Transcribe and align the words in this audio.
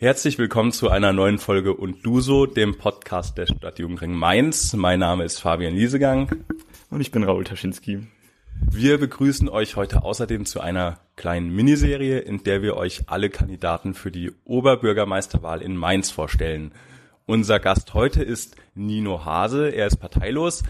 Herzlich 0.00 0.38
willkommen 0.38 0.70
zu 0.70 0.90
einer 0.90 1.12
neuen 1.12 1.38
Folge 1.38 1.74
und 1.74 2.06
du 2.06 2.20
so, 2.20 2.46
dem 2.46 2.78
Podcast 2.78 3.36
der 3.36 3.46
Stadtjugendring 3.48 4.12
Mainz. 4.12 4.72
Mein 4.74 5.00
Name 5.00 5.24
ist 5.24 5.40
Fabian 5.40 5.74
Liesegang. 5.74 6.44
Und 6.88 7.00
ich 7.00 7.10
bin 7.10 7.24
Raul 7.24 7.42
Taschinski. 7.42 8.06
Wir 8.70 8.98
begrüßen 8.98 9.48
euch 9.48 9.74
heute 9.74 10.04
außerdem 10.04 10.46
zu 10.46 10.60
einer 10.60 11.00
kleinen 11.16 11.52
Miniserie, 11.52 12.20
in 12.20 12.44
der 12.44 12.62
wir 12.62 12.76
euch 12.76 13.08
alle 13.08 13.28
Kandidaten 13.28 13.92
für 13.92 14.12
die 14.12 14.30
Oberbürgermeisterwahl 14.44 15.62
in 15.62 15.76
Mainz 15.76 16.12
vorstellen. 16.12 16.70
Unser 17.26 17.58
Gast 17.58 17.92
heute 17.92 18.22
ist 18.22 18.54
Nino 18.76 19.24
Hase. 19.24 19.70
Er 19.70 19.88
ist 19.88 19.96
parteilos 19.96 20.62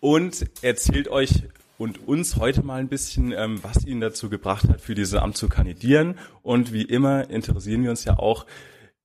und 0.00 0.44
erzählt 0.60 1.08
euch 1.08 1.44
und 1.78 2.06
uns 2.06 2.36
heute 2.36 2.62
mal 2.62 2.80
ein 2.80 2.88
bisschen, 2.88 3.32
ähm, 3.32 3.60
was 3.62 3.86
ihn 3.86 4.02
dazu 4.02 4.28
gebracht 4.28 4.68
hat, 4.68 4.82
für 4.82 4.94
dieses 4.94 5.14
Amt 5.14 5.38
zu 5.38 5.48
kandidieren. 5.48 6.18
Und 6.42 6.74
wie 6.74 6.82
immer 6.82 7.30
interessieren 7.30 7.82
wir 7.82 7.88
uns 7.88 8.04
ja 8.04 8.18
auch, 8.18 8.44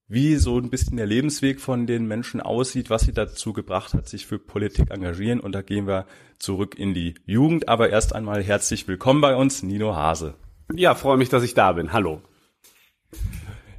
wie 0.09 0.37
so 0.37 0.57
ein 0.57 0.71
bisschen 0.71 0.97
der 0.97 1.05
Lebensweg 1.05 1.61
von 1.61 1.86
den 1.86 2.07
Menschen 2.07 2.41
aussieht, 2.41 2.89
was 2.89 3.04
sie 3.04 3.13
dazu 3.13 3.54
gebracht 3.54 3.93
hat, 3.93 4.09
sich 4.09 4.25
für 4.25 4.39
Politik 4.39 4.89
engagieren. 4.89 5.39
Und 5.39 5.54
da 5.54 5.61
gehen 5.61 5.87
wir 5.87 6.07
zurück 6.39 6.77
in 6.77 6.95
die 6.95 7.13
Jugend. 7.27 7.69
Aber 7.69 7.91
erst 7.91 8.15
einmal 8.15 8.43
herzlich 8.43 8.87
willkommen 8.87 9.21
bei 9.21 9.36
uns, 9.36 9.61
Nino 9.61 9.95
Hase. 9.95 10.33
Ja, 10.73 10.95
freue 10.95 11.17
mich, 11.17 11.29
dass 11.29 11.43
ich 11.43 11.53
da 11.53 11.73
bin. 11.73 11.93
Hallo. 11.93 12.23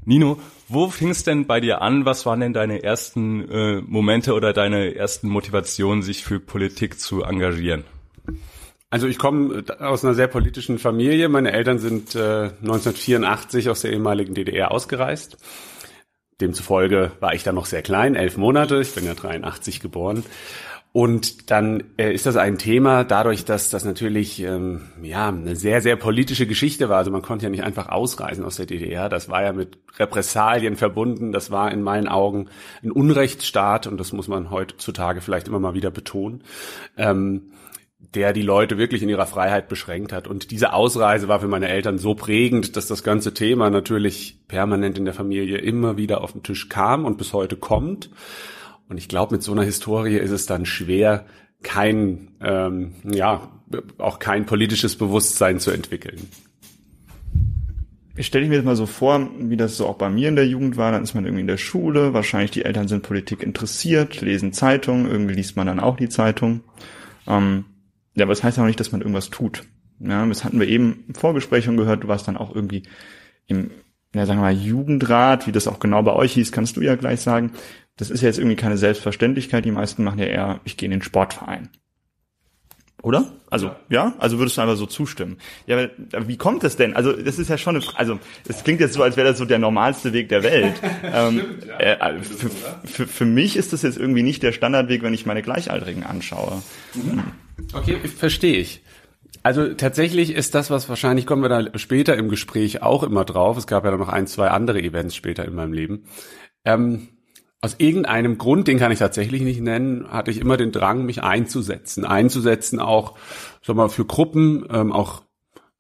Nino, 0.05 0.39
wo 0.69 0.89
fing 0.89 1.11
es 1.11 1.25
denn 1.25 1.47
bei 1.47 1.61
dir 1.61 1.83
an? 1.83 2.05
Was 2.05 2.25
waren 2.27 2.41
denn 2.41 2.53
deine 2.53 2.85
ersten 2.85 3.49
äh, 3.51 3.81
Momente 3.81 4.33
oder 4.33 4.53
deine 4.53 4.95
ersten 4.95 5.29
Motivationen, 5.29 6.03
sich 6.03 6.23
für 6.23 6.39
Politik 6.39 7.01
zu 7.01 7.25
engagieren? 7.25 7.83
Also 8.89 9.09
ich 9.09 9.19
komme 9.19 9.65
aus 9.81 10.05
einer 10.05 10.15
sehr 10.15 10.29
politischen 10.29 10.79
Familie. 10.79 11.29
Meine 11.29 11.53
Eltern 11.53 11.81
sind 11.81 12.15
äh, 12.15 12.51
1984 12.63 13.69
aus 13.69 13.83
der 13.83 13.93
ehemaligen 13.93 14.35
DDR 14.35 14.71
ausgereist 14.71 15.37
Demzufolge 16.41 17.13
war 17.21 17.35
ich 17.35 17.43
dann 17.43 17.55
noch 17.55 17.67
sehr 17.67 17.83
klein, 17.83 18.15
elf 18.15 18.37
Monate. 18.37 18.81
Ich 18.81 18.95
bin 18.95 19.05
ja 19.05 19.15
83 19.15 19.81
geboren. 19.81 20.25
Und 20.93 21.53
dann 21.53 21.85
äh, 21.99 22.13
ist 22.13 22.27
das 22.27 22.37
ein 22.37 22.59
Thema, 22.59 23.05
dadurch, 23.05 23.45
dass 23.45 23.71
das 23.71 23.85
natürlich 23.85 24.43
ähm, 24.43 24.89
ja 25.03 25.29
eine 25.29 25.55
sehr, 25.55 25.83
sehr 25.83 25.95
politische 25.95 26.49
Geschichte 26.49 26.89
war. 26.89 26.99
Also 26.99 27.13
man 27.13 27.23
konnte 27.23 27.45
ja 27.45 27.51
nicht 27.51 27.63
einfach 27.63 27.89
ausreisen 27.89 28.45
aus 28.45 28.57
der 28.57 28.67
DDR. 28.67 29.09
Das 29.09 29.29
war 29.29 29.43
ja 29.43 29.53
mit 29.53 29.79
Repressalien 30.01 30.75
verbunden. 30.75 31.31
Das 31.31 31.53
war 31.53 31.71
in 31.71 31.83
meinen 31.83 32.09
Augen 32.09 32.49
ein 32.83 32.91
Unrechtsstaat 32.91 33.87
und 33.87 33.99
das 33.99 34.13
muss 34.13 34.27
man 34.27 34.51
heutzutage 34.51 35.21
vielleicht 35.21 35.47
immer 35.47 35.61
mal 35.61 35.75
wieder 35.75 35.93
betonen. 35.93 36.43
Ähm, 36.97 37.53
der 38.15 38.33
die 38.33 38.43
Leute 38.43 38.77
wirklich 38.77 39.03
in 39.03 39.09
ihrer 39.09 39.27
Freiheit 39.27 39.69
beschränkt 39.69 40.13
hat. 40.13 40.27
Und 40.27 40.51
diese 40.51 40.73
Ausreise 40.73 41.29
war 41.29 41.41
für 41.41 41.49
meine 41.49 41.69
Eltern 41.69 41.99
so 41.99 42.15
prägend, 42.15 42.77
dass 42.77 42.87
das 42.87 43.05
ganze 43.05 43.35
Thema 43.35 43.71
natürlich 43.71 44.39
permanent 44.49 44.99
in 44.99 45.05
der 45.05 45.15
Familie 45.15 45.59
immer 45.59 45.97
wieder 45.97 46.23
auf 46.23 46.33
den 46.33 46.43
Tisch 46.43 46.69
kam 46.69 47.05
und 47.05 47.19
bis 47.19 47.33
heute 47.33 47.57
kommt. 47.57 48.11
Und 48.89 48.99
ich 48.99 49.09
glaube, 49.09 49.35
mit 49.35 49.43
so 49.43 49.53
einer 49.53 49.63
Historie 49.63 50.17
ist 50.17 50.33
es 50.33 50.47
dann 50.47 50.67
schwer, 50.67 51.25
kein, 51.63 52.33
ähm, 52.41 52.95
ja, 53.05 53.49
auch 53.99 54.19
kein 54.19 54.47
politisches 54.47 54.97
Bewusstsein 54.97 55.61
zu 55.61 55.71
entwickeln. 55.71 56.29
Ich 58.17 58.27
stelle 58.27 58.49
mir 58.49 58.57
das 58.57 58.65
mal 58.65 58.77
so 58.77 58.87
vor, 58.87 59.31
wie 59.39 59.57
das 59.57 59.77
so 59.77 59.87
auch 59.87 59.97
bei 59.97 60.11
mir 60.11 60.29
in 60.29 60.37
der 60.37 60.47
Jugend 60.47 60.77
war. 60.77 60.91
Dann 60.91 61.05
ist 61.05 61.15
man 61.15 61.25
irgendwie 61.25 61.43
in 61.43 61.47
der 61.47 61.57
Schule, 61.57 62.13
wahrscheinlich 62.13 62.51
die 62.51 62.65
Eltern 62.65 62.89
sind 62.89 63.03
Politik 63.03 63.43
interessiert, 63.45 64.21
lesen 64.21 64.53
Zeitungen, 64.53 65.09
irgendwie 65.09 65.35
liest 65.35 65.57
man 65.57 65.69
dann 65.69 65.79
auch 65.79 65.97
die 65.97 66.09
Zeitung. 66.09 66.63
Ähm, 67.29 67.67
ja, 68.21 68.27
aber 68.27 68.33
das 68.33 68.45
heißt 68.45 68.59
ja 68.59 68.63
auch 68.63 68.69
nicht, 68.69 68.79
dass 68.79 68.93
man 68.93 69.01
irgendwas 69.01 69.31
tut. 69.31 69.65
Ja, 69.99 70.25
das 70.27 70.45
hatten 70.45 70.61
wir 70.61 70.69
eben 70.69 71.05
im 71.09 71.15
Vorgespräch 71.15 71.65
schon 71.65 71.79
gehört, 71.79 72.05
du 72.05 72.09
warst 72.09 72.29
dann 72.29 72.37
auch 72.37 72.55
irgendwie 72.55 72.83
im, 73.47 73.71
ja, 74.15 74.27
sagen 74.27 74.41
wir 74.41 74.45
mal, 74.45 74.53
Jugendrat, 74.55 75.47
wie 75.47 75.53
das 75.53 75.67
auch 75.67 75.81
genau 75.81 76.03
bei 76.03 76.13
euch 76.13 76.35
hieß, 76.35 76.53
kannst 76.53 76.77
du 76.77 76.83
ja 76.83 76.97
gleich 76.97 77.23
sagen. 77.23 77.53
Das 77.97 78.11
ist 78.11 78.21
ja 78.21 78.29
jetzt 78.29 78.39
irgendwie 78.39 78.57
keine 78.57 78.77
Selbstverständlichkeit. 78.77 79.65
Die 79.65 79.71
meisten 79.71 80.05
machen 80.05 80.19
ja 80.19 80.27
eher, 80.27 80.61
ich 80.65 80.77
gehe 80.77 80.87
in 80.87 80.91
den 80.91 81.03
Sportverein. 81.03 81.71
Oder? 83.03 83.33
Also, 83.49 83.69
ja. 83.89 84.07
ja? 84.07 84.15
Also 84.19 84.39
würdest 84.39 84.57
du 84.57 84.61
einfach 84.61 84.77
so 84.77 84.87
zustimmen. 84.87 85.39
Ja, 85.67 85.89
aber 86.13 86.29
wie 86.29 86.37
kommt 86.37 86.63
das 86.63 86.77
denn? 86.77 86.95
Also, 86.95 87.13
das 87.13 87.39
ist 87.39 87.49
ja 87.49 87.57
schon 87.59 87.77
eine, 87.77 87.85
also, 87.95 88.19
es 88.47 88.63
klingt 88.63 88.81
jetzt 88.81 88.95
so, 88.95 89.03
als 89.03 89.17
wäre 89.17 89.29
das 89.29 89.39
so 89.39 89.45
der 89.45 89.59
normalste 89.59 90.13
Weg 90.13 90.29
der 90.29 90.43
Welt. 90.43 90.75
ähm, 91.03 91.41
Stimmt, 91.41 91.67
ja. 91.67 91.79
äh, 91.79 92.23
für, 92.23 92.51
für, 92.85 93.07
für 93.07 93.25
mich 93.25 93.57
ist 93.57 93.73
das 93.73 93.83
jetzt 93.83 93.99
irgendwie 93.99 94.23
nicht 94.23 94.43
der 94.43 94.53
Standardweg, 94.53 95.03
wenn 95.03 95.15
ich 95.15 95.27
meine 95.27 95.43
Gleichaltrigen 95.43 96.05
anschaue. 96.05 96.63
Mhm. 96.95 97.25
Okay, 97.73 97.97
verstehe 98.09 98.59
ich. 98.59 98.83
Also 99.43 99.73
tatsächlich 99.73 100.35
ist 100.35 100.55
das, 100.55 100.71
was 100.71 100.89
wahrscheinlich 100.89 101.25
kommen 101.25 101.43
wir 101.43 101.49
da 101.49 101.79
später 101.79 102.17
im 102.17 102.29
Gespräch 102.29 102.83
auch 102.83 103.03
immer 103.03 103.25
drauf. 103.25 103.57
Es 103.57 103.67
gab 103.67 103.85
ja 103.85 103.97
noch 103.97 104.09
ein, 104.09 104.27
zwei 104.27 104.49
andere 104.49 104.83
Events 104.83 105.15
später 105.15 105.47
in 105.47 105.55
meinem 105.55 105.73
Leben. 105.73 106.05
Ähm, 106.65 107.09
aus 107.61 107.77
irgendeinem 107.79 108.39
Grund, 108.39 108.69
den 108.69 108.79
kann 108.79 108.93
ich 108.93 108.99
tatsächlich 108.99 109.43
nicht 109.43 109.61
nennen, 109.61 110.11
hatte 110.11 110.31
ich 110.31 110.39
immer 110.39 110.57
den 110.57 110.73
Drang, 110.73 111.05
mich 111.05 111.23
einzusetzen. 111.23 112.05
Einzusetzen 112.05 112.81
auch, 112.81 113.17
sag 113.63 113.77
mal, 113.77 113.89
für 113.89 114.05
Gruppen, 114.05 114.67
ähm, 114.71 114.93
auch 114.93 115.23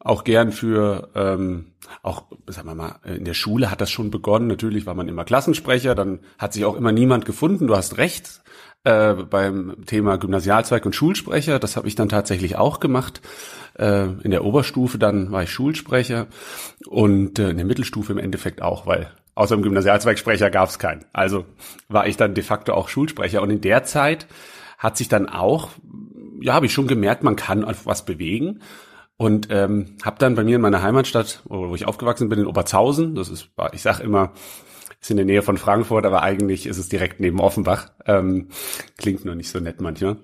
auch 0.02 0.24
gern 0.24 0.50
für 0.50 1.10
ähm, 1.14 1.72
auch 2.02 2.24
sagen 2.46 2.68
wir 2.68 2.74
mal 2.74 3.00
in 3.04 3.26
der 3.26 3.34
Schule 3.34 3.70
hat 3.70 3.82
das 3.82 3.91
schon 3.91 4.10
begonnen 4.10 4.46
natürlich 4.46 4.86
war 4.86 4.94
man 4.94 5.08
immer 5.08 5.26
Klassensprecher 5.26 5.94
dann 5.94 6.20
hat 6.38 6.54
sich 6.54 6.64
auch 6.64 6.74
immer 6.74 6.91
niemand 6.91 7.26
gefunden 7.26 7.66
du 7.66 7.76
hast 7.76 7.98
recht 7.98 8.41
äh, 8.84 9.14
beim 9.14 9.84
Thema 9.86 10.16
Gymnasialzweig 10.16 10.86
und 10.86 10.94
Schulsprecher. 10.94 11.58
Das 11.58 11.76
habe 11.76 11.88
ich 11.88 11.94
dann 11.94 12.08
tatsächlich 12.08 12.56
auch 12.56 12.80
gemacht. 12.80 13.20
Äh, 13.78 14.06
in 14.22 14.30
der 14.30 14.44
Oberstufe 14.44 14.98
dann 14.98 15.32
war 15.32 15.42
ich 15.42 15.50
Schulsprecher 15.50 16.26
und 16.86 17.38
äh, 17.38 17.50
in 17.50 17.56
der 17.56 17.66
Mittelstufe 17.66 18.12
im 18.12 18.18
Endeffekt 18.18 18.62
auch, 18.62 18.86
weil 18.86 19.10
außer 19.41 19.56
dem 19.56 19.62
Gymnasialzweigsprecher 19.62 20.51
gab 20.51 20.69
es 20.69 20.78
keinen. 20.78 21.06
Also 21.15 21.47
war 21.89 22.06
ich 22.06 22.19
dann 22.19 22.34
de 22.34 22.45
facto 22.45 22.75
auch 22.75 22.89
Schulsprecher. 22.89 23.41
Und 23.41 23.49
in 23.49 23.62
der 23.62 23.84
Zeit 23.84 24.27
hat 24.77 24.99
sich 24.99 25.09
dann 25.09 25.28
auch, 25.28 25.71
ja, 26.43 26.53
habe 26.53 26.67
ich 26.67 26.75
schon 26.75 26.87
gemerkt, 26.87 27.25
man 27.25 27.37
kann 27.37 27.65
was 27.84 28.05
bewegen. 28.05 28.61
Und 29.17 29.49
ähm, 29.51 29.97
habe 30.03 30.19
dann 30.19 30.34
bei 30.34 30.45
mir 30.45 30.56
in 30.56 30.62
meiner 30.62 30.83
Heimatstadt, 30.83 31.41
wo 31.45 31.75
ich 31.75 31.87
aufgewachsen 31.87 32.28
bin, 32.28 32.39
in 32.39 32.47
Oberzhausen, 32.47 33.15
das 33.15 33.28
ist, 33.28 33.51
ich 33.73 33.83
sag 33.83 34.01
immer, 34.01 34.33
ist 35.01 35.11
in 35.11 35.17
der 35.17 35.27
Nähe 35.27 35.43
von 35.43 35.57
Frankfurt, 35.57 36.05
aber 36.05 36.22
eigentlich 36.22 36.67
ist 36.67 36.78
es 36.78 36.91
direkt 36.91 37.21
neben 37.21 37.41
Offenbach. 37.41 37.89
Ähm, 38.05 38.49
klingt 38.99 39.25
nur 39.25 39.34
nicht 39.34 39.49
so 39.49 39.59
nett 39.59 39.81
manchmal. 39.81 40.19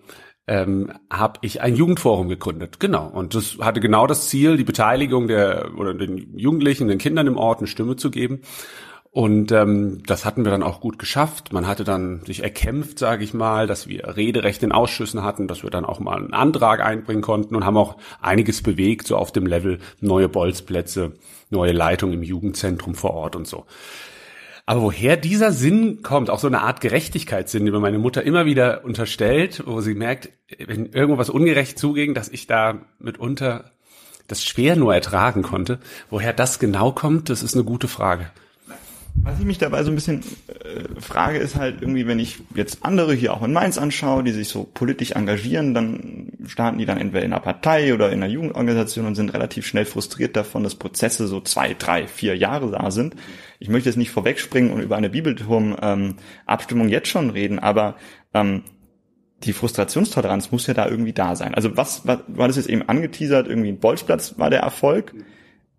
Ähm, 0.46 0.92
habe 1.10 1.40
ich 1.42 1.62
ein 1.62 1.74
Jugendforum 1.74 2.28
gegründet. 2.28 2.80
Genau. 2.80 3.08
Und 3.08 3.34
das 3.34 3.58
hatte 3.60 3.80
genau 3.80 4.06
das 4.06 4.28
Ziel, 4.28 4.56
die 4.58 4.64
Beteiligung 4.64 5.26
der 5.26 5.72
oder 5.76 5.94
den 5.94 6.38
Jugendlichen, 6.38 6.88
den 6.88 6.98
Kindern 6.98 7.26
im 7.26 7.38
Ort 7.38 7.58
eine 7.58 7.66
Stimme 7.66 7.96
zu 7.96 8.10
geben. 8.10 8.42
Und 9.16 9.50
ähm, 9.50 10.02
das 10.04 10.26
hatten 10.26 10.44
wir 10.44 10.50
dann 10.50 10.62
auch 10.62 10.78
gut 10.78 10.98
geschafft. 10.98 11.50
Man 11.50 11.66
hatte 11.66 11.84
dann 11.84 12.20
sich 12.26 12.42
erkämpft, 12.42 12.98
sage 12.98 13.24
ich 13.24 13.32
mal, 13.32 13.66
dass 13.66 13.88
wir 13.88 14.14
Rederecht 14.14 14.62
in 14.62 14.72
Ausschüssen 14.72 15.22
hatten, 15.22 15.48
dass 15.48 15.62
wir 15.62 15.70
dann 15.70 15.86
auch 15.86 16.00
mal 16.00 16.18
einen 16.18 16.34
Antrag 16.34 16.84
einbringen 16.84 17.22
konnten 17.22 17.56
und 17.56 17.64
haben 17.64 17.78
auch 17.78 17.96
einiges 18.20 18.60
bewegt, 18.60 19.06
so 19.06 19.16
auf 19.16 19.32
dem 19.32 19.46
Level 19.46 19.78
neue 20.02 20.28
Bolzplätze, 20.28 21.14
neue 21.48 21.72
Leitung 21.72 22.12
im 22.12 22.22
Jugendzentrum 22.22 22.94
vor 22.94 23.14
Ort 23.14 23.36
und 23.36 23.48
so. 23.48 23.64
Aber 24.66 24.82
woher 24.82 25.16
dieser 25.16 25.50
Sinn 25.50 26.02
kommt, 26.02 26.28
auch 26.28 26.38
so 26.38 26.46
eine 26.46 26.60
Art 26.60 26.82
Gerechtigkeitssinn, 26.82 27.64
die 27.64 27.70
mir 27.70 27.80
meine 27.80 27.98
Mutter 27.98 28.22
immer 28.22 28.44
wieder 28.44 28.84
unterstellt, 28.84 29.62
wo 29.64 29.80
sie 29.80 29.94
merkt, 29.94 30.28
wenn 30.58 30.92
irgendwo 30.92 31.16
was 31.16 31.30
ungerecht 31.30 31.78
zuging, 31.78 32.12
dass 32.12 32.28
ich 32.28 32.48
da 32.48 32.80
mitunter 32.98 33.70
das 34.28 34.44
schwer 34.44 34.76
nur 34.76 34.94
ertragen 34.94 35.40
konnte. 35.40 35.78
Woher 36.10 36.34
das 36.34 36.58
genau 36.58 36.92
kommt, 36.92 37.30
das 37.30 37.42
ist 37.42 37.54
eine 37.54 37.64
gute 37.64 37.88
Frage. 37.88 38.30
Was 39.22 39.40
ich 39.40 39.44
mich 39.44 39.58
dabei 39.58 39.82
so 39.82 39.90
ein 39.90 39.96
bisschen 39.96 40.22
äh, 40.48 41.00
frage, 41.00 41.38
ist 41.38 41.56
halt 41.56 41.82
irgendwie, 41.82 42.06
wenn 42.06 42.18
ich 42.18 42.38
jetzt 42.54 42.78
andere 42.82 43.12
hier 43.12 43.34
auch 43.34 43.42
in 43.42 43.52
Mainz 43.52 43.76
anschaue, 43.76 44.22
die 44.22 44.30
sich 44.30 44.48
so 44.48 44.64
politisch 44.64 45.12
engagieren, 45.12 45.74
dann 45.74 46.32
starten 46.46 46.78
die 46.78 46.86
dann 46.86 46.98
entweder 46.98 47.24
in 47.24 47.32
einer 47.32 47.42
Partei 47.42 47.92
oder 47.92 48.12
in 48.12 48.22
einer 48.22 48.30
Jugendorganisation 48.30 49.06
und 49.06 49.14
sind 49.14 49.34
relativ 49.34 49.66
schnell 49.66 49.84
frustriert 49.84 50.36
davon, 50.36 50.62
dass 50.62 50.76
Prozesse 50.76 51.26
so 51.26 51.40
zwei, 51.40 51.74
drei, 51.74 52.06
vier 52.06 52.36
Jahre 52.36 52.70
da 52.70 52.90
sind. 52.90 53.16
Ich 53.58 53.68
möchte 53.68 53.88
jetzt 53.88 53.96
nicht 53.96 54.10
vorwegspringen 54.10 54.70
und 54.70 54.80
über 54.80 54.96
eine 54.96 55.10
Bibelturm-Abstimmung 55.10 56.86
ähm, 56.86 56.92
jetzt 56.92 57.08
schon 57.08 57.30
reden, 57.30 57.58
aber 57.58 57.96
ähm, 58.32 58.62
die 59.44 59.52
Frustrationstoleranz 59.52 60.50
muss 60.50 60.66
ja 60.66 60.74
da 60.74 60.88
irgendwie 60.88 61.12
da 61.12 61.36
sein. 61.36 61.54
Also 61.54 61.76
was, 61.76 62.06
was 62.06 62.20
war 62.28 62.46
das 62.48 62.56
jetzt 62.56 62.68
eben 62.68 62.82
angeteasert, 62.82 63.48
irgendwie 63.48 63.70
ein 63.70 63.80
Bolzplatz 63.80 64.38
war 64.38 64.50
der 64.50 64.60
Erfolg, 64.60 65.12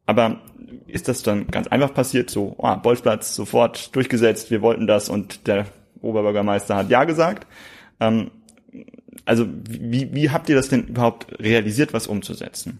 aber 0.07 0.41
ist 0.87 1.07
das 1.07 1.21
dann 1.21 1.47
ganz 1.47 1.67
einfach 1.67 1.93
passiert, 1.93 2.29
so, 2.31 2.55
oh, 2.57 2.75
Bolzplatz 2.77 3.35
sofort 3.35 3.95
durchgesetzt, 3.95 4.49
wir 4.49 4.61
wollten 4.61 4.87
das 4.87 5.09
und 5.09 5.47
der 5.47 5.67
Oberbürgermeister 6.01 6.75
hat 6.75 6.89
Ja 6.89 7.03
gesagt. 7.03 7.45
Ähm, 7.99 8.31
also 9.25 9.45
wie, 9.69 10.13
wie 10.13 10.29
habt 10.31 10.49
ihr 10.49 10.55
das 10.55 10.69
denn 10.69 10.87
überhaupt 10.87 11.39
realisiert, 11.39 11.93
was 11.93 12.07
umzusetzen? 12.07 12.79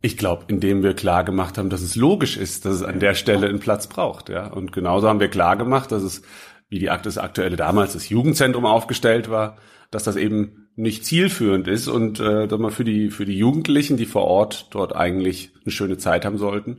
Ich 0.00 0.16
glaube, 0.16 0.44
indem 0.48 0.82
wir 0.82 0.94
klar 0.94 1.22
gemacht 1.22 1.58
haben, 1.58 1.70
dass 1.70 1.80
es 1.80 1.94
logisch 1.94 2.36
ist, 2.36 2.64
dass 2.64 2.74
es 2.74 2.82
an 2.82 2.98
der 2.98 3.14
Stelle 3.14 3.48
einen 3.48 3.60
Platz 3.60 3.86
braucht, 3.86 4.28
ja. 4.28 4.48
Und 4.48 4.72
genauso 4.72 5.08
haben 5.08 5.20
wir 5.20 5.28
klar 5.28 5.56
gemacht, 5.56 5.92
dass 5.92 6.02
es, 6.02 6.22
wie 6.68 6.80
die 6.80 6.86
das 6.86 7.18
aktuelle 7.18 7.54
damals 7.54 7.92
das 7.92 8.08
Jugendzentrum 8.08 8.66
aufgestellt 8.66 9.30
war, 9.30 9.58
dass 9.92 10.02
das 10.02 10.16
eben 10.16 10.61
nicht 10.76 11.04
zielführend 11.04 11.68
ist 11.68 11.88
und 11.88 12.18
äh, 12.20 12.46
man 12.46 12.70
für 12.70 12.84
die 12.84 13.10
für 13.10 13.24
die 13.24 13.36
Jugendlichen, 13.36 13.96
die 13.96 14.06
vor 14.06 14.24
Ort 14.24 14.68
dort 14.70 14.96
eigentlich 14.96 15.50
eine 15.64 15.72
schöne 15.72 15.98
Zeit 15.98 16.24
haben 16.24 16.38
sollten, 16.38 16.78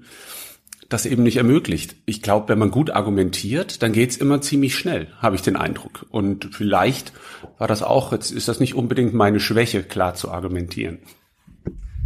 das 0.89 1.05
eben 1.05 1.23
nicht 1.23 1.37
ermöglicht. 1.37 1.95
Ich 2.05 2.21
glaube, 2.21 2.49
wenn 2.49 2.59
man 2.59 2.71
gut 2.71 2.91
argumentiert, 2.91 3.81
dann 3.81 3.93
geht's 3.93 4.17
immer 4.17 4.41
ziemlich 4.41 4.75
schnell, 4.75 5.07
habe 5.19 5.35
ich 5.35 5.41
den 5.41 5.55
Eindruck. 5.55 6.05
Und 6.09 6.49
vielleicht 6.53 7.13
war 7.57 7.67
das 7.67 7.83
auch, 7.83 8.11
jetzt 8.11 8.31
ist 8.31 8.47
das 8.47 8.59
nicht 8.59 8.75
unbedingt 8.75 9.13
meine 9.13 9.39
Schwäche, 9.39 9.83
klar 9.83 10.15
zu 10.15 10.31
argumentieren. 10.31 10.99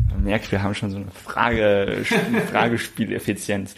Man 0.09 0.23
merkt, 0.23 0.51
wir 0.51 0.63
haben 0.63 0.73
schon 0.73 0.91
so 0.91 0.97
eine 0.97 1.11
Frage, 1.11 1.97
Fragespieleffizienz. 2.51 3.75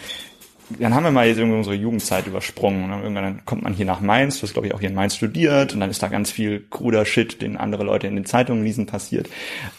Dann 0.77 0.94
haben 0.94 1.04
wir 1.04 1.12
mal 1.12 1.27
jetzt 1.27 1.38
irgendwie 1.38 1.57
unsere 1.57 1.75
Jugendzeit 1.75 2.27
übersprungen 2.27 2.83
und 2.83 2.89
dann 2.92 3.01
irgendwann 3.01 3.45
kommt 3.45 3.63
man 3.63 3.74
hier 3.74 3.86
nach 3.86 4.01
Mainz, 4.01 4.39
du 4.39 4.44
hast 4.44 4.54
glaube 4.54 4.68
ich 4.68 4.74
auch 4.74 4.80
hier 4.80 4.89
in 4.89 4.95
Mainz 4.95 5.16
studiert 5.16 5.74
und 5.74 5.80
dann 5.80 5.89
ist 5.89 6.04
da 6.04 6.07
ganz 6.10 6.30
viel 6.30 6.66
kruder 6.69 7.06
Shit, 7.06 7.42
den 7.42 7.57
andere 7.57 7.83
Leute 7.83 8.07
in 8.07 8.16
den 8.16 8.25
Zeitungen 8.25 8.63
lesen, 8.63 8.86
passiert, 8.86 9.30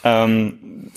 ähm, 0.03 0.91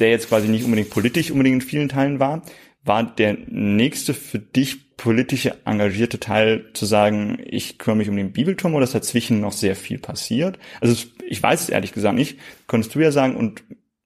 der 0.00 0.10
jetzt 0.10 0.28
quasi 0.28 0.48
nicht 0.48 0.64
unbedingt 0.64 0.90
politisch 0.90 1.30
unbedingt 1.30 1.62
in 1.62 1.68
vielen 1.68 1.88
Teilen 1.88 2.18
war 2.18 2.42
war 2.86 3.02
der 3.02 3.36
nächste 3.48 4.14
für 4.14 4.38
dich 4.38 4.96
politische 4.96 5.56
engagierte 5.64 6.20
Teil 6.20 6.70
zu 6.72 6.86
sagen, 6.86 7.38
ich 7.44 7.78
kümmere 7.78 7.98
mich 7.98 8.08
um 8.08 8.16
den 8.16 8.32
Bibelturm 8.32 8.74
oder 8.74 8.84
ist 8.84 8.94
dazwischen 8.94 9.40
noch 9.40 9.52
sehr 9.52 9.76
viel 9.76 9.98
passiert? 9.98 10.58
Also 10.80 11.06
ich 11.26 11.42
weiß 11.42 11.62
es 11.62 11.68
ehrlich 11.68 11.92
gesagt 11.92 12.14
nicht. 12.14 12.38
Könntest 12.66 12.94
du 12.94 13.00
ja 13.00 13.10
sagen, 13.10 13.36
und 13.36 13.62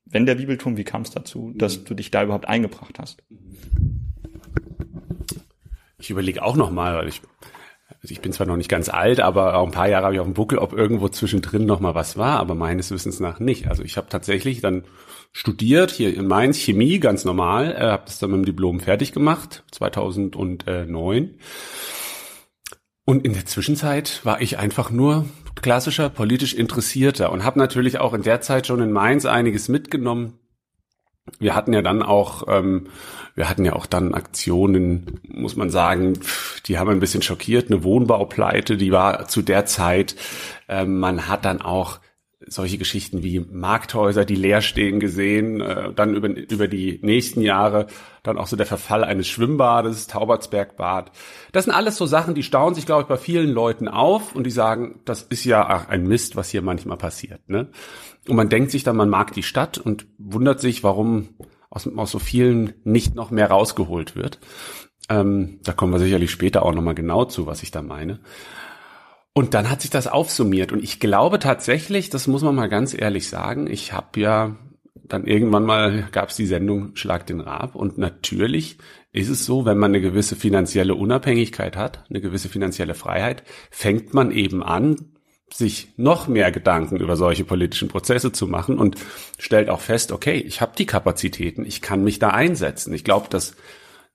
wenn 0.06 0.26
der 0.26 0.34
Bibelturm, 0.34 0.76
wie 0.76 0.84
kam 0.84 1.02
es 1.02 1.10
dazu, 1.10 1.52
dass 1.54 1.84
du 1.84 1.94
dich 1.94 2.10
da 2.10 2.25
überhaupt 2.25 2.48
eingebracht 2.48 2.98
hast? 2.98 3.22
Ich 6.00 6.11
überlege 6.11 6.43
auch 6.43 6.56
noch 6.56 6.70
mal, 6.70 6.97
weil 6.97 7.08
ich 7.08 7.23
also 8.02 8.12
ich 8.12 8.20
bin 8.20 8.32
zwar 8.32 8.47
noch 8.47 8.56
nicht 8.56 8.70
ganz 8.70 8.88
alt, 8.88 9.20
aber 9.20 9.56
auch 9.56 9.67
ein 9.67 9.73
paar 9.73 9.88
Jahre 9.88 10.05
habe 10.05 10.14
ich 10.14 10.20
auf 10.20 10.26
dem 10.26 10.35
Buckel, 10.35 10.58
ob 10.58 10.73
irgendwo 10.73 11.08
zwischendrin 11.08 11.67
noch 11.67 11.81
mal 11.81 11.94
was 11.94 12.17
war, 12.17 12.38
aber 12.38 12.55
meines 12.55 12.91
Wissens 12.91 13.20
nach 13.20 13.41
nicht. 13.41 13.69
Also 13.69 13.82
ich 13.82 13.97
habe 13.97 14.08
tatsächlich 14.08 14.61
dann 14.61 14.85
studiert 15.32 15.91
hier 15.91 16.14
in 16.14 16.26
Mainz 16.26 16.56
Chemie 16.56 16.99
ganz 16.99 17.25
normal, 17.25 17.73
äh, 17.73 17.91
habe 17.91 18.05
das 18.06 18.19
dann 18.19 18.31
mit 18.31 18.38
dem 18.41 18.44
Diplom 18.47 18.81
fertig 18.81 19.12
gemacht 19.12 19.64
2009. 19.73 21.38
Und 23.05 23.25
in 23.25 23.32
der 23.32 23.44
Zwischenzeit 23.44 24.25
war 24.25 24.41
ich 24.41 24.58
einfach 24.58 24.91
nur 24.91 25.26
klassischer 25.61 26.08
politisch 26.08 26.55
Interessierter 26.55 27.32
und 27.32 27.44
habe 27.44 27.58
natürlich 27.58 27.99
auch 27.99 28.14
in 28.14 28.23
der 28.23 28.41
Zeit 28.41 28.67
schon 28.67 28.81
in 28.81 28.93
Mainz 28.93 29.26
einiges 29.26 29.69
mitgenommen. 29.69 30.38
Wir 31.38 31.55
hatten 31.55 31.73
ja 31.73 31.82
dann 31.82 32.02
auch, 32.02 32.44
ähm, 32.49 32.87
wir 33.34 33.48
hatten 33.48 33.64
ja 33.64 33.74
auch 33.74 33.86
dann 33.86 34.14
Aktionen, 34.14 35.20
muss 35.28 35.56
man 35.56 35.70
sagen, 35.70 36.18
die 36.66 36.78
haben 36.78 36.90
ein 36.90 37.00
bisschen 37.00 37.22
schockiert. 37.22 37.70
Eine 37.70 37.84
Wohnbaupleite, 37.84 38.76
die 38.76 38.92
war 38.92 39.28
zu 39.28 39.42
der 39.42 39.66
Zeit. 39.66 40.16
Ähm, 40.68 40.98
man 40.98 41.28
hat 41.28 41.44
dann 41.44 41.62
auch 41.62 42.00
solche 42.46 42.78
Geschichten 42.78 43.22
wie 43.22 43.40
Markthäuser, 43.40 44.24
die 44.24 44.34
leer 44.34 44.62
stehen, 44.62 44.98
gesehen. 44.98 45.60
Äh, 45.60 45.92
dann 45.92 46.14
über, 46.14 46.28
über 46.28 46.68
die 46.68 46.98
nächsten 47.02 47.42
Jahre 47.42 47.86
dann 48.22 48.38
auch 48.38 48.46
so 48.46 48.56
der 48.56 48.66
Verfall 48.66 49.04
eines 49.04 49.28
Schwimmbades, 49.28 50.06
Taubertsbergbad. 50.06 51.12
Das 51.52 51.64
sind 51.64 51.74
alles 51.74 51.96
so 51.96 52.06
Sachen, 52.06 52.34
die 52.34 52.42
staunen 52.42 52.74
sich, 52.74 52.86
glaube 52.86 53.02
ich, 53.02 53.08
bei 53.08 53.16
vielen 53.16 53.50
Leuten 53.50 53.88
auf 53.88 54.34
und 54.34 54.44
die 54.44 54.50
sagen, 54.50 55.00
das 55.04 55.22
ist 55.22 55.44
ja 55.44 55.66
ach, 55.66 55.88
ein 55.88 56.06
Mist, 56.06 56.36
was 56.36 56.50
hier 56.50 56.62
manchmal 56.62 56.96
passiert. 56.96 57.48
Ne? 57.48 57.68
Und 58.26 58.36
man 58.36 58.48
denkt 58.48 58.70
sich 58.70 58.84
dann, 58.84 58.96
man 58.96 59.10
mag 59.10 59.32
die 59.32 59.42
Stadt 59.42 59.78
und 59.78 60.06
wundert 60.18 60.60
sich, 60.60 60.82
warum 60.82 61.28
aus, 61.70 61.87
aus 61.87 62.11
so 62.11 62.19
vielen 62.19 62.75
nicht 62.84 63.14
noch 63.14 63.31
mehr 63.31 63.50
rausgeholt 63.50 64.17
wird. 64.17 64.38
Ähm, 65.08 65.61
da 65.62 65.72
kommen 65.72 65.93
wir 65.93 65.99
sicherlich 65.99 66.31
später 66.31 66.64
auch 66.64 66.75
nochmal 66.75 66.94
genau 66.94 67.25
zu, 67.25 67.46
was 67.46 67.62
ich 67.62 67.70
da 67.70 67.82
meine. 67.82 68.20
Und 69.32 69.55
dann 69.55 69.70
hat 69.70 69.81
sich 69.81 69.90
das 69.90 70.06
aufsummiert. 70.06 70.72
Und 70.72 70.82
ich 70.82 71.00
glaube 71.00 71.38
tatsächlich, 71.38 72.11
das 72.11 72.26
muss 72.26 72.43
man 72.43 72.55
mal 72.55 72.69
ganz 72.69 72.94
ehrlich 72.94 73.28
sagen, 73.28 73.69
ich 73.69 73.93
habe 73.93 74.20
ja 74.20 74.56
dann 74.94 75.26
irgendwann 75.26 75.64
mal 75.64 76.08
gab 76.12 76.31
es 76.31 76.37
die 76.37 76.46
Sendung 76.46 76.94
Schlag 76.96 77.26
den 77.26 77.40
Rab. 77.40 77.75
Und 77.75 77.99
natürlich 77.99 78.78
ist 79.12 79.28
es 79.28 79.44
so, 79.44 79.64
wenn 79.64 79.78
man 79.78 79.90
eine 79.90 80.00
gewisse 80.00 80.37
finanzielle 80.37 80.94
Unabhängigkeit 80.94 81.76
hat, 81.76 82.05
eine 82.08 82.20
gewisse 82.20 82.49
finanzielle 82.49 82.94
Freiheit, 82.94 83.43
fängt 83.70 84.14
man 84.14 84.31
eben 84.31 84.62
an, 84.62 84.96
sich 85.52 85.88
noch 85.97 86.29
mehr 86.29 86.52
Gedanken 86.52 86.97
über 86.97 87.17
solche 87.17 87.44
politischen 87.44 87.88
Prozesse 87.88 88.32
zu 88.32 88.47
machen 88.47 88.79
und 88.79 88.97
stellt 89.38 89.69
auch 89.69 89.81
fest, 89.81 90.12
okay, 90.12 90.37
ich 90.37 90.61
habe 90.61 90.73
die 90.76 90.87
Kapazitäten, 90.87 91.64
ich 91.64 91.82
kann 91.82 92.05
mich 92.05 92.19
da 92.19 92.31
einsetzen. 92.31 92.93
Ich 92.94 93.05
glaube, 93.05 93.26
das 93.31 93.56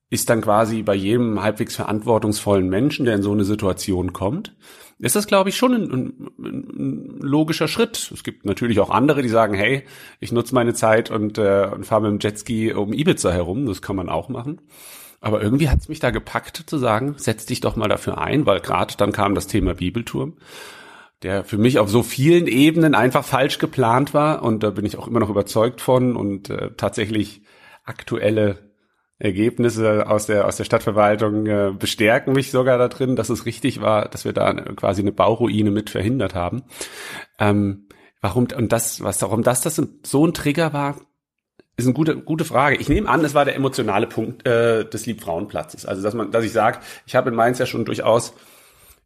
ist 0.10 0.30
dann 0.30 0.42
quasi 0.42 0.82
bei 0.82 0.96
jedem 0.96 1.42
halbwegs 1.42 1.76
verantwortungsvollen 1.76 2.70
Menschen, 2.70 3.06
der 3.06 3.16
in 3.16 3.24
so 3.24 3.32
eine 3.32 3.44
Situation 3.44 4.14
kommt, 4.14 4.56
ist 4.98 5.16
das, 5.16 5.28
glaube 5.28 5.50
ich, 5.50 5.58
schon 5.58 5.74
ein, 5.74 5.92
ein, 5.92 6.30
ein, 6.40 7.20
logischer 7.20 7.68
Schritt. 7.68 8.12
Es 8.14 8.24
gibt 8.24 8.46
natürlich 8.46 8.80
auch 8.80 8.90
andere, 8.90 9.22
die 9.22 9.30
sagen, 9.30 9.54
hey, 9.54 9.84
ich 10.22 10.32
nutze 10.32 10.56
meine 10.56 10.74
Zeit 10.74 11.12
und, 11.12 11.38
äh, 11.38 11.70
und 11.74 11.86
fahre 11.86 12.04
mit 12.04 12.12
dem 12.12 12.20
Jetski 12.26 12.74
um 12.74 12.94
Ibiza 12.94 13.32
herum. 13.32 13.66
Das 13.66 13.82
kann 13.82 13.98
man 13.98 14.08
auch 14.08 14.30
machen. 14.30 14.62
Aber 15.20 15.42
irgendwie 15.42 15.70
hat 15.70 15.80
es 15.80 15.90
mich 15.90 16.00
da 16.00 16.12
gepackt 16.12 16.64
zu 16.66 16.78
sagen, 16.78 17.16
setz 17.18 17.46
dich 17.46 17.60
doch 17.60 17.76
mal 17.76 17.90
dafür 17.90 18.20
ein, 18.20 18.46
weil 18.46 18.62
gerade 18.62 18.94
dann 18.96 19.12
kam 19.12 19.36
das 19.36 19.48
Thema 19.48 19.74
Bibelturm, 19.74 20.38
der 21.23 21.44
für 21.44 21.57
mich 21.57 21.79
auf 21.79 21.89
so 21.89 22.03
vielen 22.03 22.47
Ebenen 22.47 22.95
einfach 22.95 23.23
falsch 23.23 23.59
geplant 23.59 24.13
war. 24.13 24.44
Und 24.44 24.63
da 24.63 24.69
bin 24.69 24.85
ich 24.85 24.97
auch 24.97 25.07
immer 25.07 25.19
noch 25.19 25.29
überzeugt 25.29 25.81
von 25.81 26.15
und 26.15 26.50
äh, 26.50 26.71
tatsächlich 26.75 27.41
aktuelle 27.83 28.65
Ergebnisse 29.17 30.07
aus 30.09 30.25
der 30.25 30.45
aus 30.45 30.57
der 30.57 30.65
Stadtverwaltung 30.65 31.45
äh, 31.45 31.71
bestärken 31.77 32.33
mich 32.33 32.51
sogar 32.51 32.77
da 32.77 32.89
drin, 32.89 33.15
dass 33.15 33.29
es 33.29 33.45
richtig 33.45 33.81
war, 33.81 34.09
dass 34.09 34.25
wir 34.25 34.33
da 34.33 34.53
quasi 34.53 35.01
eine 35.01 35.13
Bauruine 35.13 35.71
mit 35.71 35.89
verhindert 35.89 36.35
haben. 36.35 36.63
Ähm, 37.39 37.88
warum 38.19 38.47
und 38.56 38.73
das, 38.73 39.01
was 39.01 39.21
warum 39.21 39.41
das 39.41 39.62
das 39.62 39.81
so 40.03 40.27
ein 40.27 40.33
Trigger 40.33 40.73
war, 40.73 40.97
ist 41.77 41.85
eine 41.85 41.94
gute 41.94 42.17
gute 42.17 42.44
Frage. 42.44 42.75
Ich 42.75 42.89
nehme 42.89 43.07
an, 43.07 43.23
es 43.23 43.33
war 43.33 43.45
der 43.45 43.56
emotionale 43.56 44.07
Punkt 44.07 44.45
äh, 44.45 44.83
des 44.83 45.06
Liebfrauenplatzes. 45.06 45.85
Also 45.85 46.01
dass 46.01 46.13
man, 46.13 46.31
dass 46.31 46.44
ich 46.44 46.51
sage, 46.51 46.79
ich 47.06 47.15
habe 47.15 47.29
in 47.29 47.35
Mainz 47.35 47.57
ja 47.57 47.65
schon 47.65 47.85
durchaus 47.85 48.33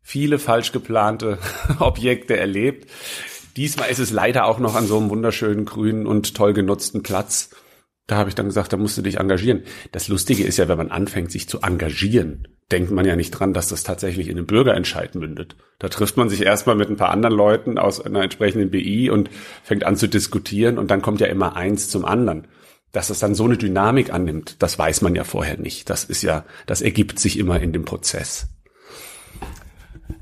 viele 0.02 0.40
falsch 0.40 0.72
geplante 0.72 1.40
Objekte 1.80 2.38
erlebt. 2.38 2.90
Diesmal 3.58 3.90
ist 3.90 4.00
es 4.00 4.12
leider 4.12 4.46
auch 4.46 4.60
noch 4.60 4.76
an 4.76 4.88
so 4.88 4.98
einem 4.98 5.10
wunderschönen 5.10 5.66
grünen 5.66 6.08
und 6.08 6.36
toll 6.36 6.54
genutzten 6.54 7.04
Platz 7.04 7.50
da 8.10 8.18
habe 8.18 8.30
ich 8.30 8.36
dann 8.36 8.48
gesagt, 8.48 8.74
da 8.74 8.78
musst 8.78 8.98
du 8.98 9.04
dich 9.04 9.20
engagieren. 9.20 9.64
Das 9.92 10.08
Lustige 10.08 10.44
ist 10.44 10.58
ja, 10.58 10.68
wenn 10.68 10.80
man 10.80 10.90
anfängt, 10.90 11.32
sich 11.32 11.48
zu 11.48 11.62
engagieren, 11.62 12.48
denkt 12.72 12.90
man 12.90 13.06
ja 13.06 13.16
nicht 13.16 13.30
dran, 13.32 13.54
dass 13.54 13.68
das 13.68 13.84
tatsächlich 13.84 14.30
in 14.30 14.38
einem 14.38 14.48
Bürgerentscheid 14.48 15.14
mündet. 15.14 15.56
Da 15.78 15.90
trifft 15.90 16.18
man 16.18 16.28
sich 16.28 16.42
erstmal 16.42 16.76
mit 16.76 16.90
ein 16.90 16.98
paar 16.98 17.12
anderen 17.12 17.36
Leuten 17.36 17.78
aus 17.78 18.02
einer 18.04 18.24
entsprechenden 18.24 18.72
BI 18.72 19.12
und 19.12 19.30
fängt 19.64 19.84
an 19.84 19.96
zu 19.96 20.08
diskutieren 20.08 20.80
und 20.80 20.90
dann 20.90 21.04
kommt 21.04 21.22
ja 21.22 21.28
immer 21.28 21.56
eins 21.56 21.90
zum 21.90 22.04
anderen. 22.04 22.48
Dass 22.92 23.12
es 23.12 23.20
dann 23.20 23.36
so 23.36 23.46
eine 23.46 23.58
Dynamik 23.58 24.12
annimmt, 24.12 24.56
das 24.58 24.80
weiß 24.80 25.02
man 25.02 25.14
ja 25.14 25.24
vorher 25.24 25.60
nicht. 25.60 25.92
Das 25.92 26.04
ist 26.04 26.24
ja, 26.24 26.46
das 26.66 26.82
ergibt 26.82 27.20
sich 27.20 27.38
immer 27.38 27.60
in 27.60 27.74
dem 27.74 27.86
Prozess. 27.86 28.48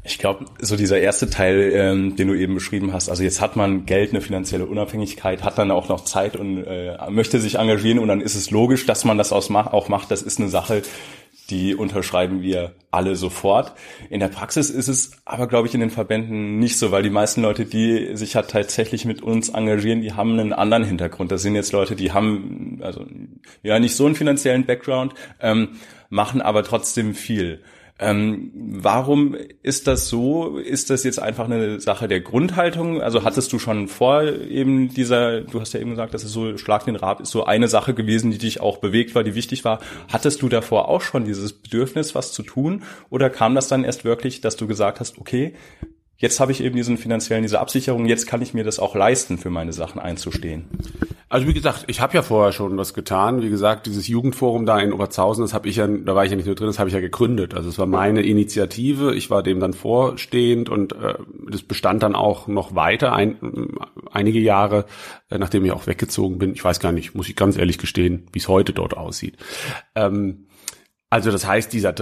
Ich 0.04 0.20
glaube, 0.20 0.46
so 0.60 0.76
dieser 0.76 1.00
erste 1.00 1.30
Teil, 1.30 1.72
ähm, 1.74 2.16
den 2.16 2.28
du 2.28 2.34
eben 2.34 2.54
beschrieben 2.54 2.94
hast, 2.94 3.10
also 3.10 3.24
jetzt 3.24 3.42
hat 3.42 3.56
man 3.56 3.86
Geld, 3.86 4.12
eine 4.12 4.22
finanzielle 4.22 4.66
Unabhängigkeit, 4.66 5.44
hat 5.44 5.58
dann 5.58 5.72
auch 5.72 5.90
noch 5.90 6.04
Zeit 6.06 6.36
und 6.36 6.64
äh, 6.64 6.98
möchte 7.10 7.40
sich 7.40 7.56
engagieren 7.56 8.00
und 8.00 8.08
dann 8.08 8.22
ist 8.22 8.36
es 8.36 8.52
logisch, 8.52 8.86
dass 8.86 9.06
man 9.06 9.18
das 9.18 9.34
auch 9.34 9.90
macht. 9.90 10.12
Das 10.12 10.22
ist 10.22 10.40
eine 10.40 10.50
Sache, 10.50 10.82
die 11.50 11.76
unterschreiben 11.76 12.42
wir 12.42 12.76
alle 12.92 13.16
sofort. 13.16 13.74
In 14.10 14.20
der 14.20 14.28
Praxis 14.28 14.70
ist 14.70 14.88
es 14.88 15.12
aber, 15.26 15.48
glaube 15.48 15.68
ich, 15.68 15.74
in 15.74 15.80
den 15.80 15.90
Verbänden 15.90 16.60
nicht 16.60 16.78
so, 16.78 16.92
weil 16.92 17.04
die 17.04 17.10
meisten 17.10 17.42
Leute, 17.42 17.66
die 17.66 18.16
sich 18.16 18.36
halt 18.36 18.50
tatsächlich 18.50 19.06
mit 19.06 19.22
uns 19.22 19.50
engagieren, 19.50 20.02
die 20.02 20.14
haben 20.14 20.38
einen 20.38 20.54
anderen 20.54 20.84
Hintergrund. 20.84 21.32
Das 21.32 21.42
sind 21.42 21.56
jetzt 21.56 21.72
Leute, 21.72 21.96
die 21.96 22.12
haben 22.12 22.80
also 22.82 23.06
ja 23.64 23.80
nicht 23.80 23.96
so 23.96 24.06
einen 24.06 24.16
finanziellen 24.16 24.66
Background, 24.66 25.14
ähm, 25.40 25.70
machen 26.10 26.42
aber 26.42 26.64
trotzdem 26.64 27.14
viel. 27.14 27.62
Ähm, 28.00 28.52
warum 28.54 29.36
ist 29.64 29.88
das 29.88 30.08
so? 30.08 30.58
Ist 30.58 30.92
das 30.92 31.04
jetzt 31.04 31.20
einfach 31.20 31.46
eine 31.46 31.80
Sache 31.80 32.08
der 32.08 32.22
Grundhaltung? 32.22 33.02
Also 33.02 33.24
hattest 33.24 33.52
du 33.54 33.60
schon 33.60 33.88
vor 33.88 34.24
eben 34.24 34.90
dieser, 34.90 35.42
du 35.42 35.60
hast 35.60 35.74
ja 35.74 35.80
eben 35.80 35.92
gesagt, 35.92 36.14
dass 36.14 36.24
es 36.24 36.32
so 36.32 36.58
Schlag 36.58 36.86
den 36.86 36.96
Rab 36.96 37.22
ist 37.22 37.32
so 37.32 37.46
eine 37.46 37.68
Sache 37.68 37.96
gewesen, 37.96 38.30
die 38.30 38.38
dich 38.38 38.62
auch 38.62 38.78
bewegt 38.78 39.16
war, 39.16 39.24
die 39.24 39.34
wichtig 39.34 39.66
war. 39.66 39.80
Hattest 40.10 40.44
du 40.44 40.50
davor 40.50 40.90
auch 40.90 41.02
schon 41.02 41.26
dieses 41.26 41.54
Bedürfnis, 41.54 42.14
was 42.14 42.34
zu 42.34 42.44
tun? 42.44 42.84
Oder 43.10 43.32
kam 43.32 43.56
das 43.56 43.68
dann 43.68 43.84
erst 43.84 44.06
wirklich, 44.06 44.42
dass 44.42 44.58
du 44.58 44.68
gesagt 44.68 45.00
hast, 45.00 45.18
okay, 45.18 45.56
jetzt 46.18 46.40
habe 46.40 46.52
ich 46.52 46.62
eben 46.62 46.76
diesen 46.76 46.98
finanziellen, 46.98 47.44
diese 47.44 47.60
Absicherung, 47.60 48.06
jetzt 48.06 48.28
kann 48.28 48.42
ich 48.42 48.54
mir 48.54 48.64
das 48.64 48.80
auch 48.80 48.96
leisten, 48.96 49.38
für 49.38 49.50
meine 49.50 49.74
Sachen 49.74 50.00
einzustehen. 50.00 50.66
Also 51.30 51.46
wie 51.46 51.54
gesagt, 51.54 51.86
ich 51.88 52.00
habe 52.00 52.14
ja 52.14 52.22
vorher 52.22 52.54
schon 52.54 52.78
was 52.78 52.94
getan. 52.94 53.42
Wie 53.42 53.50
gesagt, 53.50 53.86
dieses 53.86 54.08
Jugendforum 54.08 54.66
da 54.66 54.80
in 54.80 54.94
Oberzhausen, 54.94 55.44
das 55.44 55.54
habe 55.54 55.68
ich 55.68 55.76
ja, 55.76 55.86
da 55.86 56.16
war 56.16 56.24
ich 56.24 56.32
ja 56.32 56.38
nicht 56.38 56.46
nur 56.46 56.56
drin, 56.56 56.68
das 56.68 56.80
habe 56.80 56.88
ich 56.88 56.94
ja 56.94 57.02
gegründet. 57.02 57.54
Also 57.54 57.68
es 57.68 57.78
war 57.78 57.86
meine 57.86 58.22
Initiative. 58.22 59.14
Ich 59.14 59.30
war 59.30 59.44
dem 59.44 59.60
dann 59.60 59.74
vorstehend 59.74 60.70
und 60.70 60.94
äh, 60.94 61.16
das 61.50 61.64
bestand 61.64 62.02
dann 62.04 62.16
auch 62.16 62.48
noch 62.48 62.76
weiter, 62.76 63.12
ein, 63.12 63.78
einige 64.10 64.40
Jahre, 64.40 64.86
äh, 65.30 65.38
nachdem 65.38 65.66
ich 65.66 65.74
auch 65.74 65.86
weggezogen 65.86 66.40
bin. 66.40 66.54
Ich 66.54 66.64
weiß 66.64 66.80
gar 66.80 66.94
nicht, 66.94 67.14
muss 67.14 67.28
ich 67.28 67.36
ganz 67.36 67.58
ehrlich 67.58 67.78
gestehen, 67.78 68.28
wie 68.32 68.40
es 68.40 68.48
heute 68.48 68.72
dort 68.72 68.96
aussieht. 68.96 69.36
Ähm, 69.96 70.48
also 71.10 71.32
das 71.32 71.46
heißt, 71.46 71.74
dieser 71.74 71.94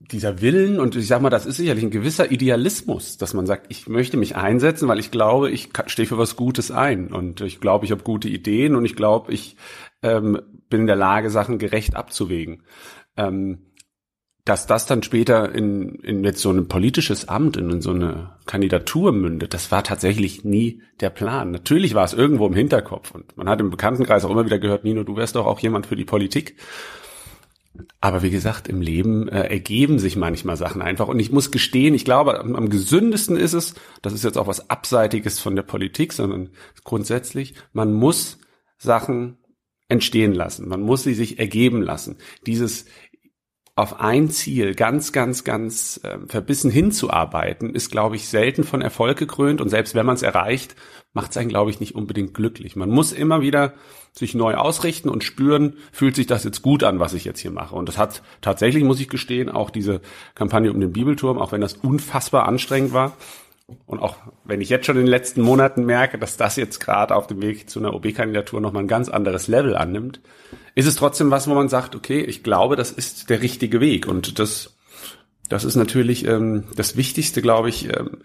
dieser 0.00 0.40
Willen 0.40 0.80
und 0.80 0.96
ich 0.96 1.06
sag 1.06 1.20
mal, 1.20 1.30
das 1.30 1.46
ist 1.46 1.58
sicherlich 1.58 1.84
ein 1.84 1.90
gewisser 1.90 2.30
Idealismus, 2.30 3.18
dass 3.18 3.34
man 3.34 3.46
sagt, 3.46 3.66
ich 3.68 3.86
möchte 3.86 4.16
mich 4.16 4.34
einsetzen, 4.34 4.88
weil 4.88 4.98
ich 4.98 5.10
glaube, 5.10 5.50
ich 5.50 5.68
stehe 5.86 6.08
für 6.08 6.18
was 6.18 6.36
Gutes 6.36 6.70
ein 6.70 7.12
und 7.12 7.42
ich 7.42 7.60
glaube, 7.60 7.84
ich 7.84 7.92
habe 7.92 8.02
gute 8.02 8.28
Ideen 8.28 8.74
und 8.74 8.84
ich 8.86 8.96
glaube, 8.96 9.32
ich 9.32 9.56
ähm, 10.02 10.40
bin 10.70 10.82
in 10.82 10.86
der 10.86 10.96
Lage, 10.96 11.28
Sachen 11.30 11.58
gerecht 11.58 11.96
abzuwägen. 11.96 12.62
Ähm, 13.16 13.66
dass 14.46 14.66
das 14.66 14.86
dann 14.86 15.02
später 15.02 15.54
in, 15.54 15.96
in 15.96 16.24
jetzt 16.24 16.40
so 16.40 16.50
ein 16.50 16.66
politisches 16.66 17.28
Amt, 17.28 17.58
in, 17.58 17.70
in 17.70 17.82
so 17.82 17.90
eine 17.90 18.30
Kandidatur 18.46 19.12
mündet, 19.12 19.52
das 19.52 19.70
war 19.70 19.84
tatsächlich 19.84 20.44
nie 20.44 20.82
der 21.00 21.10
Plan. 21.10 21.50
Natürlich 21.50 21.94
war 21.94 22.04
es 22.04 22.14
irgendwo 22.14 22.46
im 22.46 22.54
Hinterkopf 22.54 23.14
und 23.14 23.36
man 23.36 23.48
hat 23.50 23.60
im 23.60 23.70
Bekanntenkreis 23.70 24.24
auch 24.24 24.30
immer 24.30 24.46
wieder 24.46 24.58
gehört, 24.58 24.82
Nino, 24.82 25.04
du 25.04 25.16
wärst 25.16 25.36
doch 25.36 25.46
auch 25.46 25.60
jemand 25.60 25.86
für 25.86 25.96
die 25.96 26.06
Politik. 26.06 26.56
Aber 28.00 28.22
wie 28.22 28.30
gesagt, 28.30 28.68
im 28.68 28.80
Leben 28.80 29.28
äh, 29.28 29.42
ergeben 29.48 29.98
sich 29.98 30.16
manchmal 30.16 30.56
Sachen 30.56 30.82
einfach. 30.82 31.08
Und 31.08 31.20
ich 31.20 31.30
muss 31.30 31.50
gestehen, 31.50 31.94
ich 31.94 32.04
glaube, 32.04 32.40
am, 32.40 32.56
am 32.56 32.68
gesündesten 32.68 33.36
ist 33.36 33.52
es, 33.52 33.74
das 34.02 34.12
ist 34.12 34.24
jetzt 34.24 34.38
auch 34.38 34.46
was 34.46 34.70
Abseitiges 34.70 35.38
von 35.38 35.54
der 35.54 35.62
Politik, 35.62 36.12
sondern 36.12 36.50
grundsätzlich, 36.82 37.54
man 37.72 37.92
muss 37.92 38.38
Sachen 38.78 39.38
entstehen 39.88 40.34
lassen. 40.34 40.68
Man 40.68 40.82
muss 40.82 41.02
sie 41.02 41.14
sich 41.14 41.38
ergeben 41.38 41.82
lassen. 41.82 42.16
Dieses 42.46 42.86
auf 43.76 43.98
ein 44.00 44.30
Ziel 44.30 44.74
ganz, 44.74 45.12
ganz, 45.12 45.44
ganz 45.44 46.00
äh, 46.02 46.18
verbissen 46.26 46.70
hinzuarbeiten, 46.70 47.74
ist, 47.74 47.90
glaube 47.90 48.16
ich, 48.16 48.28
selten 48.28 48.64
von 48.64 48.82
Erfolg 48.82 49.18
gekrönt. 49.18 49.60
Und 49.60 49.68
selbst 49.68 49.94
wenn 49.94 50.06
man 50.06 50.16
es 50.16 50.22
erreicht, 50.22 50.76
macht 51.12 51.32
es 51.32 51.36
einen, 51.36 51.48
glaube 51.48 51.70
ich, 51.70 51.80
nicht 51.80 51.94
unbedingt 51.94 52.34
glücklich. 52.34 52.76
Man 52.76 52.90
muss 52.90 53.12
immer 53.12 53.40
wieder 53.40 53.74
sich 54.12 54.34
neu 54.34 54.54
ausrichten 54.54 55.08
und 55.08 55.24
spüren, 55.24 55.76
fühlt 55.92 56.16
sich 56.16 56.26
das 56.26 56.44
jetzt 56.44 56.62
gut 56.62 56.84
an, 56.84 57.00
was 57.00 57.14
ich 57.14 57.24
jetzt 57.24 57.40
hier 57.40 57.50
mache. 57.50 57.74
Und 57.74 57.88
das 57.88 57.98
hat 57.98 58.22
tatsächlich, 58.40 58.84
muss 58.84 59.00
ich 59.00 59.08
gestehen, 59.08 59.48
auch 59.48 59.70
diese 59.70 60.00
Kampagne 60.34 60.72
um 60.72 60.80
den 60.80 60.92
Bibelturm, 60.92 61.38
auch 61.38 61.52
wenn 61.52 61.60
das 61.60 61.74
unfassbar 61.74 62.46
anstrengend 62.46 62.92
war, 62.92 63.16
und 63.86 64.00
auch 64.00 64.16
wenn 64.44 64.60
ich 64.60 64.68
jetzt 64.68 64.86
schon 64.86 64.96
in 64.96 65.04
den 65.04 65.10
letzten 65.10 65.42
Monaten 65.42 65.84
merke, 65.84 66.18
dass 66.18 66.36
das 66.36 66.56
jetzt 66.56 66.80
gerade 66.80 67.14
auf 67.14 67.26
dem 67.26 67.42
Weg 67.42 67.70
zu 67.70 67.78
einer 67.78 67.94
OB-Kandidatur 67.94 68.60
nochmal 68.60 68.84
ein 68.84 68.88
ganz 68.88 69.08
anderes 69.08 69.48
Level 69.48 69.76
annimmt, 69.76 70.20
ist 70.74 70.86
es 70.86 70.96
trotzdem 70.96 71.30
was, 71.30 71.48
wo 71.48 71.54
man 71.54 71.68
sagt, 71.68 71.94
okay, 71.94 72.20
ich 72.20 72.42
glaube, 72.42 72.76
das 72.76 72.90
ist 72.90 73.30
der 73.30 73.42
richtige 73.42 73.80
Weg. 73.80 74.06
Und 74.06 74.38
das, 74.38 74.76
das 75.50 75.64
ist 75.64 75.74
natürlich 75.74 76.24
ähm, 76.26 76.64
das 76.76 76.96
Wichtigste, 76.96 77.42
glaube 77.42 77.68
ich, 77.68 77.88
ähm, 77.88 78.18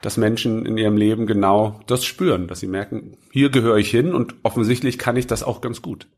dass 0.00 0.16
Menschen 0.16 0.64
in 0.64 0.78
ihrem 0.78 0.96
Leben 0.96 1.26
genau 1.26 1.78
das 1.86 2.04
spüren, 2.04 2.48
dass 2.48 2.60
sie 2.60 2.66
merken, 2.66 3.18
hier 3.30 3.50
gehöre 3.50 3.76
ich 3.76 3.90
hin 3.90 4.14
und 4.14 4.34
offensichtlich 4.42 4.98
kann 4.98 5.16
ich 5.16 5.26
das 5.26 5.42
auch 5.42 5.60
ganz 5.60 5.82
gut. 5.82 6.08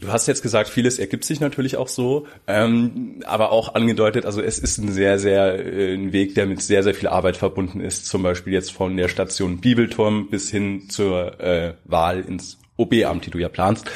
Du 0.00 0.12
hast 0.12 0.28
jetzt 0.28 0.42
gesagt, 0.42 0.68
vieles 0.68 1.00
ergibt 1.00 1.24
sich 1.24 1.40
natürlich 1.40 1.76
auch 1.76 1.88
so, 1.88 2.28
ähm, 2.46 3.24
aber 3.26 3.50
auch 3.50 3.74
angedeutet, 3.74 4.24
also 4.24 4.40
es 4.40 4.60
ist 4.60 4.78
ein 4.78 4.92
sehr, 4.92 5.18
sehr 5.18 5.58
äh, 5.58 5.94
ein 5.94 6.12
Weg, 6.12 6.36
der 6.36 6.46
mit 6.46 6.62
sehr, 6.62 6.84
sehr 6.84 6.94
viel 6.94 7.08
Arbeit 7.08 7.36
verbunden 7.36 7.80
ist. 7.80 8.06
Zum 8.06 8.22
Beispiel 8.22 8.52
jetzt 8.52 8.70
von 8.70 8.96
der 8.96 9.08
Station 9.08 9.60
Bibelturm 9.60 10.30
bis 10.30 10.48
hin 10.48 10.88
zur 10.88 11.40
äh, 11.40 11.74
Wahl 11.84 12.20
ins 12.20 12.58
OB-Amt, 12.76 13.26
die 13.26 13.30
du 13.30 13.38
ja 13.38 13.48
planst. 13.48 13.90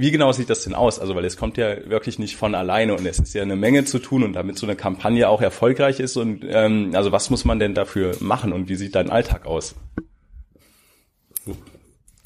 Wie 0.00 0.12
genau 0.12 0.30
sieht 0.30 0.48
das 0.48 0.62
denn 0.62 0.74
aus? 0.74 1.00
Also, 1.00 1.16
weil 1.16 1.24
es 1.24 1.36
kommt 1.36 1.56
ja 1.56 1.90
wirklich 1.90 2.20
nicht 2.20 2.36
von 2.36 2.54
alleine 2.54 2.94
und 2.94 3.04
es 3.04 3.18
ist 3.18 3.34
ja 3.34 3.42
eine 3.42 3.56
Menge 3.56 3.84
zu 3.84 3.98
tun 3.98 4.22
und 4.22 4.32
damit 4.34 4.56
so 4.56 4.64
eine 4.64 4.76
Kampagne 4.76 5.28
auch 5.28 5.42
erfolgreich 5.42 5.98
ist 5.98 6.16
und 6.16 6.44
ähm, 6.48 6.92
also 6.94 7.10
was 7.10 7.30
muss 7.30 7.44
man 7.44 7.58
denn 7.58 7.74
dafür 7.74 8.14
machen 8.20 8.52
und 8.52 8.68
wie 8.68 8.76
sieht 8.76 8.94
dein 8.94 9.10
Alltag 9.10 9.44
aus? 9.44 9.74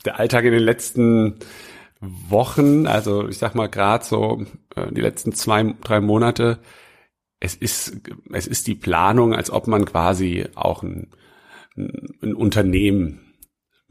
Der 0.04 0.18
Alltag 0.18 0.44
in 0.44 0.52
den 0.52 0.62
letzten 0.62 1.36
Wochen, 2.02 2.86
also 2.86 3.26
ich 3.26 3.38
sag 3.38 3.54
mal 3.54 3.70
gerade 3.70 4.04
so 4.04 4.44
äh, 4.76 4.92
die 4.92 5.00
letzten 5.00 5.32
zwei, 5.32 5.74
drei 5.82 6.02
Monate, 6.02 6.58
es 7.40 7.54
ist, 7.54 7.96
es 8.34 8.46
ist 8.46 8.66
die 8.66 8.74
Planung, 8.74 9.34
als 9.34 9.50
ob 9.50 9.66
man 9.66 9.86
quasi 9.86 10.44
auch 10.56 10.82
ein, 10.82 11.08
ein 11.74 12.34
Unternehmen 12.34 13.31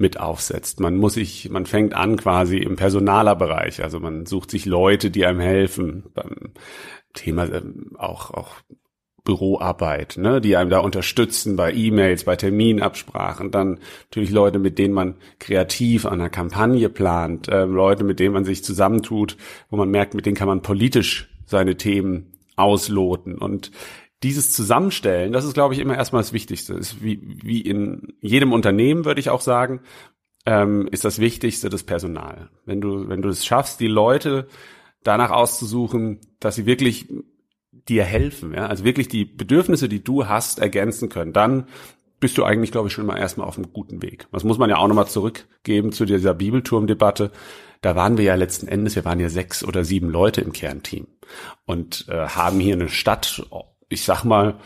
mit 0.02 0.20
aufsetzt. 0.20 0.80
Man 0.80 0.98
muss 0.98 1.14
sich, 1.14 1.50
man 1.50 1.66
fängt 1.66 1.94
an 1.94 2.18
quasi 2.18 2.58
im 2.58 2.76
Personalerbereich, 2.76 3.84
also 3.84 4.00
man 4.00 4.26
sucht 4.26 4.52
sich 4.52 4.66
Leute, 4.66 5.12
die 5.12 5.26
einem 5.26 5.40
helfen. 5.40 6.04
Beim 6.14 6.54
Thema 7.14 7.46
ähm, 7.46 7.92
auch 7.98 8.32
auch 8.32 8.56
Büroarbeit, 9.24 10.18
ne, 10.18 10.42
die 10.42 10.56
einem 10.56 10.72
da 10.72 10.80
unterstützen 10.80 11.56
bei 11.56 11.72
E-Mails, 11.72 12.24
bei 12.24 12.36
Terminabsprachen, 12.36 13.52
dann 13.52 13.80
natürlich 14.06 14.32
Leute, 14.32 14.58
mit 14.58 14.80
denen 14.80 14.94
man 14.94 15.16
kreativ 15.38 16.06
an 16.06 16.14
einer 16.14 16.30
Kampagne 16.30 16.90
plant, 16.90 17.48
äh, 17.48 17.66
Leute, 17.66 18.04
mit 18.04 18.20
denen 18.20 18.34
man 18.34 18.46
sich 18.46 18.64
zusammentut, 18.64 19.38
wo 19.70 19.78
man 19.78 19.90
merkt, 19.90 20.16
mit 20.16 20.26
denen 20.26 20.36
kann 20.36 20.48
man 20.48 20.64
politisch 20.64 21.30
seine 21.46 21.78
Themen 21.78 22.32
ausloten. 22.56 23.38
Und 23.38 23.72
dieses 24.24 24.52
Zusammenstellen, 24.52 25.34
das 25.34 25.46
ist, 25.46 25.54
glaube 25.54 25.74
ich, 25.74 25.80
immer 25.80 25.96
erstmal 25.96 26.22
das 26.22 26.34
Wichtigste. 26.34 26.74
Ist 26.74 27.04
wie, 27.04 27.20
wie 27.44 27.62
in 27.62 28.14
jedem 28.22 28.54
Unternehmen, 28.54 29.06
würde 29.06 29.20
ich 29.20 29.30
auch 29.30 29.42
sagen, 29.42 29.82
ähm, 30.46 30.88
ist 30.92 31.06
das 31.06 31.20
Wichtigste 31.20 31.70
das 31.70 31.84
Personal. 31.84 32.50
Wenn 32.66 32.82
du, 32.82 33.08
wenn 33.10 33.22
du 33.22 33.30
es 33.30 33.46
schaffst, 33.46 33.80
die 33.80 33.88
Leute 33.88 34.48
danach 35.04 35.32
auszusuchen, 35.32 36.20
dass 36.40 36.56
sie 36.56 36.66
wirklich 36.66 37.08
dir 37.72 38.04
helfen, 38.04 38.54
ja, 38.54 38.68
also 38.68 38.84
wirklich 38.84 39.08
die 39.08 39.26
Bedürfnisse, 39.26 39.90
die 39.90 40.04
du 40.04 40.28
hast, 40.28 40.60
ergänzen 40.60 41.10
können, 41.10 41.34
dann 41.34 41.68
bist 42.20 42.38
du 42.38 42.44
eigentlich, 42.44 42.72
glaube 42.72 42.88
ich, 42.88 42.94
schon 42.94 43.08
mal 43.08 43.18
erstmal 43.18 43.48
auf 43.48 43.58
einem 43.58 43.74
guten 43.74 44.04
Weg. 44.04 44.28
Das 44.32 44.44
muss 44.44 44.60
man 44.60 44.70
ja 44.70 44.78
auch 44.78 44.88
nochmal 44.88 45.08
zurückgeben 45.08 45.92
zu 45.92 46.06
dieser 46.06 46.36
Bibelturmdebatte. 46.36 47.32
Da 47.82 47.96
waren 47.96 48.18
wir 48.18 48.26
ja 48.26 48.36
letzten 48.36 48.68
Endes, 48.68 48.96
wir 48.96 49.06
waren 49.06 49.20
ja 49.20 49.30
sechs 49.30 49.64
oder 49.64 49.84
sieben 49.84 50.10
Leute 50.10 50.42
im 50.42 50.54
Kernteam 50.54 51.08
und 51.66 52.06
äh, 52.10 52.28
haben 52.28 52.60
hier 52.60 52.76
eine 52.76 52.90
Stadt, 52.90 53.44
ich 53.92 54.04
sag 54.04 54.24
mal, 54.24 54.60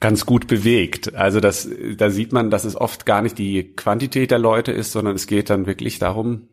ganz 0.00 0.26
gut 0.26 0.46
bewegt. 0.46 1.14
Also 1.14 1.40
das, 1.40 1.68
da 1.96 2.10
sieht 2.10 2.32
man, 2.32 2.50
dass 2.50 2.64
es 2.64 2.76
oft 2.76 3.06
gar 3.06 3.22
nicht 3.22 3.38
die 3.38 3.74
Quantität 3.74 4.30
der 4.30 4.38
Leute 4.38 4.70
ist, 4.70 4.92
sondern 4.92 5.16
es 5.16 5.26
geht 5.26 5.48
dann 5.48 5.66
wirklich 5.66 5.98
darum, 5.98 6.48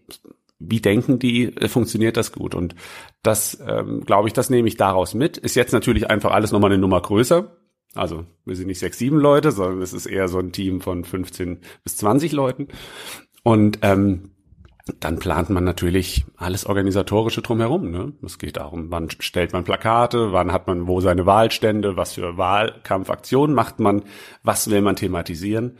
wie 0.58 0.80
denken 0.80 1.20
die, 1.20 1.56
äh, 1.58 1.68
funktioniert 1.68 2.18
das 2.18 2.32
gut? 2.32 2.56
Und 2.56 2.76
das, 3.24 3.60
ähm, 3.68 4.06
glaube 4.06 4.28
ich, 4.28 4.34
das 4.34 4.50
nehme 4.50 4.68
ich 4.68 4.78
daraus 4.78 5.14
mit. 5.14 5.38
Ist 5.38 5.56
jetzt 5.56 5.74
natürlich 5.74 6.10
einfach 6.10 6.32
alles 6.32 6.52
nochmal 6.52 6.72
eine 6.72 6.80
Nummer 6.80 7.02
größer. 7.02 7.58
Also 7.94 8.26
wir 8.46 8.56
sind 8.56 8.68
nicht 8.68 8.80
sechs, 8.80 8.98
sieben 8.98 9.18
Leute, 9.18 9.52
sondern 9.52 9.82
es 9.82 9.92
ist 9.92 10.06
eher 10.06 10.28
so 10.28 10.40
ein 10.40 10.54
Team 10.54 10.80
von 10.80 11.04
15 11.04 11.60
bis 11.84 11.98
20 11.98 12.32
Leuten. 12.32 12.70
Und 13.44 13.80
ähm, 13.82 14.31
dann 15.00 15.20
plant 15.20 15.50
man 15.50 15.64
natürlich 15.64 16.26
alles 16.38 16.66
organisatorische 16.66 17.42
drumherum. 17.42 17.92
Ne? 17.92 18.14
Es 18.24 18.40
geht 18.40 18.58
darum, 18.58 18.88
wann 18.90 19.10
stellt 19.12 19.54
man 19.54 19.64
Plakate, 19.64 20.32
wann 20.32 20.52
hat 20.52 20.68
man 20.68 20.88
wo 20.88 21.02
seine 21.02 21.26
Wahlstände, 21.26 21.98
was 21.98 22.14
für 22.14 22.38
Wahlkampfaktionen 22.38 23.56
macht 23.56 23.80
man, 23.80 24.04
was 24.44 24.70
will 24.70 24.82
man 24.82 24.96
thematisieren. 24.96 25.78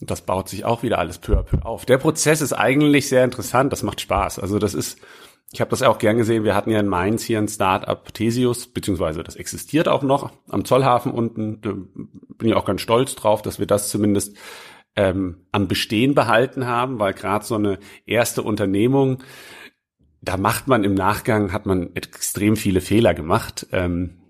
Und 0.00 0.10
das 0.10 0.22
baut 0.22 0.48
sich 0.48 0.64
auch 0.64 0.82
wieder 0.82 0.98
alles 0.98 1.18
peu 1.18 1.38
à 1.38 1.42
peu 1.42 1.58
auf. 1.64 1.84
Der 1.84 1.98
Prozess 1.98 2.40
ist 2.40 2.52
eigentlich 2.52 3.08
sehr 3.08 3.24
interessant, 3.24 3.72
das 3.72 3.82
macht 3.82 4.00
Spaß. 4.00 4.38
Also 4.38 4.58
das 4.58 4.74
ist, 4.74 4.98
ich 5.52 5.60
habe 5.60 5.70
das 5.70 5.82
auch 5.82 5.98
gern 5.98 6.16
gesehen, 6.16 6.42
wir 6.42 6.54
hatten 6.54 6.70
ja 6.70 6.80
in 6.80 6.88
Mainz 6.88 7.22
hier 7.22 7.38
ein 7.38 7.48
Start-up 7.48 8.12
Thesius, 8.14 8.66
beziehungsweise 8.66 9.22
das 9.22 9.36
existiert 9.36 9.88
auch 9.88 10.02
noch 10.02 10.32
am 10.48 10.64
Zollhafen 10.64 11.12
unten. 11.12 11.60
Da 11.60 11.72
bin 11.72 12.48
ich 12.48 12.54
auch 12.54 12.64
ganz 12.64 12.80
stolz 12.80 13.14
drauf, 13.14 13.42
dass 13.42 13.58
wir 13.58 13.66
das 13.66 13.90
zumindest 13.90 14.36
ähm, 14.96 15.46
am 15.52 15.68
Bestehen 15.68 16.14
behalten 16.14 16.66
haben, 16.66 16.98
weil 16.98 17.14
gerade 17.14 17.44
so 17.44 17.54
eine 17.54 17.78
erste 18.06 18.42
Unternehmung, 18.42 19.22
da 20.20 20.36
macht 20.36 20.68
man 20.68 20.84
im 20.84 20.94
Nachgang, 20.94 21.52
hat 21.52 21.66
man 21.66 21.94
extrem 21.94 22.56
viele 22.56 22.80
Fehler 22.80 23.14
gemacht. 23.14 23.66
Ähm, 23.72 24.20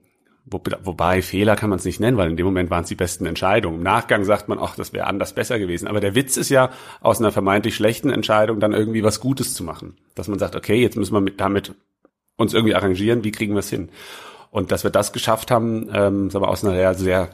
wo, 0.50 0.61
wobei 0.83 1.23
Fehler 1.23 1.55
kann 1.55 1.71
man 1.71 1.79
es 1.79 1.85
nicht 1.85 2.00
nennen, 2.00 2.17
weil 2.17 2.31
in 2.31 2.37
dem 2.37 2.47
Moment 2.47 2.71
waren 2.71 2.83
es 2.83 2.88
die 2.88 2.97
besten 2.97 3.26
Entscheidungen. 3.26 3.79
Im 3.79 3.83
Nachgang 3.83 4.25
sagt 4.25 4.49
man, 4.49 4.59
ach, 4.59 4.75
das 4.75 4.93
wäre 4.93 5.07
anders 5.07 5.35
besser 5.35 5.59
gewesen. 5.59 5.87
Aber 5.87 6.00
der 6.00 6.14
Witz 6.14 6.37
ist 6.37 6.49
ja, 6.49 6.71
aus 7.00 7.21
einer 7.21 7.31
vermeintlich 7.31 7.76
schlechten 7.76 8.11
Entscheidung 8.11 8.59
dann 8.59 8.73
irgendwie 8.73 9.05
was 9.05 9.21
Gutes 9.21 9.55
zu 9.55 9.62
machen. 9.62 9.97
Dass 10.14 10.29
man 10.29 10.38
sagt, 10.38 10.57
okay, 10.57 10.81
jetzt 10.81 10.97
müssen 10.97 11.14
wir 11.14 11.21
mit, 11.21 11.40
damit 11.40 11.75
uns 12.37 12.55
irgendwie 12.55 12.75
arrangieren, 12.75 13.23
wie 13.23 13.33
kriegen 13.33 13.55
wir 13.55 13.61
es 13.61 13.71
hin? 13.71 13.90
Und 14.50 14.73
dass 14.73 14.83
wir 14.83 14.90
das 14.90 15.12
geschafft 15.12 15.50
haben, 15.50 15.88
ähm, 15.93 16.31
sagen 16.31 16.45
wir, 16.45 16.49
aus 16.49 16.64
einer 16.64 16.95
sehr 16.95 17.31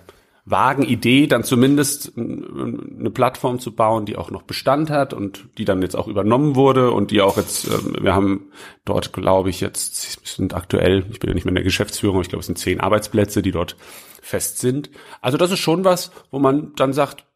vagen 0.48 0.84
Idee, 0.84 1.26
dann 1.26 1.42
zumindest 1.42 2.16
eine 2.16 3.10
Plattform 3.10 3.58
zu 3.58 3.74
bauen, 3.74 4.06
die 4.06 4.16
auch 4.16 4.30
noch 4.30 4.42
Bestand 4.42 4.90
hat 4.90 5.12
und 5.12 5.48
die 5.58 5.64
dann 5.64 5.82
jetzt 5.82 5.96
auch 5.96 6.06
übernommen 6.06 6.54
wurde 6.54 6.92
und 6.92 7.10
die 7.10 7.20
auch 7.20 7.36
jetzt, 7.36 7.66
ähm, 7.66 7.96
wir 8.00 8.14
haben 8.14 8.52
dort, 8.84 9.12
glaube 9.12 9.50
ich, 9.50 9.60
jetzt 9.60 10.24
sind 10.24 10.54
aktuell, 10.54 11.04
ich 11.10 11.18
bin 11.18 11.28
ja 11.28 11.34
nicht 11.34 11.44
mehr 11.44 11.50
in 11.50 11.56
der 11.56 11.64
Geschäftsführung, 11.64 12.20
ich 12.20 12.28
glaube, 12.28 12.40
es 12.40 12.46
sind 12.46 12.58
zehn 12.58 12.80
Arbeitsplätze, 12.80 13.42
die 13.42 13.50
dort 13.50 13.76
fest 14.22 14.58
sind. 14.58 14.88
Also 15.20 15.36
das 15.36 15.50
ist 15.50 15.58
schon 15.58 15.84
was, 15.84 16.12
wo 16.30 16.38
man 16.38 16.72
dann 16.76 16.92
sagt, 16.92 17.26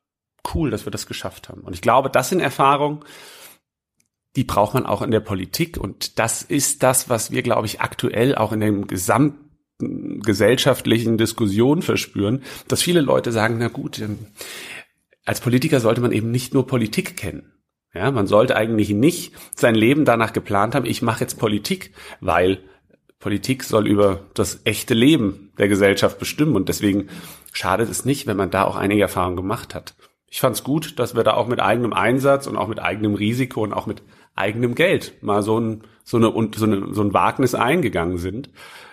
cool, 0.54 0.70
dass 0.70 0.86
wir 0.86 0.92
das 0.92 1.08
geschafft 1.08 1.48
haben. 1.48 1.62
Und 1.62 1.74
ich 1.74 1.82
glaube, 1.82 2.10
das 2.10 2.28
sind 2.28 2.38
Erfahrungen, 2.38 3.00
die 4.36 4.44
braucht 4.44 4.74
man 4.74 4.86
auch 4.86 5.02
in 5.02 5.10
der 5.10 5.18
Politik 5.18 5.78
und 5.78 6.20
das 6.20 6.42
ist 6.42 6.84
das, 6.84 7.08
was 7.08 7.32
wir, 7.32 7.42
glaube 7.42 7.66
ich, 7.66 7.80
aktuell 7.80 8.36
auch 8.36 8.52
in 8.52 8.60
dem 8.60 8.86
gesamten 8.86 9.49
gesellschaftlichen 9.80 11.18
Diskussion 11.18 11.82
verspüren, 11.82 12.42
dass 12.68 12.82
viele 12.82 13.00
Leute 13.00 13.32
sagen, 13.32 13.56
na 13.58 13.68
gut, 13.68 13.98
ähm, 13.98 14.18
als 15.24 15.40
Politiker 15.40 15.80
sollte 15.80 16.00
man 16.00 16.12
eben 16.12 16.30
nicht 16.30 16.54
nur 16.54 16.66
Politik 16.66 17.16
kennen. 17.16 17.52
Ja, 17.92 18.10
man 18.10 18.26
sollte 18.26 18.56
eigentlich 18.56 18.90
nicht 18.90 19.34
sein 19.54 19.74
Leben 19.74 20.04
danach 20.04 20.32
geplant 20.32 20.74
haben, 20.74 20.86
ich 20.86 21.02
mache 21.02 21.20
jetzt 21.20 21.38
Politik, 21.38 21.92
weil 22.20 22.58
Politik 23.18 23.64
soll 23.64 23.86
über 23.86 24.20
das 24.34 24.60
echte 24.64 24.94
Leben 24.94 25.52
der 25.58 25.68
Gesellschaft 25.68 26.18
bestimmen 26.18 26.56
und 26.56 26.68
deswegen 26.68 27.08
schadet 27.52 27.90
es 27.90 28.04
nicht, 28.04 28.26
wenn 28.26 28.36
man 28.36 28.50
da 28.50 28.64
auch 28.64 28.76
einige 28.76 29.02
Erfahrungen 29.02 29.36
gemacht 29.36 29.74
hat. 29.74 29.94
Ich 30.26 30.40
fand 30.40 30.56
es 30.56 30.64
gut, 30.64 30.98
dass 30.98 31.16
wir 31.16 31.24
da 31.24 31.34
auch 31.34 31.48
mit 31.48 31.60
eigenem 31.60 31.92
Einsatz 31.92 32.46
und 32.46 32.56
auch 32.56 32.68
mit 32.68 32.78
eigenem 32.78 33.14
Risiko 33.14 33.62
und 33.62 33.72
auch 33.72 33.86
mit 33.86 34.02
eigenem 34.36 34.74
Geld 34.74 35.14
mal 35.22 35.42
so 35.42 35.58
ein, 35.58 35.82
so 36.04 36.16
eine, 36.16 36.32
so 36.54 36.64
eine, 36.64 36.94
so 36.94 37.02
ein 37.02 37.12
Wagnis 37.12 37.54
eingegangen 37.54 38.16
sind. 38.16 38.50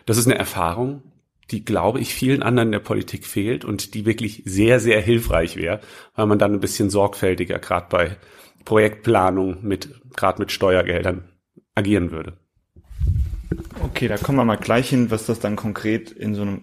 Das 0.08 0.18
ist 0.18 0.26
eine 0.26 0.38
Erfahrung, 0.38 1.04
die, 1.52 1.66
glaube 1.66 2.00
ich, 2.00 2.14
vielen 2.16 2.42
anderen 2.42 2.70
in 2.70 2.72
der 2.72 2.80
Politik 2.80 3.26
fehlt 3.26 3.66
und 3.66 3.94
die 3.94 4.06
wirklich 4.06 4.42
sehr, 4.46 4.80
sehr 4.80 5.02
hilfreich 5.02 5.58
wäre, 5.58 5.82
weil 6.16 6.26
man 6.26 6.40
dann 6.40 6.54
ein 6.54 6.60
bisschen 6.62 6.90
sorgfältiger 6.90 7.60
gerade 7.60 7.88
bei 7.90 8.18
Projektplanung 8.64 9.66
mit, 9.68 10.02
gerade 10.16 10.40
mit 10.42 10.52
Steuergeldern 10.52 11.30
agieren 11.76 12.12
würde. 12.12 12.38
Okay, 13.84 14.08
da 14.08 14.18
kommen 14.18 14.38
wir 14.38 14.46
mal 14.46 14.56
gleich 14.56 14.90
hin, 14.90 15.12
was 15.12 15.26
das 15.26 15.40
dann 15.40 15.58
konkret 15.58 16.10
in 16.10 16.36
so 16.36 16.42
einem 16.42 16.62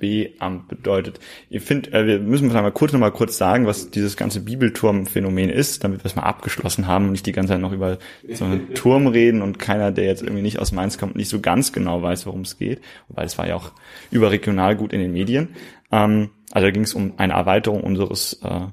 OB-Amt 0.00 0.68
bedeutet. 0.68 1.20
Ihr 1.48 1.60
findet, 1.60 1.92
äh, 1.92 2.06
wir 2.06 2.18
müssen 2.20 2.48
mal 2.48 2.70
kurz 2.72 2.92
noch 2.92 3.00
mal 3.00 3.10
kurz 3.10 3.36
sagen, 3.36 3.66
was 3.66 3.90
dieses 3.90 4.16
ganze 4.16 4.40
Bibelturm-Phänomen 4.40 5.50
ist, 5.50 5.84
damit 5.84 6.00
wir 6.00 6.06
es 6.06 6.16
mal 6.16 6.22
abgeschlossen 6.22 6.86
haben 6.86 7.06
und 7.06 7.12
nicht 7.12 7.26
die 7.26 7.32
ganze 7.32 7.52
Zeit 7.52 7.60
noch 7.60 7.72
über 7.72 7.98
so 8.32 8.44
einen 8.44 8.74
Turm 8.74 9.06
reden 9.06 9.42
und 9.42 9.58
keiner, 9.58 9.92
der 9.92 10.04
jetzt 10.04 10.22
irgendwie 10.22 10.42
nicht 10.42 10.58
aus 10.58 10.72
Mainz 10.72 10.98
kommt, 10.98 11.16
nicht 11.16 11.28
so 11.28 11.40
ganz 11.40 11.72
genau 11.72 12.02
weiß, 12.02 12.26
worum 12.26 12.42
es 12.42 12.58
geht, 12.58 12.80
weil 13.08 13.26
es 13.26 13.38
war 13.38 13.46
ja 13.46 13.56
auch 13.56 13.72
überregional 14.10 14.76
gut 14.76 14.92
in 14.92 15.00
den 15.00 15.12
Medien. 15.12 15.50
Ähm, 15.90 16.30
also 16.50 16.66
da 16.66 16.70
ging 16.70 16.82
es 16.82 16.94
um 16.94 17.14
eine 17.16 17.34
Erweiterung 17.34 17.82
unseres 17.82 18.40
äh, 18.42 18.66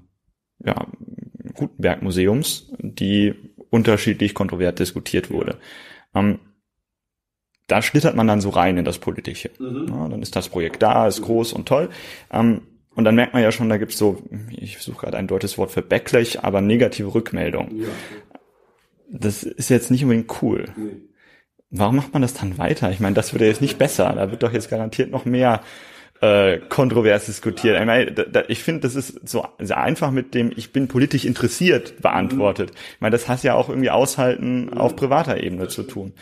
ja, 0.65 0.87
Gutenberg-Museums, 1.53 2.71
die 2.79 3.35
unterschiedlich 3.69 4.33
kontrovert 4.33 4.79
diskutiert 4.79 5.29
wurde. 5.29 5.57
Ähm, 6.15 6.39
da 7.67 7.81
schlittert 7.81 8.15
man 8.15 8.27
dann 8.27 8.41
so 8.41 8.49
rein 8.49 8.77
in 8.77 8.85
das 8.85 8.97
Politische. 8.97 9.51
Mhm. 9.59 9.87
Ja, 9.89 10.07
dann 10.07 10.21
ist 10.21 10.35
das 10.35 10.49
Projekt 10.49 10.81
da, 10.81 11.07
ist 11.07 11.21
groß 11.21 11.53
und 11.53 11.67
toll. 11.67 11.89
Ähm, 12.31 12.61
und 12.95 13.03
dann 13.03 13.15
merkt 13.15 13.33
man 13.33 13.43
ja 13.43 13.51
schon, 13.51 13.69
da 13.69 13.77
gibt's 13.77 13.97
so, 13.97 14.23
ich 14.49 14.79
suche 14.79 15.01
gerade 15.05 15.17
ein 15.17 15.27
deutsches 15.27 15.57
Wort 15.57 15.69
für 15.69 15.83
Backlash, 15.83 16.37
aber 16.41 16.61
negative 16.61 17.13
Rückmeldungen. 17.13 17.81
Ja. 17.81 17.87
Das 19.09 19.43
ist 19.43 19.69
jetzt 19.69 19.91
nicht 19.91 20.03
unbedingt 20.03 20.41
cool. 20.41 20.65
Nee. 20.75 20.97
Warum 21.69 21.97
macht 21.97 22.13
man 22.13 22.21
das 22.21 22.33
dann 22.33 22.57
weiter? 22.57 22.91
Ich 22.91 22.99
meine, 22.99 23.13
das 23.13 23.33
wird 23.33 23.41
ja 23.41 23.47
jetzt 23.47 23.61
nicht 23.61 23.77
besser. 23.77 24.11
Da 24.15 24.31
wird 24.31 24.41
doch 24.41 24.53
jetzt 24.53 24.69
garantiert 24.69 25.11
noch 25.11 25.25
mehr 25.25 25.61
äh, 26.21 26.57
kontrovers 26.57 27.25
diskutiert. 27.25 27.79
Ich, 27.79 27.85
meine, 27.85 28.11
da, 28.11 28.23
da, 28.23 28.43
ich 28.47 28.63
finde, 28.63 28.81
das 28.81 28.95
ist 28.95 29.27
so 29.27 29.45
sehr 29.59 29.77
einfach 29.77 30.11
mit 30.11 30.33
dem 30.33 30.51
Ich 30.55 30.71
bin 30.71 30.87
politisch 30.87 31.25
interessiert 31.25 32.01
beantwortet. 32.01 32.71
Ich 32.95 33.01
meine, 33.01 33.11
das 33.11 33.27
hat 33.27 33.43
ja 33.43 33.53
auch 33.53 33.69
irgendwie 33.69 33.89
aushalten 33.89 34.73
auf 34.73 34.95
privater 34.95 35.43
Ebene 35.43 35.67
zu 35.67 35.83
tun. 35.83 36.13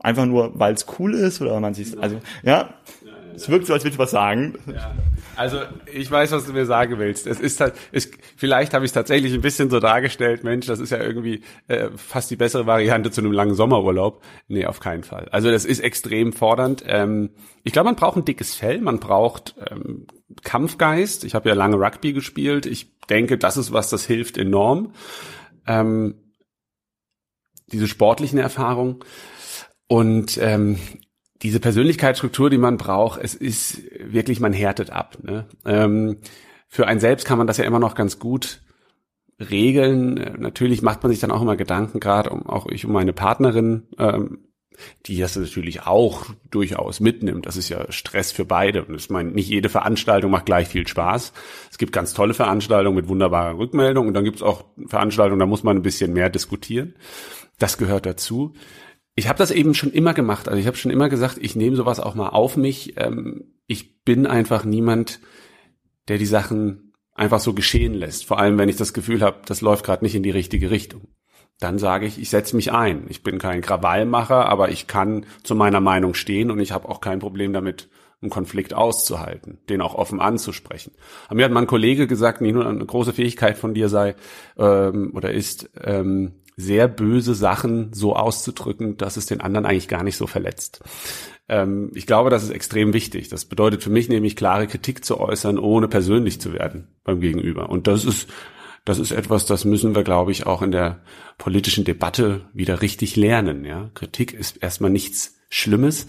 Einfach 0.00 0.26
nur, 0.26 0.58
weil 0.58 0.74
es 0.74 0.86
cool 0.98 1.14
ist 1.14 1.40
oder 1.40 1.58
man 1.60 1.74
sich, 1.74 1.98
also 2.00 2.20
ja, 2.42 2.74
es 3.34 3.48
wirkt 3.48 3.66
so, 3.66 3.72
als 3.72 3.84
würde 3.84 3.94
ich 3.94 3.98
was 3.98 4.10
sagen. 4.10 4.58
Ja. 4.66 4.94
Also 5.36 5.58
ich 5.92 6.10
weiß, 6.10 6.32
was 6.32 6.46
du 6.46 6.52
mir 6.52 6.66
sagen 6.66 6.98
willst. 6.98 7.26
Es 7.26 7.40
ist 7.40 7.60
halt, 7.60 7.74
es, 7.92 8.10
vielleicht 8.36 8.74
habe 8.74 8.84
ich 8.84 8.90
es 8.90 8.92
tatsächlich 8.92 9.32
ein 9.32 9.40
bisschen 9.40 9.70
so 9.70 9.80
dargestellt, 9.80 10.44
Mensch, 10.44 10.66
das 10.66 10.80
ist 10.80 10.90
ja 10.90 10.98
irgendwie 10.98 11.42
äh, 11.68 11.88
fast 11.96 12.30
die 12.30 12.36
bessere 12.36 12.66
Variante 12.66 13.10
zu 13.10 13.20
einem 13.20 13.32
langen 13.32 13.54
Sommerurlaub. 13.54 14.22
Nee, 14.48 14.66
auf 14.66 14.80
keinen 14.80 15.04
Fall. 15.04 15.28
Also 15.30 15.50
das 15.50 15.64
ist 15.64 15.80
extrem 15.80 16.32
fordernd. 16.32 16.84
Ähm, 16.86 17.30
ich 17.62 17.72
glaube, 17.72 17.86
man 17.86 17.96
braucht 17.96 18.16
ein 18.16 18.24
dickes 18.24 18.54
Fell, 18.54 18.80
man 18.80 18.98
braucht 18.98 19.54
ähm, 19.70 20.06
Kampfgeist. 20.42 21.24
Ich 21.24 21.34
habe 21.34 21.48
ja 21.48 21.54
lange 21.54 21.76
Rugby 21.76 22.12
gespielt. 22.12 22.66
Ich 22.66 22.98
denke, 23.08 23.38
das 23.38 23.56
ist 23.56 23.72
was, 23.72 23.90
das 23.90 24.04
hilft 24.04 24.38
enorm. 24.38 24.92
Ähm, 25.66 26.14
diese 27.72 27.88
sportlichen 27.88 28.38
Erfahrungen. 28.38 28.96
Und 29.86 30.38
ähm, 30.40 30.78
diese 31.42 31.60
Persönlichkeitsstruktur, 31.60 32.50
die 32.50 32.58
man 32.58 32.76
braucht, 32.76 33.20
es 33.22 33.34
ist 33.34 33.82
wirklich, 33.98 34.40
man 34.40 34.52
härtet 34.52 34.90
ab. 34.90 35.18
Ne? 35.22 35.46
Ähm, 35.64 36.18
für 36.68 36.86
einen 36.86 37.00
selbst 37.00 37.26
kann 37.26 37.38
man 37.38 37.46
das 37.46 37.56
ja 37.56 37.64
immer 37.64 37.78
noch 37.78 37.94
ganz 37.94 38.18
gut 38.18 38.60
regeln. 39.40 40.14
Natürlich 40.38 40.82
macht 40.82 41.02
man 41.02 41.10
sich 41.10 41.20
dann 41.20 41.30
auch 41.30 41.42
immer 41.42 41.56
Gedanken, 41.56 41.98
gerade 41.98 42.30
um 42.30 42.46
auch 42.46 42.66
ich 42.66 42.84
um 42.84 42.92
meine 42.92 43.12
Partnerin, 43.12 43.88
ähm, 43.98 44.38
die 45.06 45.18
das 45.18 45.36
natürlich 45.36 45.82
auch 45.82 46.26
durchaus 46.50 47.00
mitnimmt. 47.00 47.46
Das 47.46 47.56
ist 47.56 47.68
ja 47.68 47.90
Stress 47.90 48.32
für 48.32 48.44
beide. 48.44 48.84
Und 48.84 48.94
ich 48.94 49.10
meine, 49.10 49.30
nicht 49.30 49.48
jede 49.48 49.68
Veranstaltung 49.68 50.30
macht 50.30 50.46
gleich 50.46 50.68
viel 50.68 50.86
Spaß. 50.86 51.32
Es 51.70 51.78
gibt 51.78 51.92
ganz 51.92 52.14
tolle 52.14 52.34
Veranstaltungen 52.34 52.96
mit 52.96 53.08
wunderbarer 53.08 53.58
Rückmeldung 53.58 54.08
und 54.08 54.14
dann 54.14 54.24
gibt 54.24 54.36
es 54.36 54.42
auch 54.42 54.64
Veranstaltungen, 54.86 55.40
da 55.40 55.46
muss 55.46 55.64
man 55.64 55.76
ein 55.76 55.82
bisschen 55.82 56.12
mehr 56.12 56.30
diskutieren. 56.30 56.94
Das 57.60 57.78
gehört 57.78 58.06
dazu. 58.06 58.54
Ich 59.14 59.28
habe 59.28 59.38
das 59.38 59.50
eben 59.50 59.74
schon 59.74 59.92
immer 59.92 60.14
gemacht. 60.14 60.48
Also 60.48 60.58
ich 60.58 60.66
habe 60.66 60.76
schon 60.76 60.90
immer 60.90 61.08
gesagt, 61.08 61.38
ich 61.40 61.54
nehme 61.54 61.76
sowas 61.76 62.00
auch 62.00 62.16
mal 62.16 62.30
auf 62.30 62.56
mich. 62.56 62.94
Ähm, 62.96 63.54
ich 63.66 64.02
bin 64.02 64.26
einfach 64.26 64.64
niemand, 64.64 65.20
der 66.08 66.18
die 66.18 66.26
Sachen 66.26 66.94
einfach 67.14 67.38
so 67.38 67.52
geschehen 67.52 67.94
lässt. 67.94 68.24
Vor 68.24 68.38
allem, 68.38 68.56
wenn 68.56 68.70
ich 68.70 68.76
das 68.76 68.94
Gefühl 68.94 69.20
habe, 69.20 69.42
das 69.44 69.60
läuft 69.60 69.84
gerade 69.84 70.04
nicht 70.04 70.14
in 70.14 70.22
die 70.22 70.30
richtige 70.30 70.70
Richtung. 70.70 71.08
Dann 71.58 71.78
sage 71.78 72.06
ich, 72.06 72.18
ich 72.18 72.30
setze 72.30 72.56
mich 72.56 72.72
ein. 72.72 73.04
Ich 73.10 73.22
bin 73.22 73.38
kein 73.38 73.60
Krawallmacher, 73.60 74.46
aber 74.46 74.70
ich 74.70 74.86
kann 74.86 75.26
zu 75.42 75.54
meiner 75.54 75.80
Meinung 75.80 76.14
stehen 76.14 76.50
und 76.50 76.58
ich 76.58 76.72
habe 76.72 76.88
auch 76.88 77.02
kein 77.02 77.18
Problem 77.18 77.52
damit, 77.52 77.90
einen 78.22 78.30
Konflikt 78.30 78.74
auszuhalten, 78.74 79.58
den 79.68 79.80
auch 79.80 79.94
offen 79.94 80.20
anzusprechen. 80.20 80.92
Aber 81.26 81.36
mir 81.36 81.44
hat 81.44 81.52
mein 81.52 81.66
Kollege 81.66 82.06
gesagt, 82.06 82.40
nicht 82.40 82.52
nur 82.52 82.66
eine 82.66 82.84
große 82.84 83.14
Fähigkeit 83.14 83.56
von 83.56 83.72
dir 83.72 83.88
sei 83.88 84.14
ähm, 84.58 85.12
oder 85.14 85.32
ist, 85.32 85.70
ähm, 85.82 86.32
sehr 86.60 86.88
böse 86.88 87.34
Sachen 87.34 87.92
so 87.92 88.14
auszudrücken, 88.14 88.96
dass 88.96 89.16
es 89.16 89.26
den 89.26 89.40
anderen 89.40 89.66
eigentlich 89.66 89.88
gar 89.88 90.02
nicht 90.02 90.16
so 90.16 90.26
verletzt. 90.26 90.82
Ähm, 91.48 91.90
ich 91.94 92.06
glaube, 92.06 92.30
das 92.30 92.42
ist 92.42 92.50
extrem 92.50 92.92
wichtig. 92.92 93.28
Das 93.28 93.44
bedeutet 93.44 93.82
für 93.82 93.90
mich 93.90 94.08
nämlich 94.08 94.36
klare 94.36 94.66
Kritik 94.66 95.04
zu 95.04 95.18
äußern, 95.18 95.58
ohne 95.58 95.88
persönlich 95.88 96.40
zu 96.40 96.52
werden 96.52 96.88
beim 97.04 97.20
Gegenüber. 97.20 97.70
Und 97.70 97.86
das 97.86 98.04
ist 98.04 98.28
das 98.84 98.98
ist 98.98 99.12
etwas, 99.12 99.46
das 99.46 99.64
müssen 99.64 99.94
wir, 99.94 100.04
glaube 100.04 100.32
ich, 100.32 100.46
auch 100.46 100.62
in 100.62 100.72
der 100.72 101.00
politischen 101.38 101.84
Debatte 101.84 102.42
wieder 102.52 102.82
richtig 102.82 103.16
lernen. 103.16 103.64
Ja? 103.64 103.90
Kritik 103.94 104.32
ist 104.32 104.56
erstmal 104.62 104.90
nichts 104.90 105.38
Schlimmes 105.50 106.06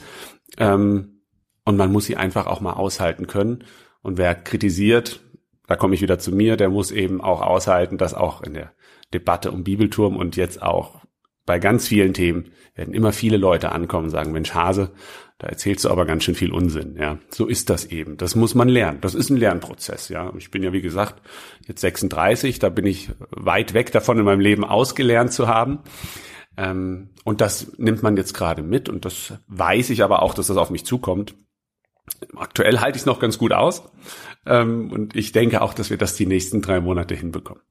ähm, 0.58 1.22
und 1.66 1.78
man 1.78 1.92
muss 1.92 2.06
sie 2.06 2.18
einfach 2.18 2.48
auch 2.48 2.62
mal 2.62 2.74
aushalten 2.74 3.28
können. 3.28 3.66
Und 4.02 4.18
wer 4.18 4.36
kritisiert, 4.36 5.20
da 5.68 5.76
komme 5.76 5.96
ich 5.96 6.02
wieder 6.02 6.18
zu 6.18 6.32
mir, 6.32 6.58
der 6.58 6.70
muss 6.70 6.92
eben 6.92 7.22
auch 7.22 7.42
aushalten, 7.42 7.98
dass 7.98 8.14
auch 8.14 8.42
in 8.42 8.54
der 8.54 8.72
Debatte 9.14 9.52
um 9.52 9.64
Bibelturm 9.64 10.16
und 10.16 10.36
jetzt 10.36 10.62
auch 10.62 11.02
bei 11.46 11.60
ganz 11.60 11.88
vielen 11.88 12.14
Themen 12.14 12.52
werden 12.76 12.94
immer 12.94 13.12
viele 13.12 13.38
Leute 13.38 13.72
ankommen 13.72 14.06
und 14.06 14.12
sagen, 14.12 14.32
Mensch 14.32 14.54
Hase, 14.54 14.92
da 15.38 15.48
erzählst 15.48 15.86
du 15.86 15.90
aber 15.90 16.06
ganz 16.06 16.24
schön 16.24 16.36
viel 16.36 16.52
Unsinn, 16.52 16.96
ja. 16.98 17.18
So 17.30 17.48
ist 17.48 17.70
das 17.70 17.86
eben. 17.86 18.16
Das 18.16 18.36
muss 18.36 18.54
man 18.54 18.70
lernen. 18.70 19.00
Das 19.02 19.16
ist 19.16 19.30
ein 19.32 19.38
Lernprozess, 19.38 20.10
ja. 20.10 20.32
Ich 20.38 20.52
bin 20.52 20.62
ja, 20.62 20.72
wie 20.72 20.82
gesagt, 20.82 21.22
jetzt 21.68 21.82
36, 21.82 22.60
da 22.60 22.70
bin 22.70 22.86
ich 22.86 23.10
weit 23.32 23.74
weg 23.74 23.92
davon, 23.92 24.20
in 24.20 24.26
meinem 24.26 24.40
Leben 24.40 24.64
ausgelernt 24.64 25.34
zu 25.34 25.48
haben. 25.48 25.80
Ähm, 26.58 27.10
und 27.24 27.42
das 27.42 27.78
nimmt 27.78 28.04
man 28.04 28.18
jetzt 28.18 28.34
gerade 28.34 28.62
mit 28.62 28.88
und 28.88 29.04
das 29.04 29.34
weiß 29.48 29.90
ich 29.90 30.04
aber 30.04 30.22
auch, 30.22 30.36
dass 30.36 30.48
das 30.48 30.58
auf 30.58 30.70
mich 30.70 30.86
zukommt. 30.86 31.34
Aktuell 32.36 32.80
halte 32.80 32.98
ich 32.98 33.02
es 33.02 33.08
noch 33.08 33.20
ganz 33.20 33.40
gut 33.40 33.52
aus. 33.52 33.84
Ähm, 34.46 34.92
und 34.92 35.16
ich 35.16 35.32
denke 35.32 35.62
auch, 35.62 35.74
dass 35.74 35.90
wir 35.90 35.98
das 35.98 36.16
die 36.16 36.28
nächsten 36.28 36.62
drei 36.62 36.82
Monate 36.82 37.16
hinbekommen 37.16 37.64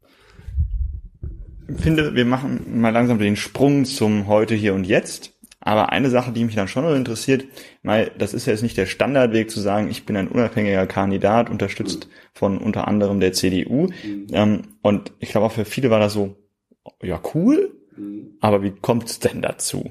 finde, 1.78 2.14
wir 2.14 2.24
machen 2.24 2.80
mal 2.80 2.90
langsam 2.90 3.18
den 3.18 3.36
Sprung 3.36 3.84
zum 3.84 4.26
heute, 4.26 4.54
hier 4.54 4.74
und 4.74 4.84
jetzt. 4.84 5.32
Aber 5.62 5.92
eine 5.92 6.08
Sache, 6.08 6.32
die 6.32 6.44
mich 6.44 6.54
dann 6.54 6.68
schon 6.68 6.84
noch 6.84 6.94
interessiert, 6.94 7.44
weil 7.82 8.10
das 8.16 8.32
ist 8.32 8.46
ja 8.46 8.52
jetzt 8.52 8.62
nicht 8.62 8.78
der 8.78 8.86
Standardweg 8.86 9.50
zu 9.50 9.60
sagen, 9.60 9.90
ich 9.90 10.06
bin 10.06 10.16
ein 10.16 10.28
unabhängiger 10.28 10.86
Kandidat, 10.86 11.50
unterstützt 11.50 12.08
von 12.32 12.56
unter 12.56 12.88
anderem 12.88 13.20
der 13.20 13.34
CDU. 13.34 13.88
Ähm, 14.32 14.62
und 14.80 15.12
ich 15.18 15.30
glaube 15.30 15.46
auch 15.46 15.52
für 15.52 15.66
viele 15.66 15.90
war 15.90 16.00
das 16.00 16.14
so, 16.14 16.36
ja 17.02 17.20
cool, 17.34 17.76
mhm. 17.94 18.38
aber 18.40 18.62
wie 18.62 18.70
kommt 18.70 19.10
es 19.10 19.18
denn 19.18 19.42
dazu? 19.42 19.90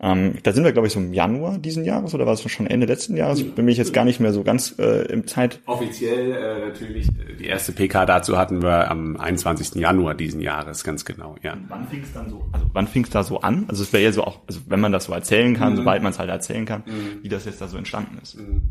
Ähm, 0.00 0.34
da 0.42 0.52
sind 0.52 0.64
wir, 0.64 0.72
glaube 0.72 0.88
ich, 0.88 0.92
so 0.92 1.00
im 1.00 1.12
Januar 1.12 1.58
diesen 1.58 1.84
Jahres 1.84 2.14
oder 2.14 2.26
war 2.26 2.32
es 2.32 2.50
schon 2.50 2.66
Ende 2.66 2.86
letzten 2.86 3.16
Jahres? 3.16 3.42
Bin 3.42 3.68
ich 3.68 3.78
jetzt 3.78 3.92
gar 3.92 4.04
nicht 4.04 4.20
mehr 4.20 4.32
so 4.32 4.42
ganz 4.42 4.74
äh, 4.78 5.06
im 5.06 5.26
Zeit. 5.26 5.60
Offiziell 5.66 6.32
äh, 6.32 6.66
natürlich, 6.68 7.08
die 7.38 7.46
erste 7.46 7.72
PK 7.72 8.04
dazu 8.04 8.36
hatten 8.36 8.62
wir 8.62 8.90
am 8.90 9.16
21. 9.16 9.76
Januar 9.76 10.14
diesen 10.14 10.40
Jahres, 10.40 10.84
ganz 10.84 11.04
genau, 11.04 11.36
ja. 11.42 11.52
Und 11.52 11.66
wann 11.68 11.88
fing 11.88 12.02
es 12.02 12.12
dann 12.12 12.28
so, 12.28 12.44
also 12.52 12.66
wann 12.72 12.88
fing 12.88 13.04
es 13.04 13.10
da 13.10 13.22
so 13.22 13.40
an? 13.40 13.64
Also 13.68 13.82
es 13.82 13.92
wäre 13.92 14.02
ja 14.02 14.12
so 14.12 14.24
auch, 14.24 14.40
also 14.46 14.60
wenn 14.66 14.80
man 14.80 14.92
das 14.92 15.04
so 15.04 15.12
erzählen 15.12 15.54
kann, 15.54 15.72
mhm. 15.72 15.76
sobald 15.78 16.02
man 16.02 16.12
es 16.12 16.18
halt 16.18 16.30
erzählen 16.30 16.66
kann, 16.66 16.82
mhm. 16.86 17.22
wie 17.22 17.28
das 17.28 17.44
jetzt 17.44 17.60
da 17.60 17.68
so 17.68 17.76
entstanden 17.76 18.18
ist. 18.22 18.36
Mhm. 18.36 18.62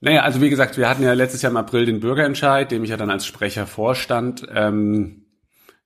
Naja, 0.00 0.22
also 0.22 0.40
wie 0.40 0.50
gesagt, 0.50 0.76
wir 0.76 0.88
hatten 0.88 1.04
ja 1.04 1.12
letztes 1.12 1.42
Jahr 1.42 1.50
im 1.50 1.56
April 1.56 1.86
den 1.86 2.00
Bürgerentscheid, 2.00 2.70
dem 2.72 2.82
ich 2.82 2.90
ja 2.90 2.96
dann 2.96 3.08
als 3.08 3.24
Sprecher 3.24 3.66
vorstand. 3.66 4.44
Ähm, 4.52 5.21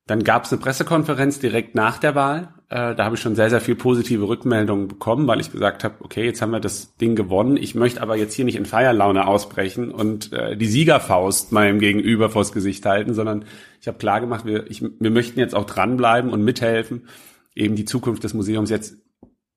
dann 0.07 0.23
gab 0.23 0.45
es 0.45 0.53
eine 0.53 0.61
Pressekonferenz 0.61 1.39
direkt 1.39 1.75
nach 1.75 1.97
der 1.99 2.15
Wahl. 2.15 2.53
Äh, 2.69 2.95
da 2.95 3.03
habe 3.03 3.15
ich 3.15 3.21
schon 3.21 3.35
sehr, 3.35 3.49
sehr 3.49 3.59
viel 3.59 3.75
positive 3.75 4.27
Rückmeldungen 4.27 4.87
bekommen, 4.87 5.27
weil 5.27 5.41
ich 5.41 5.51
gesagt 5.51 5.83
habe, 5.83 5.95
okay, 5.99 6.23
jetzt 6.23 6.41
haben 6.41 6.51
wir 6.51 6.61
das 6.61 6.95
Ding 6.95 7.15
gewonnen. 7.15 7.57
Ich 7.57 7.75
möchte 7.75 8.01
aber 8.01 8.15
jetzt 8.15 8.33
hier 8.33 8.45
nicht 8.45 8.55
in 8.55 8.65
Feierlaune 8.65 9.27
ausbrechen 9.27 9.91
und 9.91 10.31
äh, 10.31 10.55
die 10.55 10.65
Siegerfaust 10.65 11.51
meinem 11.51 11.79
Gegenüber 11.79 12.29
vors 12.29 12.53
Gesicht 12.53 12.85
halten, 12.85 13.13
sondern 13.13 13.45
ich 13.81 13.87
habe 13.87 13.97
klar 13.97 14.21
gemacht, 14.21 14.45
wir, 14.45 14.69
ich, 14.71 14.81
wir 14.81 15.11
möchten 15.11 15.39
jetzt 15.39 15.55
auch 15.55 15.65
dranbleiben 15.65 16.31
und 16.31 16.41
mithelfen, 16.41 17.07
eben 17.53 17.75
die 17.75 17.85
Zukunft 17.85 18.23
des 18.23 18.33
Museums 18.33 18.69
jetzt 18.69 18.97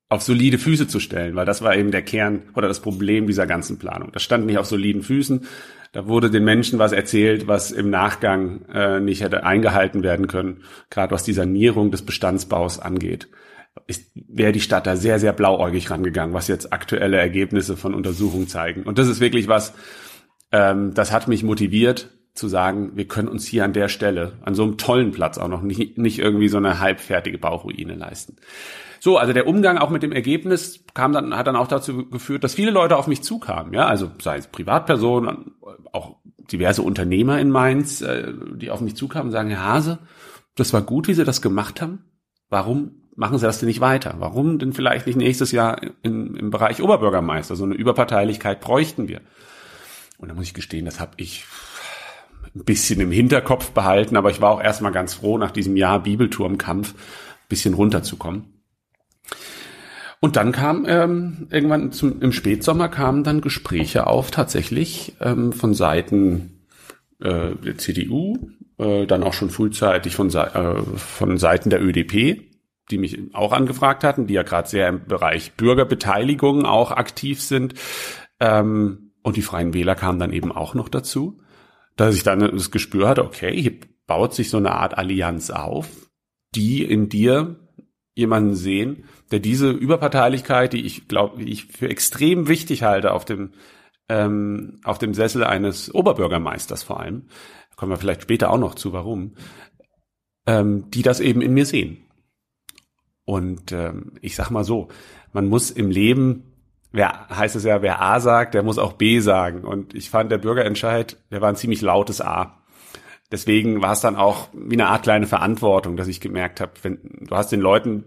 auf 0.09 0.21
solide 0.21 0.57
Füße 0.57 0.87
zu 0.89 0.99
stellen, 0.99 1.35
weil 1.35 1.45
das 1.45 1.61
war 1.61 1.73
eben 1.77 1.91
der 1.91 2.01
Kern 2.01 2.41
oder 2.55 2.67
das 2.67 2.81
Problem 2.81 3.27
dieser 3.27 3.47
ganzen 3.47 3.79
Planung. 3.79 4.11
Das 4.11 4.23
stand 4.23 4.45
nicht 4.45 4.57
auf 4.57 4.65
soliden 4.65 5.03
Füßen. 5.03 5.45
Da 5.91 6.07
wurde 6.07 6.31
den 6.31 6.45
Menschen 6.45 6.79
was 6.79 6.93
erzählt, 6.93 7.47
was 7.47 7.71
im 7.71 7.89
Nachgang 7.89 8.65
äh, 8.73 8.99
nicht 9.01 9.21
hätte 9.21 9.43
eingehalten 9.43 10.03
werden 10.03 10.27
können, 10.27 10.63
gerade 10.89 11.13
was 11.13 11.23
die 11.23 11.33
Sanierung 11.33 11.91
des 11.91 12.03
Bestandsbaus 12.03 12.79
angeht. 12.79 13.27
Wäre 14.15 14.53
die 14.53 14.61
Stadt 14.61 14.87
da 14.87 14.95
sehr, 14.95 15.19
sehr 15.19 15.33
blauäugig 15.33 15.89
rangegangen, 15.91 16.33
was 16.33 16.47
jetzt 16.47 16.71
aktuelle 16.71 17.17
Ergebnisse 17.17 17.75
von 17.75 17.93
Untersuchungen 17.93 18.47
zeigen. 18.47 18.83
Und 18.83 18.99
das 18.99 19.07
ist 19.07 19.19
wirklich 19.19 19.49
was, 19.49 19.73
ähm, 20.51 20.93
das 20.93 21.11
hat 21.11 21.27
mich 21.27 21.43
motiviert, 21.43 22.09
zu 22.33 22.47
sagen, 22.47 22.91
wir 22.95 23.09
können 23.09 23.27
uns 23.27 23.45
hier 23.45 23.65
an 23.65 23.73
der 23.73 23.89
Stelle, 23.89 24.33
an 24.41 24.55
so 24.55 24.63
einem 24.63 24.77
tollen 24.77 25.11
Platz 25.11 25.37
auch 25.37 25.49
noch 25.49 25.61
nicht, 25.61 25.97
nicht 25.97 26.19
irgendwie 26.19 26.47
so 26.47 26.57
eine 26.57 26.79
halbfertige 26.79 27.37
Bauruine 27.37 27.95
leisten. 27.95 28.37
So, 29.03 29.17
also 29.17 29.33
der 29.33 29.47
Umgang 29.47 29.79
auch 29.79 29.89
mit 29.89 30.03
dem 30.03 30.11
Ergebnis 30.11 30.85
kam 30.93 31.11
dann, 31.11 31.35
hat 31.35 31.47
dann 31.47 31.55
auch 31.55 31.67
dazu 31.67 32.07
geführt, 32.07 32.43
dass 32.43 32.53
viele 32.53 32.69
Leute 32.69 32.97
auf 32.97 33.07
mich 33.07 33.23
zukamen, 33.23 33.73
ja, 33.73 33.87
also 33.87 34.11
sei 34.21 34.37
es 34.37 34.45
Privatpersonen, 34.45 35.55
auch 35.91 36.17
diverse 36.51 36.83
Unternehmer 36.83 37.39
in 37.39 37.49
Mainz, 37.49 38.01
äh, 38.01 38.31
die 38.53 38.69
auf 38.69 38.79
mich 38.79 38.95
zukamen 38.95 39.29
und 39.29 39.31
sagen, 39.31 39.49
Herr 39.49 39.63
Hase, 39.63 39.97
das 40.55 40.71
war 40.71 40.83
gut, 40.83 41.07
wie 41.07 41.15
Sie 41.15 41.23
das 41.23 41.41
gemacht 41.41 41.81
haben. 41.81 42.03
Warum 42.49 42.91
machen 43.15 43.39
Sie 43.39 43.45
das 43.47 43.57
denn 43.57 43.69
nicht 43.69 43.81
weiter? 43.81 44.17
Warum 44.19 44.59
denn 44.59 44.71
vielleicht 44.71 45.07
nicht 45.07 45.15
nächstes 45.15 45.51
Jahr 45.51 45.81
in, 46.03 46.35
im 46.35 46.51
Bereich 46.51 46.79
Oberbürgermeister? 46.79 47.55
So 47.55 47.63
eine 47.63 47.73
Überparteilichkeit 47.73 48.61
bräuchten 48.61 49.07
wir. 49.07 49.21
Und 50.19 50.29
da 50.29 50.35
muss 50.35 50.45
ich 50.45 50.53
gestehen, 50.53 50.85
das 50.85 50.99
habe 50.99 51.13
ich 51.17 51.45
ein 52.53 52.65
bisschen 52.65 52.99
im 52.99 53.11
Hinterkopf 53.11 53.71
behalten, 53.71 54.15
aber 54.15 54.29
ich 54.29 54.41
war 54.41 54.51
auch 54.51 54.61
erstmal 54.61 54.91
ganz 54.91 55.15
froh, 55.15 55.39
nach 55.39 55.49
diesem 55.49 55.75
Jahr 55.75 56.03
Bibelturmkampf 56.03 56.93
ein 56.93 57.47
bisschen 57.49 57.73
runterzukommen. 57.73 58.60
Und 60.21 60.35
dann 60.35 60.51
kam 60.51 60.85
ähm, 60.87 61.47
irgendwann 61.49 61.91
zum, 61.91 62.21
im 62.21 62.31
Spätsommer 62.31 62.89
kamen 62.89 63.23
dann 63.23 63.41
Gespräche 63.41 64.05
auf 64.05 64.29
tatsächlich 64.29 65.15
ähm, 65.19 65.51
von 65.51 65.73
Seiten 65.73 66.67
äh, 67.19 67.55
der 67.55 67.77
CDU, 67.79 68.37
äh, 68.77 69.07
dann 69.07 69.23
auch 69.23 69.33
schon 69.33 69.49
frühzeitig 69.49 70.15
von, 70.15 70.29
äh, 70.29 70.81
von 70.95 71.37
Seiten 71.39 71.71
der 71.71 71.83
ÖDP, 71.83 72.39
die 72.91 72.97
mich 72.99 73.33
auch 73.33 73.51
angefragt 73.51 74.03
hatten, 74.03 74.27
die 74.27 74.35
ja 74.35 74.43
gerade 74.43 74.69
sehr 74.69 74.89
im 74.89 75.05
Bereich 75.05 75.53
Bürgerbeteiligung 75.53 76.65
auch 76.67 76.91
aktiv 76.91 77.41
sind. 77.41 77.73
Ähm, 78.39 79.13
und 79.23 79.37
die 79.37 79.41
Freien 79.41 79.73
Wähler 79.73 79.95
kamen 79.95 80.19
dann 80.19 80.33
eben 80.33 80.51
auch 80.51 80.75
noch 80.75 80.89
dazu, 80.89 81.39
dass 81.95 82.15
ich 82.15 82.21
dann 82.21 82.39
das 82.39 82.69
Gespür 82.69 83.07
hatte, 83.07 83.25
okay, 83.25 83.59
hier 83.59 83.73
baut 84.05 84.35
sich 84.35 84.51
so 84.51 84.57
eine 84.57 84.73
Art 84.73 84.99
Allianz 84.99 85.49
auf, 85.49 85.87
die 86.53 86.83
in 86.83 87.09
dir 87.09 87.55
jemanden 88.13 88.55
sehen, 88.55 89.05
der 89.31 89.39
diese 89.39 89.71
Überparteilichkeit, 89.71 90.73
die 90.73 90.85
ich 90.85 91.07
glaube, 91.07 91.41
ich 91.43 91.65
für 91.65 91.89
extrem 91.89 92.47
wichtig 92.47 92.83
halte 92.83 93.13
auf 93.13 93.25
dem 93.25 93.51
ähm, 94.09 94.79
auf 94.83 94.97
dem 94.97 95.13
Sessel 95.13 95.43
eines 95.43 95.93
Oberbürgermeisters 95.93 96.83
vor 96.83 96.99
allem, 96.99 97.27
da 97.69 97.75
kommen 97.77 97.91
wir 97.91 97.97
vielleicht 97.97 98.23
später 98.23 98.51
auch 98.51 98.57
noch 98.57 98.75
zu, 98.75 98.91
warum, 98.91 99.35
ähm, 100.45 100.89
die 100.91 101.01
das 101.01 101.21
eben 101.21 101.41
in 101.41 101.53
mir 101.53 101.65
sehen. 101.65 102.05
Und 103.23 103.71
ähm, 103.71 104.13
ich 104.21 104.35
sag 104.35 104.49
mal 104.49 104.65
so, 104.65 104.89
man 105.31 105.47
muss 105.47 105.71
im 105.71 105.89
Leben, 105.89 106.51
wer 106.91 107.29
heißt 107.29 107.55
es 107.55 107.63
ja, 107.63 107.81
wer 107.81 108.01
A 108.01 108.19
sagt, 108.19 108.53
der 108.53 108.63
muss 108.63 108.77
auch 108.77 108.93
B 108.93 109.19
sagen. 109.19 109.63
Und 109.63 109.93
ich 109.95 110.09
fand 110.09 110.31
der 110.31 110.39
Bürgerentscheid, 110.39 111.17
der 111.31 111.41
war 111.41 111.49
ein 111.49 111.55
ziemlich 111.55 111.81
lautes 111.81 112.19
A. 112.19 112.60
Deswegen 113.31 113.81
war 113.81 113.93
es 113.93 114.01
dann 114.01 114.15
auch 114.15 114.49
wie 114.53 114.75
eine 114.75 114.87
Art 114.87 115.03
kleine 115.03 115.25
Verantwortung, 115.25 115.95
dass 115.95 116.07
ich 116.07 116.19
gemerkt 116.19 116.59
habe, 116.59 116.73
wenn 116.81 116.99
du 117.21 117.35
hast 117.35 117.51
den 117.51 117.61
Leuten 117.61 118.03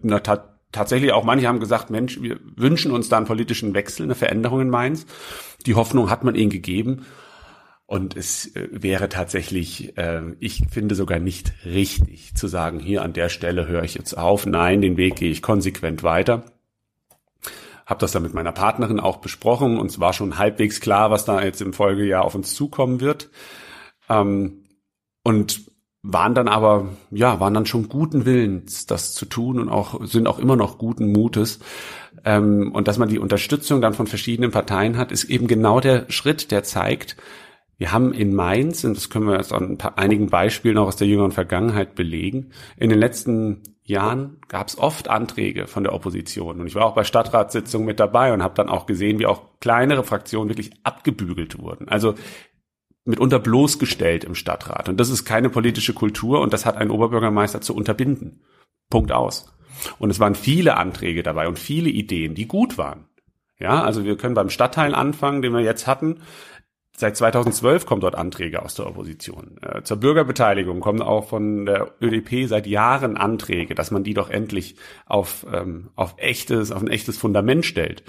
tatsächlich 0.71 1.13
auch 1.13 1.25
manche 1.25 1.49
haben 1.49 1.61
gesagt, 1.61 1.89
Mensch, 1.89 2.21
wir 2.21 2.39
wünschen 2.57 2.93
uns 2.93 3.09
da 3.09 3.17
einen 3.17 3.27
politischen 3.27 3.75
Wechsel, 3.75 4.03
eine 4.03 4.15
Veränderung 4.15 4.61
in 4.61 4.71
Mainz. 4.71 5.07
Die 5.65 5.75
Hoffnung 5.75 6.11
hat 6.11 6.25
man 6.25 6.35
ihnen 6.35 6.51
gegeben. 6.51 7.07
Und 7.87 8.17
es 8.17 8.55
äh, 8.57 8.69
wäre 8.73 9.09
tatsächlich, 9.09 9.97
äh, 9.99 10.23
ich 10.41 10.63
finde 10.71 10.95
sogar 10.95 11.19
nicht 11.19 11.53
richtig 11.67 12.35
zu 12.35 12.49
sagen, 12.49 12.81
hier 12.81 13.03
an 13.03 13.13
der 13.13 13.29
Stelle 13.29 13.69
höre 13.69 13.85
ich 13.85 13.95
jetzt 13.95 14.17
auf. 14.17 14.47
Nein, 14.47 14.81
den 14.81 14.97
Weg 14.97 15.17
gehe 15.17 15.31
ich 15.31 15.43
konsequent 15.43 16.03
weiter. 16.03 16.45
Hab 17.85 17.99
das 17.99 18.13
dann 18.13 18.23
mit 18.23 18.33
meiner 18.33 18.53
Partnerin 18.53 19.01
auch 19.01 19.19
besprochen 19.19 19.79
und 19.79 19.91
es 19.91 20.01
war 20.01 20.15
schon 20.15 20.39
halbwegs 20.39 20.81
klar, 20.81 21.11
was 21.11 21.27
da 21.27 21.43
jetzt 21.43 21.61
im 21.61 21.75
Folgejahr 21.75 22.25
auf 22.25 22.35
uns 22.35 22.55
zukommen 22.55 23.01
wird. 23.01 23.31
Ähm, 24.09 24.64
und 25.25 25.73
waren 26.03 26.35
dann 26.35 26.49
aber, 26.49 26.91
ja, 27.11 27.41
waren 27.41 27.55
dann 27.55 27.67
schon 27.67 27.89
guten 27.89 28.27
Willens, 28.27 28.87
das 28.87 29.15
zu 29.15 29.25
tun 29.25 29.59
und 29.59 29.71
auch, 29.71 30.05
sind 30.05 30.29
auch 30.29 30.39
immer 30.39 30.55
noch 30.55 30.77
guten 30.77 31.11
Mutes. 31.11 31.61
Ähm, 32.25 32.71
und 32.73 32.87
dass 32.87 32.99
man 32.99 33.09
die 33.09 33.19
Unterstützung 33.19 33.81
dann 33.81 33.95
von 33.95 34.07
verschiedenen 34.07 34.51
Parteien 34.51 34.99
hat, 34.99 35.11
ist 35.11 35.25
eben 35.25 35.47
genau 35.47 35.81
der 35.81 36.05
Schritt, 36.11 36.51
der 36.51 36.63
zeigt, 36.63 37.17
wir 37.79 37.91
haben 37.91 38.13
in 38.13 38.35
Mainz, 38.35 38.85
und 38.85 38.97
das 38.97 39.11
können 39.11 39.27
wir 39.27 39.37
jetzt 39.37 39.53
an 39.53 39.79
einigen 39.97 40.29
Beispielen 40.29 40.79
auch 40.79 40.89
aus 40.89 40.97
der 40.97 41.09
jüngeren 41.09 41.33
Vergangenheit 41.33 41.95
belegen, 41.95 42.51
in 42.77 42.91
den 42.91 42.99
letzten 42.99 43.63
Jahren 43.83 44.39
gab 44.49 44.69
es 44.69 44.79
oft 44.79 45.09
Anträge 45.09 45.67
von 45.67 45.85
der 45.85 45.93
Opposition. 45.93 46.61
Und 46.61 46.67
ich 46.67 46.75
war 46.75 46.85
auch 46.85 46.95
bei 46.95 47.05
Stadtratssitzungen 47.05 47.87
mit 47.87 47.99
dabei 47.99 48.33
und 48.33 48.43
habe 48.43 48.55
dann 48.55 48.69
auch 48.69 48.87
gesehen, 48.87 49.19
wie 49.19 49.27
auch 49.27 49.59
kleinere 49.61 50.05
Fraktionen 50.05 50.49
wirklich 50.49 50.71
abgebügelt 50.85 51.59
wurden. 51.59 51.89
Also 51.89 52.15
mitunter 53.05 53.39
bloßgestellt 53.39 54.25
im 54.25 54.35
Stadtrat. 54.35 54.89
Und 54.89 54.99
das 54.99 55.11
ist 55.11 55.25
keine 55.25 55.51
politische 55.51 55.93
Kultur 55.93 56.41
und 56.41 56.53
das 56.53 56.65
hat 56.65 56.77
ein 56.77 56.91
Oberbürgermeister 56.91 57.61
zu 57.61 57.75
unterbinden. 57.75 58.41
Punkt 58.91 59.13
aus. 59.13 59.55
Und 59.99 60.11
es 60.11 60.21
waren 60.21 60.35
viele 60.35 60.77
Anträge 60.77 61.23
dabei 61.23 61.49
und 61.49 61.59
viele 61.59 61.91
Ideen, 61.91 62.35
die 62.35 62.47
gut 62.47 62.79
waren. 62.79 63.09
Ja, 63.59 63.83
also 63.83 64.05
wir 64.05 64.17
können 64.17 64.35
beim 64.35 64.51
Stadtteil 64.51 64.95
anfangen, 64.95 65.43
den 65.43 65.53
wir 65.53 65.61
jetzt 65.61 65.87
hatten. 65.87 66.21
Seit 66.97 67.17
2012 67.17 67.87
kommen 67.87 68.01
dort 68.01 68.15
Anträge 68.15 68.63
aus 68.63 68.77
der 68.77 68.87
Opposition. 68.87 69.59
Äh, 69.63 69.83
zur 69.83 69.97
Bürgerbeteiligung 69.97 70.79
kommen 70.81 71.03
auch 71.03 71.29
von 71.29 71.67
der 71.67 71.93
ÖDP 72.01 72.47
seit 72.47 72.69
Jahren 72.69 73.17
Anträge, 73.17 73.75
dass 73.75 73.91
man 73.91 74.05
die 74.05 74.15
doch 74.15 74.31
endlich 74.31 74.77
auf, 75.07 75.45
ähm, 75.53 75.91
auf 75.97 76.15
echtes, 76.19 76.71
auf 76.71 76.83
ein 76.83 76.89
echtes 76.89 77.19
Fundament 77.19 77.67
stellt. 77.67 78.05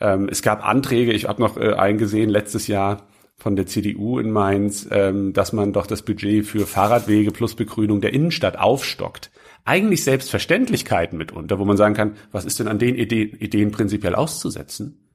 Ähm, 0.00 0.28
es 0.30 0.40
gab 0.40 0.66
Anträge, 0.66 1.12
ich 1.12 1.28
habe 1.28 1.42
noch 1.42 1.58
äh, 1.58 1.74
eingesehen 1.74 2.30
letztes 2.30 2.66
Jahr, 2.66 3.08
von 3.36 3.56
der 3.56 3.66
CDU 3.66 4.18
in 4.18 4.30
Mainz, 4.30 4.86
ähm, 4.90 5.32
dass 5.32 5.52
man 5.52 5.72
doch 5.72 5.86
das 5.86 6.02
Budget 6.02 6.46
für 6.46 6.66
Fahrradwege 6.66 7.30
plus 7.30 7.54
Begrünung 7.54 8.00
der 8.00 8.12
Innenstadt 8.12 8.58
aufstockt. 8.58 9.30
Eigentlich 9.64 10.04
Selbstverständlichkeiten 10.04 11.18
mitunter, 11.18 11.58
wo 11.58 11.64
man 11.64 11.76
sagen 11.76 11.94
kann, 11.94 12.16
was 12.32 12.44
ist 12.44 12.60
denn 12.60 12.68
an 12.68 12.78
den 12.78 12.94
Ideen, 12.94 13.36
Ideen 13.38 13.70
prinzipiell 13.70 14.14
auszusetzen? 14.14 15.10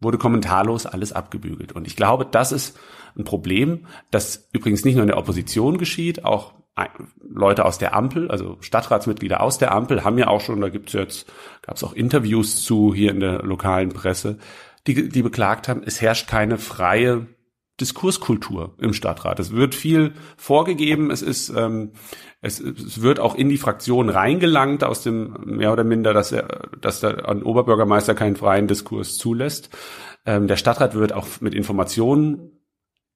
Wurde 0.00 0.18
kommentarlos 0.18 0.86
alles 0.86 1.12
abgebügelt. 1.12 1.72
Und 1.72 1.86
ich 1.86 1.96
glaube, 1.96 2.26
das 2.30 2.52
ist 2.52 2.78
ein 3.16 3.24
Problem, 3.24 3.86
das 4.10 4.48
übrigens 4.52 4.84
nicht 4.84 4.94
nur 4.94 5.02
in 5.02 5.08
der 5.08 5.18
Opposition 5.18 5.78
geschieht, 5.78 6.24
auch 6.24 6.54
Leute 7.22 7.64
aus 7.64 7.78
der 7.78 7.94
Ampel, 7.94 8.30
also 8.30 8.56
Stadtratsmitglieder 8.60 9.40
aus 9.40 9.58
der 9.58 9.72
Ampel, 9.72 10.02
haben 10.02 10.18
ja 10.18 10.26
auch 10.26 10.40
schon, 10.40 10.60
da 10.60 10.68
gibt's 10.70 10.92
jetzt, 10.92 11.32
gab 11.62 11.76
es 11.76 11.84
auch 11.84 11.92
Interviews 11.92 12.62
zu 12.64 12.92
hier 12.92 13.12
in 13.12 13.20
der 13.20 13.42
lokalen 13.42 13.90
Presse, 13.90 14.38
die, 14.86 15.08
die 15.08 15.22
beklagt 15.22 15.68
haben, 15.68 15.82
es 15.84 16.00
herrscht 16.00 16.28
keine 16.28 16.58
freie 16.58 17.26
Diskurskultur 17.80 18.74
im 18.78 18.92
Stadtrat. 18.92 19.40
Es 19.40 19.52
wird 19.52 19.74
viel 19.74 20.12
vorgegeben, 20.36 21.10
es 21.10 21.22
ist, 21.22 21.48
ähm, 21.48 21.92
es, 22.40 22.60
es 22.60 23.02
wird 23.02 23.18
auch 23.18 23.34
in 23.34 23.48
die 23.48 23.58
Fraktion 23.58 24.10
reingelangt 24.10 24.84
aus 24.84 25.02
dem 25.02 25.36
mehr 25.44 25.72
oder 25.72 25.82
minder, 25.82 26.14
dass 26.14 26.30
er, 26.30 26.68
dass 26.80 27.00
der 27.00 27.28
ein 27.28 27.42
Oberbürgermeister 27.42 28.14
keinen 28.14 28.36
freien 28.36 28.68
Diskurs 28.68 29.16
zulässt. 29.16 29.70
Ähm, 30.24 30.46
der 30.46 30.56
Stadtrat 30.56 30.94
wird 30.94 31.12
auch 31.12 31.26
mit 31.40 31.54
Informationen 31.54 32.52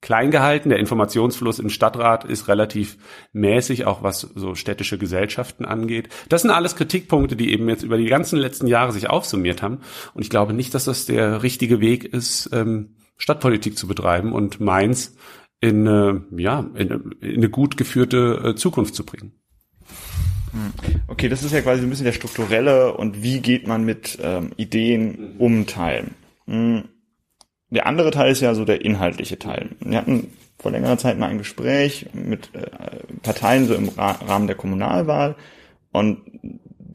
klein 0.01 0.31
gehalten. 0.31 0.69
Der 0.69 0.79
Informationsfluss 0.79 1.59
im 1.59 1.71
Stadtrat 1.71 2.25
ist 2.25 2.49
relativ 2.49 2.99
mäßig, 3.33 3.87
auch 3.87 4.03
was 4.03 4.21
so 4.21 4.55
städtische 4.55 4.99
Gesellschaften 4.99 5.65
angeht. 5.65 6.09
Das 6.29 6.43
sind 6.43 6.51
alles 6.51 6.77
Kritikpunkte, 6.77 7.37
die 7.37 7.53
eben 7.53 7.69
jetzt 7.69 7.83
über 7.83 7.97
die 7.97 8.07
ganzen 8.07 8.39
letzten 8.39 8.67
Jahre 8.67 8.93
sich 8.93 9.11
aufsummiert 9.11 9.63
haben. 9.63 9.81
Und 10.15 10.23
ich 10.23 10.31
glaube 10.31 10.53
nicht, 10.53 10.75
dass 10.75 10.85
das 10.85 11.07
der 11.07 11.43
richtige 11.43 11.81
Weg 11.81 12.05
ist, 12.05 12.51
ähm, 12.53 12.97
Stadtpolitik 13.17 13.77
zu 13.77 13.89
betreiben 13.89 14.33
und 14.33 14.61
Mainz 14.61 15.17
in, 15.61 15.87
äh, 15.87 16.15
ja, 16.41 16.61
in, 16.75 17.15
in 17.21 17.37
eine 17.37 17.51
gut 17.51 17.77
geführte 17.77 18.43
äh, 18.45 18.55
Zukunft 18.55 18.95
zu 18.95 19.05
bringen. 19.05 19.33
Hm. 20.53 20.73
Okay, 21.09 21.29
das 21.29 21.43
ist 21.43 21.53
ja 21.53 21.61
quasi 21.61 21.83
ein 21.83 21.91
bisschen 21.91 22.05
der 22.07 22.13
strukturelle 22.13 22.95
und 22.95 23.23
wie 23.23 23.41
geht 23.41 23.67
man 23.67 23.85
mit 23.85 24.19
ähm, 24.23 24.53
Ideen 24.57 25.35
um 25.39 25.67
Teil. 25.67 26.13
Hm. 26.47 26.85
Der 27.71 27.87
andere 27.87 28.11
Teil 28.11 28.33
ist 28.33 28.41
ja 28.41 28.55
so 28.55 28.65
der 28.65 28.85
inhaltliche 28.85 29.39
Teil. 29.39 29.71
Wir 29.81 29.99
hatten 29.99 30.33
vor 30.59 30.73
längerer 30.73 30.99
Zeit 30.99 31.19
mal 31.19 31.29
ein 31.29 31.39
Gespräch 31.39 32.07
mit 32.13 32.55
äh, 32.55 32.67
Parteien 33.23 33.67
so 33.67 33.75
im 33.75 33.91
Rahmen 33.91 34.47
der 34.47 34.57
Kommunalwahl 34.57 35.37
und 35.93 36.19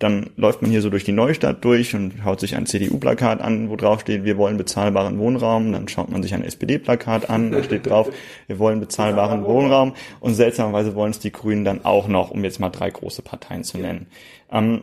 dann 0.03 0.31
läuft 0.36 0.62
man 0.62 0.69
hier 0.69 0.81
so 0.81 0.89
durch 0.89 1.05
die 1.05 1.13
Neustadt 1.13 1.63
durch 1.63 1.95
und 1.95 2.13
schaut 2.21 2.39
sich 2.41 2.55
ein 2.55 2.65
CDU-Plakat 2.65 3.39
an, 3.39 3.69
wo 3.69 3.77
drauf 3.77 4.01
steht, 4.01 4.25
wir 4.25 4.38
wollen 4.38 4.57
bezahlbaren 4.57 5.17
Wohnraum. 5.17 5.71
Dann 5.71 5.88
schaut 5.88 6.09
man 6.09 6.21
sich 6.21 6.33
ein 6.33 6.43
SPD-Plakat 6.43 7.29
an, 7.29 7.51
da 7.51 7.63
steht 7.63 7.86
drauf, 7.86 8.09
wir 8.47 8.59
wollen 8.59 8.81
bezahlbaren 8.81 9.45
Wohnraum. 9.45 9.93
Und 10.19 10.33
seltsamerweise 10.33 10.95
wollen 10.95 11.12
es 11.12 11.19
die 11.19 11.31
Grünen 11.31 11.63
dann 11.63 11.86
auch 11.86 12.09
noch, 12.09 12.31
um 12.31 12.43
jetzt 12.43 12.59
mal 12.59 12.69
drei 12.69 12.89
große 12.89 13.21
Parteien 13.21 13.63
zu 13.63 13.77
nennen. 13.77 14.07
Ähm, 14.51 14.81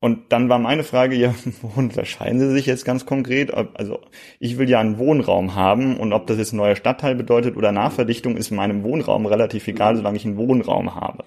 Und 0.00 0.32
dann 0.32 0.48
war 0.48 0.58
meine 0.58 0.82
Frage, 0.82 1.14
ja, 1.14 1.34
wo 1.62 1.78
unterscheiden 1.78 2.40
sie 2.40 2.50
sich 2.50 2.66
jetzt 2.66 2.84
ganz 2.84 3.06
konkret? 3.06 3.52
Also 3.52 4.00
ich 4.38 4.58
will 4.58 4.68
ja 4.68 4.80
einen 4.80 4.98
Wohnraum 4.98 5.54
haben 5.54 5.98
und 5.98 6.12
ob 6.12 6.26
das 6.26 6.38
jetzt 6.38 6.52
ein 6.52 6.56
neuer 6.56 6.76
Stadtteil 6.76 7.14
bedeutet 7.14 7.56
oder 7.56 7.70
Nachverdichtung, 7.70 8.36
ist 8.36 8.50
meinem 8.50 8.82
Wohnraum 8.82 9.26
relativ 9.26 9.68
egal, 9.68 9.96
solange 9.96 10.16
ich 10.16 10.24
einen 10.24 10.38
Wohnraum 10.38 10.94
habe. 10.94 11.24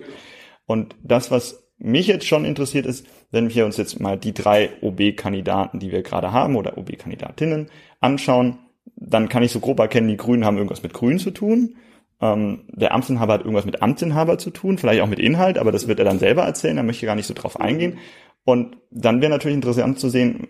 Und 0.66 0.96
das, 1.04 1.30
was 1.30 1.64
mich 1.78 2.08
jetzt 2.08 2.26
schon 2.26 2.46
interessiert 2.46 2.86
ist, 2.86 3.06
wenn 3.32 3.54
wir 3.54 3.66
uns 3.66 3.78
jetzt 3.78 4.00
mal 4.00 4.18
die 4.18 4.34
drei 4.34 4.70
OB-Kandidaten, 4.82 5.80
die 5.80 5.92
wir 5.92 6.02
gerade 6.02 6.32
haben, 6.32 6.56
oder 6.56 6.78
OB-Kandidatinnen 6.78 7.70
anschauen, 8.00 8.60
dann 8.96 9.30
kann 9.30 9.44
ich 9.44 9.52
so 9.52 9.60
grob 9.60 9.80
erkennen, 9.80 10.08
die 10.08 10.18
Grünen 10.18 10.46
haben 10.46 10.58
irgendwas 10.58 10.84
mit 10.84 10.94
Grün 10.94 11.20
zu 11.20 11.32
tun. 11.32 11.76
Ähm, 12.24 12.62
der 12.70 12.94
Amtsinhaber 12.94 13.34
hat 13.34 13.42
irgendwas 13.42 13.66
mit 13.66 13.82
Amtsinhaber 13.82 14.38
zu 14.38 14.50
tun, 14.50 14.78
vielleicht 14.78 15.02
auch 15.02 15.08
mit 15.08 15.20
Inhalt, 15.20 15.58
aber 15.58 15.74
das 15.74 15.90
wird 15.90 16.00
er 16.00 16.06
dann 16.06 16.20
selber 16.20 16.44
erzählen, 16.44 16.78
da 16.78 16.84
möchte 16.84 17.06
ich 17.06 17.08
gar 17.08 17.16
nicht 17.16 17.28
so 17.28 17.34
drauf 17.34 17.60
eingehen. 17.60 17.98
Und 18.46 18.78
dann 18.92 19.20
wäre 19.20 19.30
natürlich 19.30 19.56
interessant 19.56 20.00
zu 20.00 20.08
sehen, 20.08 20.48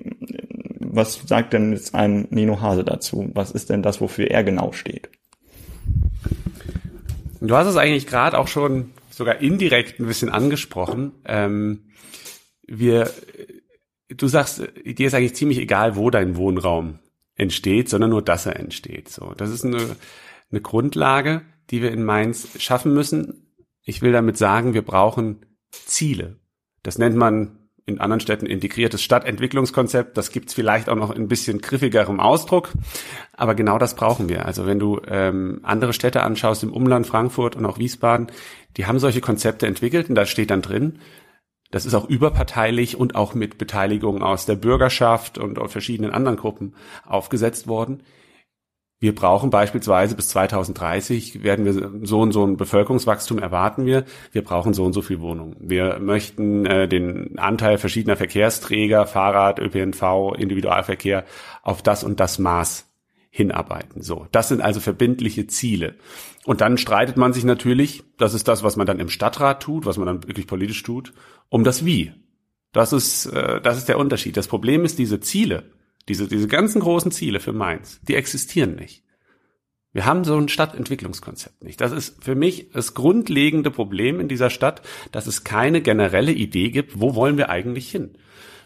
was 0.79 1.15
sagt 1.25 1.53
denn 1.53 1.73
jetzt 1.73 1.95
ein 1.95 2.27
Nino 2.29 2.62
Hase 2.62 2.83
dazu? 2.83 3.31
Was 3.33 3.49
ist 3.49 3.71
denn 3.71 3.81
das, 3.81 4.01
wofür 4.01 4.29
er 4.29 4.43
genau 4.43 4.71
steht? 4.71 5.09
Du 7.41 7.55
hast 7.55 7.65
es 7.65 7.75
eigentlich 7.75 8.05
gerade 8.05 8.38
auch 8.38 8.47
schon 8.47 8.91
sogar 9.09 9.41
indirekt 9.41 9.99
ein 9.99 10.05
bisschen 10.05 10.29
angesprochen. 10.29 11.13
Ähm, 11.25 11.86
wir, 12.67 13.09
du 14.09 14.27
sagst, 14.27 14.62
dir 14.86 15.07
ist 15.07 15.15
eigentlich 15.15 15.36
ziemlich 15.36 15.57
egal, 15.57 15.95
wo 15.95 16.12
dein 16.12 16.38
Wohnraum 16.38 16.99
entsteht, 17.36 17.89
sondern 17.89 18.12
nur, 18.12 18.21
dass 18.21 18.45
er 18.45 18.59
entsteht. 18.59 19.09
So, 19.09 19.33
das 19.36 19.49
ist 19.49 19.65
eine, 19.65 19.95
eine 20.51 20.62
Grundlage, 20.62 21.41
die 21.69 21.82
wir 21.82 21.91
in 21.91 22.04
Mainz 22.04 22.49
schaffen 22.62 22.93
müssen. 22.93 23.56
Ich 23.84 24.02
will 24.02 24.12
damit 24.12 24.38
sagen, 24.38 24.73
wir 24.73 24.84
brauchen 24.84 25.45
Ziele. 25.71 26.39
Das 26.84 26.97
nennt 26.97 27.15
man 27.15 27.63
in 27.86 27.99
anderen 27.99 28.21
Städten 28.21 28.45
integriertes 28.45 29.02
Stadtentwicklungskonzept. 29.02 30.15
Das 30.15 30.32
gibt's 30.32 30.54
vielleicht 30.54 30.88
auch 30.88 30.95
noch 30.95 31.12
in 31.12 31.23
ein 31.23 31.28
bisschen 31.28 31.60
griffigerem 31.60 32.19
Ausdruck. 32.19 32.69
Aber 33.34 33.56
genau 33.56 33.78
das 33.78 33.95
brauchen 33.95 34.30
wir. 34.30 34.45
Also 34.45 34.65
wenn 34.65 34.80
du 34.80 35.02
ähm, 35.08 35.60
andere 35.63 35.91
Städte 35.91 36.23
anschaust 36.23 36.63
im 36.63 36.71
Umland 36.71 37.08
Frankfurt 37.08 37.56
und 37.56 37.65
auch 37.65 37.80
Wiesbaden, 37.80 38.28
die 38.78 38.86
haben 38.86 38.99
solche 38.99 39.21
Konzepte 39.21 39.67
entwickelt 39.67 40.08
und 40.08 40.15
da 40.15 40.26
steht 40.26 40.49
dann 40.49 40.62
drin, 40.62 40.99
das 41.71 41.86
ist 41.86 41.95
auch 41.95 42.08
überparteilich 42.08 42.97
und 42.97 43.15
auch 43.15 43.34
mit 43.34 43.58
Beteiligung 43.58 44.21
aus 44.21 44.45
der 44.45 44.56
Bürgerschaft 44.56 45.38
und 45.38 45.60
verschiedenen 45.69 46.12
anderen 46.12 46.38
Gruppen 46.38 46.76
aufgesetzt 47.04 47.67
worden 47.67 48.04
wir 49.04 49.13
brauchen 49.13 49.50
beispielsweise 49.50 50.16
bis 50.16 50.30
2030 50.30 51.44
werden 51.44 51.66
wir 51.66 52.08
so 52.08 52.22
und 52.22 52.32
so 52.32 52.48
ein 52.48 52.56
Bevölkerungswachstum 52.56 53.38
erwarten 53.38 53.86
wir. 53.86 54.06
Wir 54.32 54.46
brauchen 54.46 54.74
so 54.74 54.86
und 54.86 54.94
so 54.94 55.02
viel 55.02 55.20
Wohnungen. 55.20 55.58
Wir 55.60 56.00
möchten 56.00 56.66
äh, 56.66 56.88
den 56.88 57.38
Anteil 57.38 57.78
verschiedener 57.78 58.16
Verkehrsträger, 58.16 59.06
Fahrrad, 59.06 59.60
ÖPNV, 59.60 60.36
Individualverkehr 60.38 61.26
auf 61.63 61.82
das 61.82 62.06
und 62.06 62.22
das 62.22 62.39
Maß 62.39 62.89
hinarbeiten. 63.30 64.02
So, 64.02 64.26
das 64.32 64.48
sind 64.48 64.62
also 64.62 64.80
verbindliche 64.80 65.48
Ziele. 65.48 65.96
Und 66.46 66.62
dann 66.62 66.78
streitet 66.78 67.18
man 67.18 67.34
sich 67.34 67.44
natürlich, 67.44 68.06
das 68.18 68.34
ist 68.34 68.48
das, 68.48 68.63
was 68.63 68.78
man 68.78 68.88
dann 68.88 69.02
im 69.02 69.10
Stadtrat 69.10 69.62
tut, 69.62 69.86
was 69.86 69.98
man 69.98 70.06
dann 70.06 70.24
wirklich 70.24 70.48
politisch 70.48 70.82
tut, 70.82 71.12
um 71.50 71.66
das 71.66 71.84
Wie. 71.84 72.13
Das 72.72 72.94
ist, 72.94 73.26
äh, 73.26 73.60
das 73.60 73.78
ist 73.78 73.89
der 73.89 74.00
Unterschied. 74.00 74.38
Das 74.38 74.48
Problem 74.48 74.86
ist, 74.86 74.98
diese 74.98 75.20
Ziele, 75.20 75.66
diese, 76.08 76.28
diese 76.28 76.48
ganzen 76.48 76.82
großen 76.82 77.12
Ziele 77.12 77.39
für 77.39 77.54
Mainz, 77.54 78.00
die 78.08 78.16
existieren 78.16 78.76
nicht. 78.76 79.04
Wir 79.94 80.06
haben 80.06 80.24
so 80.24 80.36
ein 80.36 80.50
Stadtentwicklungskonzept 80.50 81.63
nicht. 81.63 81.80
Das 81.80 81.92
ist 81.92 82.24
für 82.24 82.34
mich 82.34 82.72
das 82.72 82.96
grundlegende 82.96 83.70
Problem 83.70 84.20
in 84.20 84.28
dieser 84.28 84.50
Stadt, 84.50 84.82
dass 85.12 85.28
es 85.28 85.44
keine 85.44 85.82
generelle 85.82 86.32
Idee 86.32 86.72
gibt, 86.72 87.00
wo 87.00 87.13
wollen 87.13 87.38
wir 87.38 87.50
eigentlich 87.50 87.92
hin. 87.92 88.18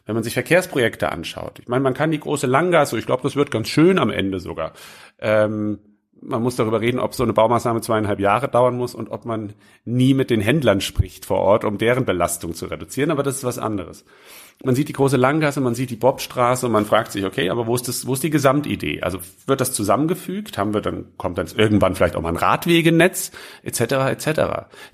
Wenn 0.06 0.16
man 0.16 0.24
sich 0.24 0.34
Verkehrsprojekte 0.34 1.12
anschaut, 1.12 1.60
ich 1.60 1.68
meine, 1.68 1.84
man 1.84 1.94
kann 1.94 2.12
die 2.12 2.20
große 2.20 2.48
Langgasse, 2.48 2.98
ich 2.98 3.06
glaube, 3.06 3.24
das 3.24 3.36
wird 3.36 3.52
ganz 3.52 3.68
schön 3.68 4.00
am 4.00 4.10
Ende 4.10 4.40
sogar. 4.40 4.72
Ähm, 5.20 5.80
man 6.22 6.42
muss 6.42 6.56
darüber 6.56 6.82
reden, 6.82 7.00
ob 7.00 7.14
so 7.14 7.24
eine 7.24 7.34
Baumaßnahme 7.34 7.82
zweieinhalb 7.82 8.20
Jahre 8.20 8.48
dauern 8.48 8.76
muss 8.76 8.96
und 8.96 9.10
ob 9.10 9.26
man 9.26 9.54
nie 9.86 10.14
mit 10.14 10.30
den 10.30 10.42
Händlern 10.42 10.82
spricht 10.82 11.26
vor 11.26 11.40
Ort, 11.40 11.64
um 11.64 11.78
deren 11.78 12.06
Belastung 12.06 12.54
zu 12.54 12.66
reduzieren. 12.66 13.12
Aber 13.12 13.24
das 13.24 13.38
ist 13.38 13.44
was 13.44 13.60
anderes 13.60 14.06
man 14.64 14.76
sieht 14.76 14.90
die 14.90 14.94
große 14.94 15.18
Langgasse, 15.18 15.62
man 15.62 15.76
sieht 15.76 15.92
die 15.92 15.96
Bobstraße 15.96 16.66
und 16.66 16.72
man 16.72 16.86
fragt 16.86 17.12
sich, 17.12 17.26
okay, 17.26 17.50
aber 17.50 17.68
wo 17.68 17.76
ist 17.76 17.88
das, 17.88 18.08
wo 18.08 18.14
ist 18.14 18.24
die 18.24 18.32
Gesamtidee? 18.32 19.02
Also 19.02 19.20
wird 19.46 19.62
das 19.62 19.72
zusammengefügt? 19.72 20.58
Haben 20.58 20.74
wir 20.74 20.82
dann, 20.82 21.06
kommt 21.18 21.38
dann 21.38 21.48
irgendwann 21.56 21.96
vielleicht 21.96 22.16
auch 22.16 22.22
mal 22.22 22.30
ein 22.30 22.38
Radwegenetz, 22.38 23.32
etc., 23.64 23.82
etc. 23.82 24.42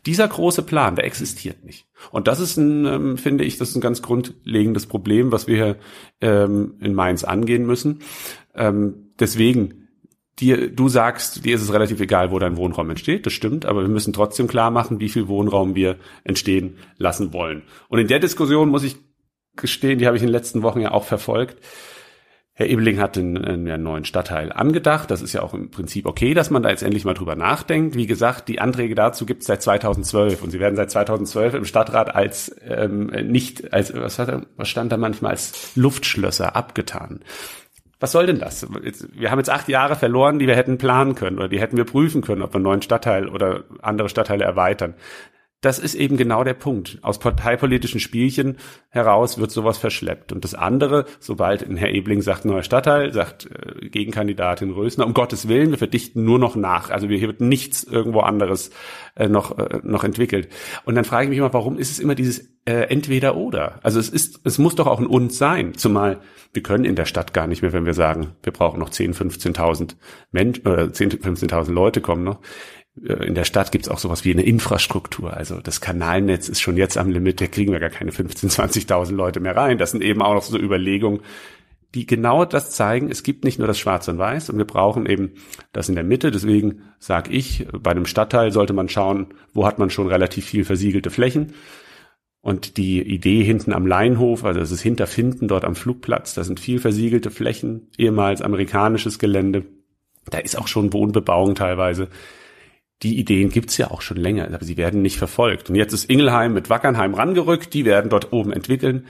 Dieser 0.05 0.27
große 0.27 0.63
Plan, 0.63 0.95
der 0.95 1.05
existiert 1.05 1.63
nicht. 1.63 1.87
Und 2.11 2.27
das 2.27 2.41
ist 2.41 2.57
ein, 2.57 2.85
ähm, 2.85 3.17
finde 3.17 3.45
ich, 3.45 3.57
das 3.57 3.69
ist 3.69 3.75
ein 3.75 3.81
ganz 3.81 4.01
grundlegendes 4.01 4.87
Problem, 4.87 5.31
was 5.31 5.47
wir 5.47 5.55
hier 5.55 5.77
ähm, 6.19 6.75
in 6.81 6.93
Mainz 6.93 7.23
angehen 7.23 7.65
müssen. 7.65 7.99
Ähm, 8.55 9.13
deswegen, 9.19 9.82
dir, 10.39 10.69
du 10.69 10.89
sagst, 10.89 11.45
dir 11.45 11.55
ist 11.55 11.61
es 11.61 11.73
relativ 11.73 11.99
egal, 11.99 12.31
wo 12.31 12.39
dein 12.39 12.57
Wohnraum 12.57 12.89
entsteht, 12.89 13.25
das 13.25 13.33
stimmt, 13.33 13.65
aber 13.65 13.81
wir 13.81 13.89
müssen 13.89 14.13
trotzdem 14.13 14.47
klar 14.47 14.71
machen, 14.71 14.99
wie 14.99 15.09
viel 15.09 15.27
Wohnraum 15.27 15.75
wir 15.75 15.97
entstehen 16.23 16.77
lassen 16.97 17.33
wollen. 17.33 17.63
Und 17.87 17.99
in 17.99 18.07
der 18.07 18.19
Diskussion 18.19 18.69
muss 18.69 18.83
ich 18.83 18.97
gestehen, 19.55 19.99
die 19.99 20.07
habe 20.07 20.17
ich 20.17 20.23
in 20.23 20.27
den 20.27 20.33
letzten 20.33 20.63
Wochen 20.63 20.81
ja 20.81 20.91
auch 20.91 21.03
verfolgt. 21.03 21.57
Herr 22.55 22.67
Ebeling 22.67 22.99
hat 22.99 23.17
einen, 23.17 23.43
einen 23.43 23.81
neuen 23.81 24.05
Stadtteil 24.05 24.51
angedacht. 24.51 25.09
Das 25.09 25.23
ist 25.23 25.33
ja 25.33 25.41
auch 25.41 25.55
im 25.55 25.71
Prinzip 25.71 26.05
okay, 26.05 26.35
dass 26.35 26.51
man 26.51 26.61
da 26.61 26.69
jetzt 26.69 26.83
endlich 26.83 27.03
mal 27.03 27.15
drüber 27.15 27.35
nachdenkt. 27.35 27.95
Wie 27.95 28.05
gesagt, 28.05 28.47
die 28.47 28.61
Anträge 28.61 28.93
dazu 28.93 29.25
gibt 29.25 29.41
es 29.41 29.47
seit 29.47 29.63
2012 29.63 30.43
und 30.43 30.51
sie 30.51 30.59
werden 30.59 30.75
seit 30.75 30.91
2012 30.91 31.55
im 31.55 31.65
Stadtrat 31.65 32.13
als 32.13 32.55
ähm, 32.63 33.07
nicht 33.07 33.73
als 33.73 33.95
was, 33.95 34.19
hat, 34.19 34.45
was 34.55 34.69
stand 34.69 34.91
da 34.91 34.97
manchmal 34.97 35.31
als 35.31 35.71
Luftschlösser 35.75 36.55
abgetan. 36.55 37.21
Was 38.03 38.11
soll 38.11 38.25
denn 38.25 38.37
das? 38.37 38.67
Wir 39.13 39.31
haben 39.31 39.39
jetzt 39.39 39.49
acht 39.49 39.69
Jahre 39.69 39.95
verloren, 39.95 40.37
die 40.37 40.45
wir 40.45 40.57
hätten 40.57 40.77
planen 40.77 41.15
können 41.15 41.37
oder 41.37 41.47
die 41.47 41.61
hätten 41.61 41.77
wir 41.77 41.85
prüfen 41.85 42.21
können, 42.21 42.41
ob 42.41 42.51
wir 42.51 42.55
einen 42.55 42.65
neuen 42.65 42.81
Stadtteil 42.81 43.29
oder 43.29 43.63
andere 43.81 44.09
Stadtteile 44.09 44.43
erweitern 44.43 44.95
das 45.63 45.79
ist 45.79 45.95
eben 45.95 46.17
genau 46.17 46.43
der 46.43 46.55
Punkt. 46.55 46.99
Aus 47.03 47.19
parteipolitischen 47.19 48.01
Spielchen 48.01 48.57
heraus 48.89 49.37
wird 49.37 49.49
sowas 49.49 49.77
verschleppt. 49.77 50.33
Und 50.33 50.43
das 50.43 50.53
andere, 50.53 51.05
sobald 51.21 51.65
Herr 51.77 51.89
Ebling 51.89 52.21
sagt, 52.21 52.43
neuer 52.43 52.63
Stadtteil, 52.63 53.13
sagt 53.13 53.45
äh, 53.45 53.87
Gegenkandidatin 53.87 54.71
Rösner, 54.71 55.05
um 55.05 55.13
Gottes 55.13 55.47
Willen, 55.47 55.71
wir 55.71 55.77
verdichten 55.77 56.25
nur 56.25 56.37
noch 56.37 56.57
nach. 56.57 56.89
Also 56.89 57.07
hier 57.07 57.21
wird 57.21 57.39
nichts 57.39 57.85
irgendwo 57.85 58.19
anderes 58.19 58.71
äh, 59.15 59.29
noch, 59.29 59.57
äh, 59.57 59.79
noch 59.83 60.03
entwickelt. 60.03 60.49
Und 60.83 60.95
dann 60.95 61.05
frage 61.05 61.23
ich 61.23 61.29
mich 61.29 61.39
immer, 61.39 61.53
warum 61.53 61.79
ist 61.79 61.91
es 61.91 61.99
immer 61.99 62.15
dieses 62.15 62.51
äh, 62.65 62.89
entweder 62.89 63.37
oder? 63.37 63.79
Also 63.83 64.01
es 64.01 64.09
ist, 64.09 64.41
es 64.43 64.57
muss 64.57 64.75
doch 64.75 64.87
auch 64.87 64.99
ein 64.99 65.07
und 65.07 65.31
sein. 65.31 65.75
Zumal 65.75 66.19
wir 66.51 66.61
können 66.61 66.85
in 66.85 66.95
der 66.95 67.05
Stadt 67.05 67.33
gar 67.33 67.47
nicht 67.47 67.61
mehr, 67.61 67.73
wenn 67.73 67.85
wir 67.85 67.95
sagen, 67.95 68.35
wir 68.43 68.53
brauchen 68.53 68.79
noch 68.79 68.89
10, 68.89 69.13
15.000 69.13 69.95
Menschen, 70.31 70.67
oder 70.67 70.93
10, 70.93 71.11
15.000 71.11 71.71
Leute 71.71 71.99
kommen 71.99 72.23
noch 72.23 72.41
äh, 72.41 72.82
in 72.95 73.33
der 73.33 73.43
Stadt 73.43 73.71
gibt 73.71 73.85
es 73.85 73.91
auch 73.91 73.97
sowas 73.97 74.23
wie 74.23 74.31
eine 74.31 74.43
Infrastruktur. 74.43 75.35
Also 75.35 75.59
das 75.59 75.81
Kanalnetz 75.81 76.47
ist 76.47 76.61
schon 76.61 76.77
jetzt 76.77 76.97
am 76.97 77.09
Limit, 77.09 77.41
da 77.41 77.47
kriegen 77.47 77.71
wir 77.71 77.79
gar 77.79 77.89
keine 77.89 78.11
15.000, 78.11 78.87
20.000 78.87 79.13
Leute 79.13 79.39
mehr 79.39 79.55
rein. 79.55 79.79
Das 79.79 79.91
sind 79.91 80.03
eben 80.03 80.21
auch 80.21 80.35
noch 80.35 80.43
so 80.43 80.59
Überlegungen, 80.59 81.21
die 81.95 82.05
genau 82.05 82.45
das 82.45 82.71
zeigen. 82.71 83.09
Es 83.09 83.23
gibt 83.23 83.45
nicht 83.45 83.57
nur 83.57 83.67
das 83.67 83.79
Schwarz 83.79 84.07
und 84.07 84.19
Weiß 84.19 84.49
und 84.51 84.57
wir 84.57 84.65
brauchen 84.65 85.07
eben 85.07 85.31
das 85.71 85.89
in 85.89 85.95
der 85.95 86.03
Mitte. 86.03 86.29
Deswegen 86.29 86.83
sage 86.99 87.31
ich, 87.31 87.65
bei 87.71 87.91
einem 87.91 88.05
Stadtteil 88.05 88.51
sollte 88.51 88.73
man 88.73 88.89
schauen, 88.89 89.33
wo 89.53 89.65
hat 89.65 89.79
man 89.79 89.89
schon 89.89 90.07
relativ 90.07 90.45
viel 90.45 90.63
versiegelte 90.63 91.09
Flächen. 91.09 91.53
Und 92.41 92.77
die 92.77 93.01
Idee 93.01 93.43
hinten 93.43 93.73
am 93.73 93.87
Leinhof, 93.87 94.43
also 94.43 94.59
das 94.59 94.69
ist 94.69 94.81
hinter 94.81 95.07
Finden 95.07 95.47
dort 95.47 95.63
am 95.63 95.75
Flugplatz, 95.75 96.33
da 96.33 96.43
sind 96.43 96.59
viel 96.59 96.79
versiegelte 96.79 97.31
Flächen, 97.31 97.87
ehemals 97.97 98.41
amerikanisches 98.41 99.17
Gelände. 99.17 99.63
Da 100.29 100.39
ist 100.39 100.57
auch 100.57 100.67
schon 100.67 100.93
Wohnbebauung 100.93 101.55
teilweise 101.55 102.09
die 103.03 103.19
Ideen 103.19 103.49
gibt's 103.49 103.77
ja 103.77 103.91
auch 103.91 104.01
schon 104.01 104.17
länger, 104.17 104.45
aber 104.45 104.63
sie 104.63 104.77
werden 104.77 105.01
nicht 105.01 105.17
verfolgt. 105.17 105.69
Und 105.69 105.75
jetzt 105.75 105.93
ist 105.93 106.09
Ingelheim 106.09 106.53
mit 106.53 106.69
Wackernheim 106.69 107.13
rangerückt, 107.13 107.73
die 107.73 107.85
werden 107.85 108.09
dort 108.09 108.31
oben 108.31 108.53
entwickeln. 108.53 109.05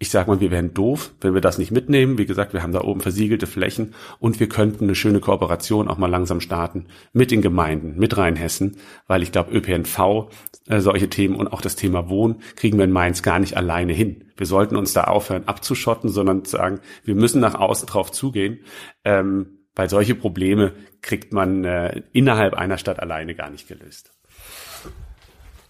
Ich 0.00 0.10
sag 0.10 0.26
mal, 0.26 0.40
wir 0.40 0.50
wären 0.50 0.74
doof, 0.74 1.12
wenn 1.20 1.32
wir 1.32 1.40
das 1.40 1.58
nicht 1.58 1.70
mitnehmen. 1.70 2.18
Wie 2.18 2.26
gesagt, 2.26 2.52
wir 2.52 2.64
haben 2.64 2.72
da 2.72 2.80
oben 2.80 3.00
versiegelte 3.00 3.46
Flächen 3.46 3.94
und 4.18 4.40
wir 4.40 4.48
könnten 4.48 4.84
eine 4.84 4.96
schöne 4.96 5.20
Kooperation 5.20 5.86
auch 5.86 5.96
mal 5.96 6.10
langsam 6.10 6.40
starten 6.40 6.86
mit 7.12 7.30
den 7.30 7.40
Gemeinden, 7.40 7.94
mit 8.00 8.16
Rheinhessen, 8.16 8.78
weil 9.06 9.22
ich 9.22 9.30
glaube, 9.30 9.52
ÖPNV, 9.52 10.28
äh, 10.66 10.80
solche 10.80 11.08
Themen 11.08 11.36
und 11.36 11.46
auch 11.52 11.60
das 11.60 11.76
Thema 11.76 12.08
Wohnen 12.08 12.42
kriegen 12.56 12.78
wir 12.78 12.84
in 12.84 12.90
Mainz 12.90 13.22
gar 13.22 13.38
nicht 13.38 13.56
alleine 13.56 13.92
hin. 13.92 14.24
Wir 14.36 14.46
sollten 14.46 14.74
uns 14.74 14.92
da 14.92 15.04
aufhören 15.04 15.46
abzuschotten, 15.46 16.10
sondern 16.10 16.44
sagen, 16.46 16.80
wir 17.04 17.14
müssen 17.14 17.40
nach 17.40 17.54
außen 17.54 17.86
drauf 17.86 18.10
zugehen. 18.10 18.58
Ähm, 19.04 19.61
weil 19.74 19.88
solche 19.88 20.14
Probleme 20.14 20.72
kriegt 21.00 21.32
man 21.32 21.64
äh, 21.64 22.02
innerhalb 22.12 22.54
einer 22.54 22.78
Stadt 22.78 23.00
alleine 23.00 23.34
gar 23.34 23.50
nicht 23.50 23.68
gelöst. 23.68 24.12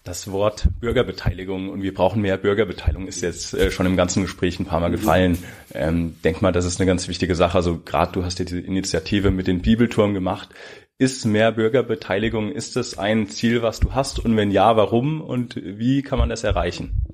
Das 0.03 0.29
Wort 0.29 0.67
Bürgerbeteiligung 0.81 1.69
und 1.69 1.81
wir 1.81 1.93
brauchen 1.93 2.21
mehr 2.21 2.37
Bürgerbeteiligung 2.37 3.07
ist 3.07 3.21
jetzt 3.21 3.53
äh, 3.53 3.71
schon 3.71 3.85
im 3.85 3.95
ganzen 3.95 4.23
Gespräch 4.23 4.59
ein 4.59 4.65
paar 4.65 4.81
Mal 4.81 4.91
gefallen. 4.91 5.37
Ähm, 5.73 6.17
denk 6.25 6.41
mal, 6.41 6.51
das 6.51 6.65
ist 6.65 6.79
eine 6.79 6.87
ganz 6.87 7.07
wichtige 7.07 7.35
Sache. 7.35 7.55
Also 7.55 7.79
gerade 7.79 8.11
du 8.11 8.25
hast 8.25 8.37
ja 8.39 8.43
diese 8.43 8.59
Initiative 8.59 9.31
mit 9.31 9.47
den 9.47 9.61
Bibelturm 9.61 10.13
gemacht. 10.13 10.49
Ist 10.97 11.25
mehr 11.25 11.53
Bürgerbeteiligung, 11.53 12.51
ist 12.51 12.75
das 12.75 12.97
ein 12.97 13.29
Ziel, 13.29 13.61
was 13.61 13.79
du 13.79 13.93
hast? 13.93 14.19
Und 14.19 14.35
wenn 14.35 14.51
ja, 14.51 14.75
warum 14.75 15.21
und 15.21 15.55
wie 15.55 16.01
kann 16.01 16.19
man 16.19 16.29
das 16.29 16.43
erreichen? 16.43 17.05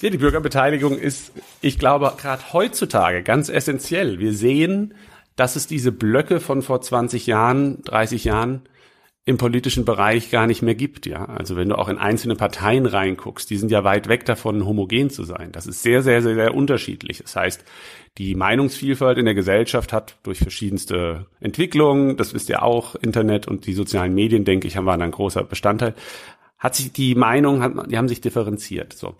Ja, 0.00 0.10
die 0.10 0.18
Bürgerbeteiligung 0.18 0.98
ist, 0.98 1.32
ich 1.60 1.78
glaube, 1.78 2.12
gerade 2.20 2.52
heutzutage 2.52 3.22
ganz 3.22 3.48
essentiell. 3.48 4.18
Wir 4.18 4.32
sehen, 4.32 4.94
dass 5.36 5.56
es 5.56 5.66
diese 5.66 5.92
Blöcke 5.92 6.40
von 6.40 6.62
vor 6.62 6.80
20 6.80 7.26
Jahren, 7.26 7.82
30 7.84 8.24
Jahren 8.24 8.62
im 9.26 9.38
politischen 9.38 9.86
Bereich 9.86 10.30
gar 10.30 10.46
nicht 10.46 10.60
mehr 10.60 10.74
gibt, 10.74 11.06
ja. 11.06 11.24
Also 11.24 11.56
wenn 11.56 11.70
du 11.70 11.78
auch 11.78 11.88
in 11.88 11.96
einzelne 11.96 12.36
Parteien 12.36 12.84
reinguckst, 12.84 13.48
die 13.48 13.56
sind 13.56 13.70
ja 13.70 13.82
weit 13.82 14.08
weg 14.08 14.26
davon, 14.26 14.66
homogen 14.66 15.08
zu 15.08 15.24
sein. 15.24 15.50
Das 15.50 15.66
ist 15.66 15.82
sehr, 15.82 16.02
sehr, 16.02 16.20
sehr, 16.20 16.34
sehr 16.34 16.54
unterschiedlich. 16.54 17.18
Das 17.18 17.34
heißt, 17.34 17.64
die 18.18 18.34
Meinungsvielfalt 18.34 19.16
in 19.16 19.24
der 19.24 19.34
Gesellschaft 19.34 19.94
hat 19.94 20.18
durch 20.24 20.38
verschiedenste 20.38 21.26
Entwicklungen, 21.40 22.18
das 22.18 22.34
wisst 22.34 22.50
ihr 22.50 22.62
auch, 22.62 22.96
Internet 22.96 23.48
und 23.48 23.66
die 23.66 23.72
sozialen 23.72 24.14
Medien, 24.14 24.44
denke 24.44 24.68
ich, 24.68 24.76
haben 24.76 24.86
waren 24.86 25.00
ein 25.00 25.10
großer 25.10 25.42
Bestandteil, 25.42 25.94
hat 26.64 26.74
sich 26.74 26.92
die 26.92 27.14
Meinung, 27.14 27.88
die 27.90 27.98
haben 27.98 28.08
sich 28.08 28.22
differenziert, 28.22 28.94
so. 28.94 29.16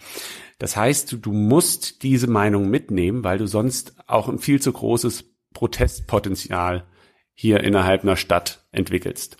Das 0.59 0.79
heißt, 0.79 1.19
du 1.21 1.31
musst 1.31 2.03
diese 2.03 2.27
Meinung 2.27 2.71
mitnehmen, 2.71 3.23
weil 3.23 3.37
du 3.37 3.47
sonst 3.47 3.95
auch 4.07 4.31
ein 4.31 4.39
viel 4.39 4.63
zu 4.63 4.73
großes 4.73 5.25
Protestpotenzial 5.53 6.85
hier 7.35 7.63
innerhalb 7.63 8.03
einer 8.03 8.17
Stadt 8.17 8.65
entwickelst. 8.73 9.37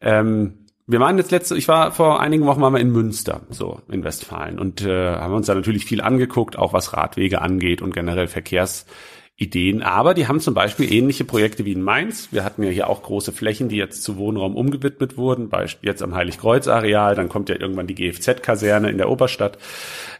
Ähm, 0.00 0.64
wir 0.86 0.98
waren 0.98 1.18
jetzt 1.18 1.30
letzte, 1.30 1.58
ich 1.58 1.68
war 1.68 1.92
vor 1.92 2.20
einigen 2.22 2.46
Wochen 2.46 2.60
wir 2.60 2.80
in 2.80 2.90
Münster, 2.90 3.42
so 3.50 3.82
in 3.90 4.02
Westfalen 4.02 4.58
und 4.58 4.80
äh, 4.80 5.16
haben 5.16 5.34
uns 5.34 5.46
da 5.46 5.54
natürlich 5.54 5.84
viel 5.84 6.00
angeguckt, 6.00 6.56
auch 6.56 6.72
was 6.72 6.94
Radwege 6.94 7.42
angeht 7.42 7.82
und 7.82 7.92
generell 7.92 8.28
Verkehrsideen. 9.36 9.82
Aber 9.82 10.14
die 10.14 10.28
haben 10.28 10.40
zum 10.40 10.54
Beispiel 10.54 10.92
ähnliche 10.92 11.24
Projekte 11.24 11.64
wie 11.64 11.72
in 11.72 11.82
Mainz. 11.82 12.28
Wir 12.32 12.44
hatten 12.44 12.62
ja 12.62 12.70
hier 12.70 12.88
auch 12.88 13.02
große 13.02 13.32
Flächen, 13.32 13.68
die 13.68 13.76
jetzt 13.76 14.02
zu 14.02 14.16
Wohnraum 14.16 14.56
umgewidmet 14.56 15.16
wurden, 15.16 15.50
jetzt 15.82 16.02
am 16.02 16.14
Heiligkreuz-Areal. 16.14 17.14
Dann 17.14 17.28
kommt 17.28 17.48
ja 17.48 17.56
irgendwann 17.58 17.86
die 17.86 17.94
GFZ-Kaserne 17.94 18.90
in 18.90 18.98
der 18.98 19.10
Oberstadt. 19.10 19.58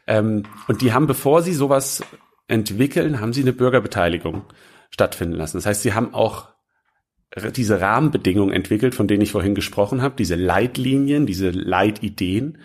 Ähm, 0.07 0.45
und 0.69 0.83
die 0.83 0.93
haben, 0.93 1.07
bevor 1.07 1.43
sie 1.43 1.55
sowas 1.55 2.05
entwickeln, 2.49 3.21
haben 3.21 3.33
sie 3.33 3.43
eine 3.43 3.53
Bürgerbeteiligung 3.53 4.45
stattfinden 4.91 5.35
lassen. 5.35 5.57
Das 5.57 5.67
heißt, 5.67 5.83
sie 5.83 5.95
haben 5.95 6.15
auch 6.15 6.49
diese 7.57 7.81
Rahmenbedingungen 7.81 8.55
entwickelt, 8.55 8.95
von 8.95 9.09
denen 9.09 9.21
ich 9.21 9.33
vorhin 9.33 9.55
gesprochen 9.55 10.01
habe, 10.01 10.15
diese 10.17 10.37
Leitlinien, 10.37 11.27
diese 11.27 11.51
Leitideen, 11.51 12.59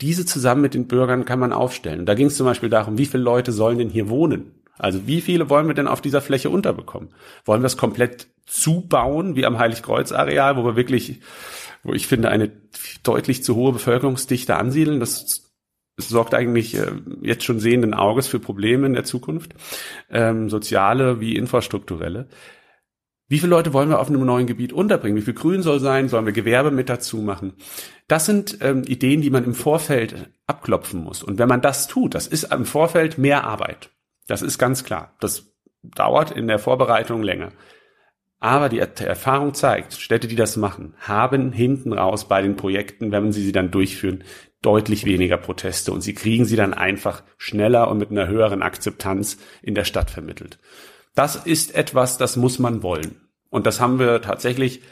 diese 0.00 0.24
zusammen 0.24 0.62
mit 0.62 0.74
den 0.74 0.88
Bürgern 0.88 1.26
kann 1.26 1.38
man 1.38 1.52
aufstellen. 1.52 2.06
Da 2.06 2.14
ging 2.14 2.26
es 2.26 2.36
zum 2.36 2.46
Beispiel 2.46 2.70
darum, 2.70 2.98
wie 2.98 3.06
viele 3.06 3.22
Leute 3.22 3.52
sollen 3.52 3.78
denn 3.78 3.90
hier 3.90 4.08
wohnen? 4.08 4.56
Also 4.78 5.06
wie 5.06 5.20
viele 5.20 5.48
wollen 5.48 5.66
wir 5.66 5.74
denn 5.74 5.88
auf 5.88 6.00
dieser 6.00 6.20
Fläche 6.20 6.50
unterbekommen? 6.50 7.10
Wollen 7.44 7.62
wir 7.62 7.66
es 7.66 7.76
komplett 7.76 8.28
zubauen, 8.46 9.36
wie 9.36 9.46
am 9.46 9.58
Heiligkreuz-Areal, 9.58 10.56
wo 10.56 10.64
wir 10.64 10.76
wirklich, 10.76 11.20
wo 11.82 11.92
ich 11.92 12.06
finde, 12.06 12.28
eine 12.28 12.52
deutlich 13.02 13.42
zu 13.42 13.54
hohe 13.54 13.72
Bevölkerungsdichte 13.72 14.56
ansiedeln? 14.56 15.00
Das 15.00 15.46
sorgt 15.98 16.34
eigentlich 16.34 16.76
äh, 16.76 16.92
jetzt 17.22 17.44
schon 17.44 17.58
sehenden 17.60 17.94
Auges 17.94 18.26
für 18.26 18.38
Probleme 18.38 18.86
in 18.86 18.92
der 18.92 19.04
Zukunft, 19.04 19.54
ähm, 20.10 20.50
soziale 20.50 21.20
wie 21.20 21.36
infrastrukturelle. 21.36 22.28
Wie 23.28 23.40
viele 23.40 23.50
Leute 23.50 23.72
wollen 23.72 23.88
wir 23.88 23.98
auf 23.98 24.08
einem 24.08 24.24
neuen 24.24 24.46
Gebiet 24.46 24.72
unterbringen? 24.72 25.16
Wie 25.16 25.22
viel 25.22 25.34
Grün 25.34 25.62
soll 25.62 25.80
sein? 25.80 26.08
Sollen 26.08 26.26
wir 26.26 26.32
Gewerbe 26.32 26.70
mit 26.70 26.88
dazu 26.88 27.16
machen? 27.16 27.54
Das 28.06 28.24
sind 28.24 28.58
ähm, 28.60 28.84
Ideen, 28.86 29.20
die 29.20 29.30
man 29.30 29.42
im 29.42 29.54
Vorfeld 29.54 30.30
abklopfen 30.46 31.02
muss. 31.02 31.24
Und 31.24 31.38
wenn 31.38 31.48
man 31.48 31.60
das 31.60 31.88
tut, 31.88 32.14
das 32.14 32.28
ist 32.28 32.52
im 32.52 32.66
Vorfeld 32.66 33.18
mehr 33.18 33.42
Arbeit. 33.42 33.90
Das 34.26 34.42
ist 34.42 34.58
ganz 34.58 34.84
klar. 34.84 35.14
Das 35.20 35.52
dauert 35.82 36.30
in 36.30 36.48
der 36.48 36.58
Vorbereitung 36.58 37.22
länger. 37.22 37.52
Aber 38.38 38.68
die 38.68 38.78
Erfahrung 38.78 39.54
zeigt, 39.54 39.94
Städte, 39.94 40.28
die 40.28 40.36
das 40.36 40.56
machen, 40.56 40.94
haben 41.00 41.52
hinten 41.52 41.92
raus 41.92 42.28
bei 42.28 42.42
den 42.42 42.56
Projekten, 42.56 43.10
wenn 43.10 43.32
sie 43.32 43.42
sie 43.42 43.52
dann 43.52 43.70
durchführen, 43.70 44.24
deutlich 44.62 45.04
weniger 45.04 45.36
Proteste 45.36 45.92
und 45.92 46.00
sie 46.02 46.14
kriegen 46.14 46.44
sie 46.44 46.56
dann 46.56 46.74
einfach 46.74 47.22
schneller 47.38 47.88
und 47.88 47.98
mit 47.98 48.10
einer 48.10 48.26
höheren 48.26 48.62
Akzeptanz 48.62 49.38
in 49.62 49.74
der 49.74 49.84
Stadt 49.84 50.10
vermittelt. 50.10 50.58
Das 51.14 51.36
ist 51.36 51.74
etwas, 51.74 52.18
das 52.18 52.36
muss 52.36 52.58
man 52.58 52.82
wollen. 52.82 53.20
Und 53.48 53.66
das 53.66 53.80
haben 53.80 53.98
wir 53.98 54.20
tatsächlich 54.20 54.82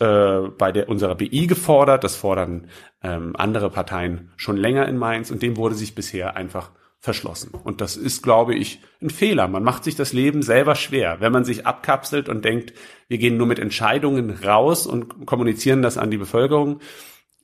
äh, 0.00 0.40
bei 0.58 0.72
der, 0.72 0.88
unserer 0.88 1.14
BI 1.14 1.46
gefordert. 1.46 2.04
Das 2.04 2.16
fordern 2.16 2.68
ähm, 3.02 3.34
andere 3.36 3.70
Parteien 3.70 4.30
schon 4.36 4.56
länger 4.56 4.86
in 4.86 4.98
Mainz 4.98 5.30
und 5.30 5.42
dem 5.42 5.56
wurde 5.56 5.74
sich 5.74 5.94
bisher 5.94 6.36
einfach 6.36 6.72
verschlossen. 7.00 7.50
Und 7.52 7.80
das 7.80 7.96
ist, 7.96 8.22
glaube 8.22 8.54
ich, 8.54 8.80
ein 9.00 9.10
Fehler. 9.10 9.48
Man 9.48 9.62
macht 9.62 9.84
sich 9.84 9.94
das 9.94 10.12
Leben 10.12 10.42
selber 10.42 10.74
schwer, 10.74 11.20
wenn 11.20 11.32
man 11.32 11.44
sich 11.44 11.66
abkapselt 11.66 12.28
und 12.28 12.44
denkt, 12.44 12.72
wir 13.06 13.18
gehen 13.18 13.36
nur 13.36 13.46
mit 13.46 13.58
Entscheidungen 13.58 14.30
raus 14.30 14.86
und 14.86 15.26
kommunizieren 15.26 15.82
das 15.82 15.96
an 15.96 16.10
die 16.10 16.18
Bevölkerung 16.18 16.80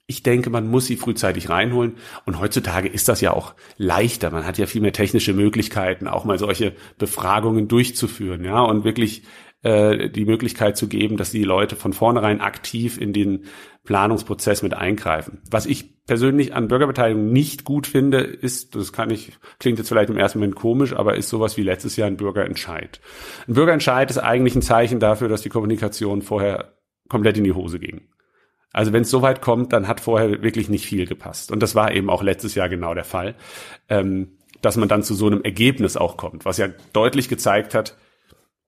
ich 0.07 0.23
denke, 0.23 0.51
man 0.51 0.69
muss 0.69 0.87
sie 0.87 0.97
frühzeitig 0.97 1.49
reinholen. 1.49 1.95
Und 2.27 2.39
heutzutage 2.39 2.89
ist 2.89 3.09
das 3.09 3.21
ja 3.21 3.33
auch 3.33 3.55
leichter. 3.79 4.31
Man 4.31 4.45
hat 4.45 4.59
ja 4.59 4.67
viel 4.67 4.83
mehr 4.83 4.93
technische 4.93 5.33
Möglichkeiten, 5.33 6.09
auch 6.09 6.25
mal 6.25 6.39
solche 6.39 6.75
Befragungen 6.99 7.69
durchzuführen, 7.69 8.45
ja, 8.45 8.61
und 8.61 8.85
wirklich 8.85 9.23
äh, 9.63 10.11
die 10.11 10.27
Möglichkeit 10.27 10.77
zu 10.77 10.89
geben, 10.89 11.17
dass 11.17 11.31
die 11.31 11.45
Leute 11.45 11.77
von 11.77 11.95
vornherein 11.95 12.43
aktiv 12.43 13.01
in 13.01 13.15
den 13.15 13.45
Planungsprozess 13.85 14.63
mit 14.63 14.75
eingreifen. 14.75 15.43
Was 15.51 15.67
ich 15.67 16.05
persönlich 16.07 16.55
an 16.55 16.69
Bürgerbeteiligung 16.69 17.33
nicht 17.33 17.65
gut 17.65 17.87
finde, 17.87 18.19
ist, 18.19 18.75
das 18.75 18.93
kann 18.93 19.11
ich, 19.11 19.33
klingt 19.59 19.79
jetzt 19.79 19.89
vielleicht 19.89 20.11
im 20.11 20.17
ersten 20.17 20.39
Moment 20.39 20.57
komisch, 20.57 20.95
aber 20.95 21.17
ist 21.17 21.29
sowas 21.29 21.57
wie 21.57 21.63
letztes 21.63 21.97
Jahr 21.97 22.09
ein 22.09 22.17
Bürgerentscheid. 22.17 23.01
Ein 23.47 23.55
Bürgerentscheid 23.55 24.11
ist 24.11 24.19
eigentlich 24.19 24.55
ein 24.55 24.63
Zeichen 24.63 25.01
dafür, 25.01 25.29
dass 25.29 25.43
die 25.43 25.51
Kommunikation 25.51 26.23
vorher 26.23 26.75
komplett 27.09 27.37
in 27.37 27.45
die 27.45 27.53
Hose 27.53 27.79
ging. 27.79 28.09
Also 28.73 28.93
wenn 28.93 29.03
es 29.03 29.11
so 29.11 29.23
weit 29.23 29.41
kommt, 29.41 29.73
dann 29.73 29.87
hat 29.87 30.01
vorher 30.01 30.43
wirklich 30.43 30.69
nicht 30.69 30.87
viel 30.87 31.07
gepasst. 31.07 31.53
Und 31.53 31.63
das 31.63 31.75
war 31.75 31.93
eben 31.93 32.11
auch 32.11 32.23
letztes 32.23 32.55
Jahr 32.55 32.69
genau 32.69 32.95
der 32.95 33.05
Fall, 33.05 33.35
ähm, 33.89 34.39
dass 34.63 34.77
man 34.77 34.89
dann 34.89 35.03
zu 35.03 35.15
so 35.15 35.27
einem 35.27 35.43
Ergebnis 35.43 35.97
auch 35.97 36.17
kommt, 36.17 36.45
was 36.45 36.57
ja 36.57 36.69
deutlich 36.93 37.29
gezeigt 37.29 37.75
hat, 37.75 37.97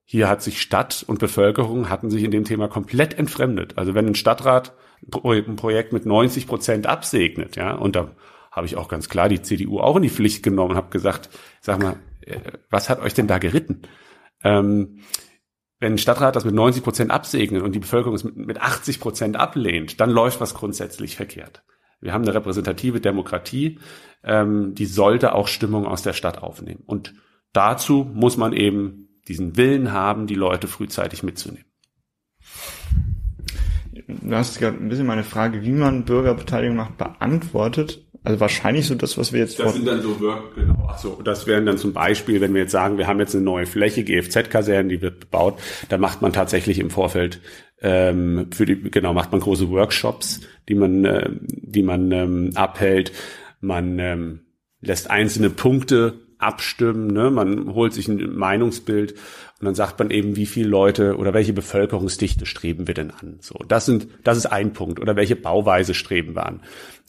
hier 0.09 0.29
hat 0.29 0.41
sich 0.41 0.61
Stadt 0.61 1.03
und 1.05 1.19
Bevölkerung 1.19 1.89
hatten 1.89 2.09
sich 2.09 2.23
in 2.23 2.31
dem 2.31 2.45
Thema 2.45 2.69
komplett 2.69 3.19
entfremdet. 3.19 3.77
Also 3.77 3.93
wenn 3.93 4.07
ein 4.07 4.15
Stadtrat 4.15 4.73
ein 5.23 5.55
Projekt 5.55 5.93
mit 5.93 6.05
90 6.05 6.47
Prozent 6.47 6.87
absegnet, 6.87 7.55
ja, 7.55 7.73
und 7.73 7.95
da 7.95 8.11
habe 8.51 8.65
ich 8.65 8.75
auch 8.75 8.87
ganz 8.87 9.07
klar 9.07 9.29
die 9.29 9.41
CDU 9.41 9.79
auch 9.79 9.95
in 9.95 10.01
die 10.01 10.09
Pflicht 10.09 10.43
genommen 10.43 10.71
und 10.71 10.77
habe 10.77 10.89
gesagt, 10.89 11.29
sag 11.61 11.81
mal, 11.81 11.97
äh, 12.21 12.39
was 12.69 12.89
hat 12.89 12.99
euch 12.99 13.13
denn 13.13 13.27
da 13.27 13.37
geritten? 13.37 13.83
Ähm, 14.43 14.99
wenn 15.79 15.93
ein 15.93 15.97
Stadtrat 15.99 16.35
das 16.35 16.45
mit 16.45 16.55
90 16.55 16.83
Prozent 16.83 17.11
absegnet 17.11 17.61
und 17.61 17.73
die 17.73 17.79
Bevölkerung 17.79 18.15
es 18.15 18.23
mit 18.23 18.59
80 18.59 18.99
Prozent 18.99 19.35
ablehnt, 19.35 20.01
dann 20.01 20.09
läuft 20.09 20.41
was 20.41 20.55
grundsätzlich 20.55 21.15
verkehrt. 21.15 21.63
Wir 21.99 22.13
haben 22.13 22.23
eine 22.23 22.33
repräsentative 22.33 22.99
Demokratie, 22.99 23.79
ähm, 24.23 24.73
die 24.73 24.85
sollte 24.85 25.33
auch 25.33 25.47
Stimmung 25.47 25.85
aus 25.85 26.01
der 26.01 26.13
Stadt 26.13 26.41
aufnehmen. 26.41 26.83
Und 26.85 27.13
dazu 27.53 28.09
muss 28.11 28.37
man 28.37 28.53
eben 28.53 29.21
diesen 29.27 29.55
Willen 29.55 29.91
haben, 29.91 30.25
die 30.25 30.35
Leute 30.35 30.67
frühzeitig 30.67 31.21
mitzunehmen. 31.21 31.66
Du 34.07 34.35
hast 34.35 34.59
gerade 34.59 34.77
ein 34.77 34.89
bisschen 34.89 35.05
meine 35.05 35.23
Frage, 35.23 35.63
wie 35.63 35.71
man 35.71 36.05
Bürgerbeteiligung 36.05 36.75
macht, 36.75 36.97
beantwortet. 36.97 38.05
Also 38.23 38.39
wahrscheinlich 38.39 38.85
so 38.85 38.95
das, 38.95 39.17
was 39.17 39.31
wir 39.31 39.39
jetzt 39.39 39.59
Das 39.59 39.73
sind 39.73 39.87
dann 39.87 40.01
so 40.01 40.19
Work, 40.19 40.55
genau. 40.55 40.87
Ach 40.89 40.97
so, 40.97 41.21
das 41.23 41.47
wären 41.47 41.65
dann 41.65 41.77
zum 41.77 41.93
Beispiel, 41.93 42.41
wenn 42.41 42.53
wir 42.53 42.61
jetzt 42.61 42.73
sagen, 42.73 42.97
wir 42.97 43.07
haben 43.07 43.19
jetzt 43.19 43.33
eine 43.35 43.43
neue 43.43 43.65
Fläche, 43.65 44.03
GFZ-Kasernen, 44.03 44.89
die 44.89 45.01
wird 45.01 45.21
bebaut, 45.21 45.59
da 45.87 45.97
macht 45.97 46.21
man 46.21 46.33
tatsächlich 46.33 46.79
im 46.79 46.89
Vorfeld 46.89 47.39
ähm, 47.81 48.47
für 48.51 48.65
die, 48.65 48.81
genau, 48.81 49.13
macht 49.13 49.31
man 49.31 49.39
große 49.39 49.69
Workshops, 49.69 50.41
die 50.67 50.75
man, 50.75 51.05
äh, 51.05 51.29
die 51.45 51.83
man 51.83 52.11
ähm, 52.11 52.51
abhält. 52.55 53.13
Man 53.61 53.97
ähm, 53.99 54.41
lässt 54.81 55.09
einzelne 55.09 55.49
Punkte 55.49 56.15
abstimmen, 56.37 57.07
ne? 57.07 57.31
man 57.31 57.73
holt 57.73 57.93
sich 57.93 58.07
ein 58.07 58.35
Meinungsbild 58.35 59.15
und 59.59 59.65
dann 59.65 59.75
sagt 59.75 59.97
man 59.97 60.11
eben, 60.11 60.35
wie 60.35 60.45
viele 60.45 60.69
Leute 60.69 61.17
oder 61.17 61.33
welche 61.33 61.53
Bevölkerungsdichte 61.53 62.45
streben 62.45 62.87
wir 62.87 62.93
denn 62.93 63.09
an? 63.09 63.37
So, 63.41 63.55
das 63.67 63.87
sind, 63.87 64.07
das 64.23 64.37
ist 64.37 64.45
ein 64.45 64.73
Punkt. 64.73 64.99
Oder 64.99 65.15
welche 65.15 65.35
Bauweise 65.35 65.95
streben 65.95 66.35
wir 66.35 66.45
an? 66.45 66.61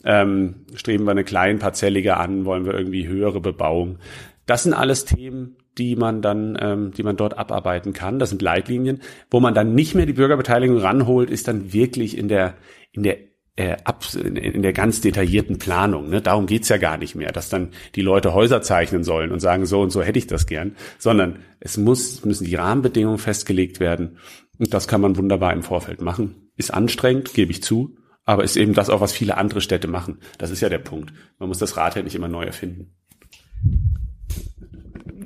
Ähm, 0.03 0.65
streben 0.73 1.03
wir 1.03 1.11
eine 1.11 1.23
kleinparzellige 1.23 2.17
an? 2.17 2.45
Wollen 2.45 2.65
wir 2.65 2.73
irgendwie 2.73 3.07
höhere 3.07 3.39
Bebauung? 3.39 3.99
Das 4.47 4.63
sind 4.63 4.73
alles 4.73 5.05
Themen, 5.05 5.57
die 5.77 5.95
man 5.95 6.23
dann, 6.23 6.57
ähm, 6.59 6.91
die 6.91 7.03
man 7.03 7.17
dort 7.17 7.37
abarbeiten 7.37 7.93
kann. 7.93 8.17
Das 8.17 8.29
sind 8.29 8.41
Leitlinien. 8.41 9.01
Wo 9.29 9.39
man 9.39 9.53
dann 9.53 9.75
nicht 9.75 9.93
mehr 9.93 10.07
die 10.07 10.13
Bürgerbeteiligung 10.13 10.77
ranholt, 10.77 11.29
ist 11.29 11.47
dann 11.47 11.71
wirklich 11.71 12.17
in 12.17 12.29
der, 12.29 12.55
in 12.91 13.03
der 13.03 13.28
äh, 13.59 13.75
in 14.15 14.61
der 14.61 14.71
ganz 14.71 15.01
detaillierten 15.01 15.59
Planung. 15.59 16.09
Ne? 16.09 16.21
Darum 16.21 16.45
geht's 16.45 16.69
ja 16.69 16.77
gar 16.77 16.97
nicht 16.97 17.15
mehr, 17.15 17.33
dass 17.33 17.49
dann 17.49 17.71
die 17.95 18.01
Leute 18.01 18.33
Häuser 18.33 18.61
zeichnen 18.61 19.03
sollen 19.03 19.33
und 19.33 19.41
sagen, 19.41 19.65
so 19.65 19.81
und 19.81 19.89
so 19.89 20.01
hätte 20.01 20.17
ich 20.17 20.27
das 20.27 20.45
gern, 20.45 20.77
sondern 20.97 21.39
es 21.59 21.75
muss, 21.75 22.23
müssen 22.23 22.45
die 22.45 22.55
Rahmenbedingungen 22.55 23.17
festgelegt 23.17 23.81
werden. 23.81 24.17
Und 24.57 24.73
das 24.73 24.87
kann 24.87 25.01
man 25.01 25.17
wunderbar 25.17 25.51
im 25.51 25.63
Vorfeld 25.63 25.99
machen. 25.99 26.51
Ist 26.55 26.73
anstrengend, 26.73 27.33
gebe 27.33 27.51
ich 27.51 27.61
zu, 27.61 27.97
aber 28.23 28.45
ist 28.45 28.55
eben 28.55 28.73
das 28.73 28.89
auch, 28.89 29.01
was 29.01 29.11
viele 29.11 29.35
andere 29.35 29.59
Städte 29.59 29.89
machen. 29.89 30.19
Das 30.37 30.51
ist 30.51 30.61
ja 30.61 30.69
der 30.69 30.79
Punkt. 30.79 31.11
Man 31.37 31.49
muss 31.49 31.59
das 31.59 31.75
Rad 31.75 31.97
ja 31.97 32.01
nicht 32.01 32.15
immer 32.15 32.29
neu 32.29 32.45
erfinden. 32.45 32.95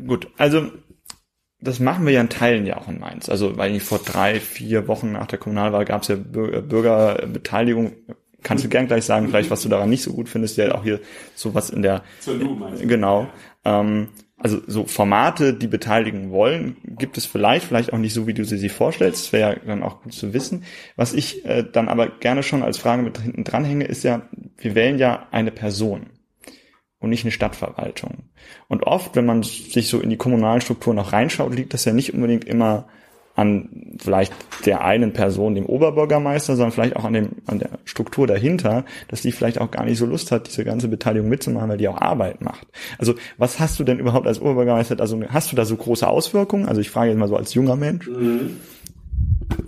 Gut, 0.08 0.28
also 0.38 0.72
das 1.60 1.80
machen 1.80 2.06
wir 2.08 2.14
ja 2.14 2.22
in 2.22 2.30
Teilen 2.30 2.66
ja 2.66 2.78
auch 2.78 2.88
in 2.88 3.00
Mainz. 3.00 3.30
Also 3.30 3.58
weil 3.58 3.80
vor 3.80 4.00
drei, 4.00 4.40
vier 4.40 4.88
Wochen 4.88 5.12
nach 5.12 5.28
der 5.28 5.38
Kommunalwahl 5.38 5.86
gab 5.86 6.02
es 6.02 6.08
ja 6.08 6.16
Bürgerbeteiligung 6.16 7.94
kannst 8.44 8.64
du 8.64 8.70
gern 8.70 8.88
gleich 8.88 9.06
sagen, 9.06 9.30
vielleicht 9.30 9.50
was 9.50 9.62
du 9.62 9.70
daran 9.70 9.90
nicht 9.90 10.04
so 10.04 10.14
gut 10.14 10.30
findest, 10.30 10.58
ja 10.58 10.76
auch 10.76 10.84
hier 10.84 11.00
sowas 11.36 11.70
in 11.70 11.82
der, 11.82 12.04
Zur 12.20 12.36
meinst 12.36 12.84
du? 12.84 12.88
genau, 12.88 13.28
ähm, 13.66 14.10
also 14.38 14.60
so 14.68 14.86
Formate, 14.86 15.54
die 15.54 15.68
beteiligen 15.68 16.32
wollen, 16.32 16.76
gibt 16.84 17.18
es 17.18 17.26
vielleicht, 17.26 17.66
vielleicht 17.66 17.94
auch 17.94 17.98
nicht 17.98 18.14
so, 18.14 18.28
wie 18.28 18.34
du 18.34 18.44
sie 18.44 18.58
sich 18.58 18.74
vorstellst. 18.74 19.26
Das 19.26 19.34
wäre 19.34 19.54
ja 19.54 19.60
dann 19.66 19.84
auch 19.84 20.02
gut 20.02 20.14
zu 20.14 20.34
wissen. 20.34 20.66
Was 20.98 21.14
ich 21.14 21.46
äh, 21.46 21.64
dann 21.64 21.88
aber 21.88 22.08
gerne 22.08 22.44
schon 22.44 22.62
als 22.62 22.78
Frage 22.78 23.04
mit 23.04 23.18
hinten 23.20 23.46
dranhänge, 23.46 23.86
ist 23.86 24.04
ja, 24.04 24.24
wir 24.58 24.76
wählen 24.76 25.00
ja 25.00 25.28
eine 25.32 25.52
Person 25.52 26.08
und 27.00 27.10
nicht 27.10 27.24
eine 27.24 27.32
Stadtverwaltung. 27.32 28.30
Und 28.68 28.84
oft, 28.84 29.16
wenn 29.16 29.26
man 29.26 29.44
sich 29.44 29.88
so 29.88 30.02
in 30.02 30.10
die 30.10 30.18
kommunalen 30.18 30.62
Strukturen 30.62 30.98
noch 30.98 31.14
reinschaut, 31.14 31.56
liegt 31.56 31.74
das 31.74 31.86
ja 31.86 31.94
nicht 31.94 32.14
unbedingt 32.14 32.44
immer 32.44 32.88
an 33.36 33.98
vielleicht 34.00 34.34
der 34.66 34.84
einen 34.84 35.14
Person, 35.14 35.56
dem 35.56 35.66
Oberbürgermeister, 35.66 36.56
sondern 36.56 36.72
vielleicht 36.72 36.96
auch 36.96 37.04
an 37.04 37.14
dem, 37.14 37.30
an 37.48 37.60
der 37.60 37.72
Struktur 37.84 38.28
dahinter, 38.28 38.86
dass 39.08 39.22
die 39.22 39.32
vielleicht 39.32 39.60
auch 39.60 39.72
gar 39.72 39.86
nicht 39.86 39.98
so 39.98 40.06
Lust 40.06 40.32
hat, 40.32 40.48
diese 40.48 40.64
ganze 40.64 40.88
Beteiligung 40.88 41.30
mitzumachen, 41.30 41.70
weil 41.70 41.78
die 41.78 41.88
auch 41.88 42.00
Arbeit 42.00 42.42
macht. 42.42 42.68
Also, 43.00 43.16
was 43.38 43.60
hast 43.60 43.80
du 43.80 43.84
denn 43.84 44.00
überhaupt 44.00 44.28
als 44.28 44.40
Oberbürgermeister, 44.40 45.00
also 45.00 45.20
hast 45.30 45.52
du 45.52 45.56
da 45.56 45.66
so 45.66 45.76
große 45.76 46.08
Auswirkungen? 46.08 46.68
Also 46.68 46.82
ich 46.82 46.90
frage 46.90 47.10
jetzt 47.10 47.20
mal 47.20 47.28
so 47.28 47.36
als 47.36 47.54
junger 47.54 47.76
Mensch. 47.76 48.08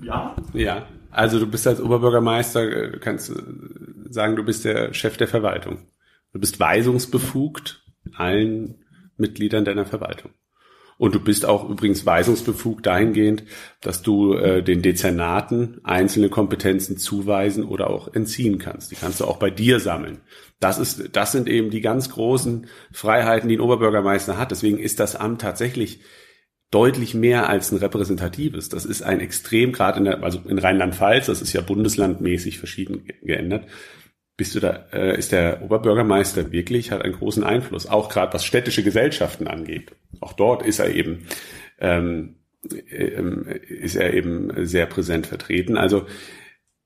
Ja. 0.04 0.36
Ja. 0.54 0.86
Also 1.10 1.40
du 1.40 1.48
bist 1.48 1.66
als 1.66 1.82
Oberbürgermeister, 1.82 2.94
äh, 2.94 3.00
kannst 3.00 3.32
sagen, 4.10 4.36
du 4.36 4.44
bist 4.44 4.66
der 4.66 4.94
Chef 4.94 5.18
der 5.18 5.28
Verwaltung. 5.28 5.78
Du 6.34 6.40
bist 6.40 6.60
weisungsbefugt 6.60 7.84
allen 8.14 8.76
Mitgliedern 9.18 9.64
deiner 9.64 9.86
Verwaltung. 9.86 10.32
Und 10.98 11.14
du 11.14 11.20
bist 11.20 11.46
auch 11.46 11.70
übrigens 11.70 12.06
weisungsbefugt 12.06 12.86
dahingehend, 12.86 13.44
dass 13.82 14.02
du 14.02 14.34
äh, 14.34 14.64
den 14.64 14.82
Dezernaten 14.82 15.82
einzelne 15.84 16.30
Kompetenzen 16.30 16.98
zuweisen 16.98 17.66
oder 17.66 17.90
auch 17.90 18.14
entziehen 18.14 18.60
kannst. 18.60 18.92
Die 18.92 18.96
kannst 18.96 19.20
du 19.20 19.26
auch 19.26 19.38
bei 19.38 19.50
dir 19.50 19.80
sammeln. 19.80 20.20
Das 20.60 20.80
ist, 20.80 21.10
das 21.12 21.34
sind 21.34 21.50
eben 21.50 21.70
die 21.70 21.82
ganz 21.82 22.10
großen 22.10 22.68
Freiheiten, 22.92 23.50
die 23.50 23.58
ein 23.58 23.62
Oberbürgermeister 23.62 24.38
hat. 24.38 24.52
Deswegen 24.52 24.78
ist 24.78 25.02
das 25.02 25.18
Amt 25.18 25.42
tatsächlich 25.42 26.00
deutlich 26.72 27.14
mehr 27.14 27.50
als 27.50 27.72
ein 27.72 27.78
repräsentatives. 27.78 28.70
Das 28.70 28.86
ist 28.86 29.02
ein 29.02 29.20
extrem, 29.20 29.74
gerade 29.74 30.00
in 30.00 30.06
der, 30.06 30.24
also 30.24 30.40
in 30.48 30.60
Rheinland-Pfalz, 30.60 31.26
das 31.26 31.42
ist 31.42 31.54
ja 31.54 31.62
bundeslandmäßig 31.62 32.58
verschieden 32.58 33.06
geändert, 33.22 33.68
bist 34.38 34.54
du 34.56 34.60
da, 34.60 34.86
äh, 34.92 35.18
ist 35.18 35.32
der 35.32 35.62
Oberbürgermeister 35.62 36.52
wirklich, 36.52 36.92
hat 36.92 37.02
einen 37.02 37.14
großen 37.14 37.44
Einfluss, 37.44 37.88
auch 37.88 38.10
gerade 38.10 38.34
was 38.34 38.46
städtische 38.46 38.84
Gesellschaften 38.84 39.48
angeht. 39.48 39.94
Auch 40.20 40.34
dort 40.34 40.66
ist 40.66 40.80
er 40.80 40.94
eben, 40.94 41.26
ähm, 41.80 42.36
äh, 42.70 43.58
ist 43.70 43.96
er 43.96 44.14
eben 44.14 44.66
sehr 44.66 44.88
präsent 44.88 45.28
vertreten. 45.28 45.78
Also 45.78 46.06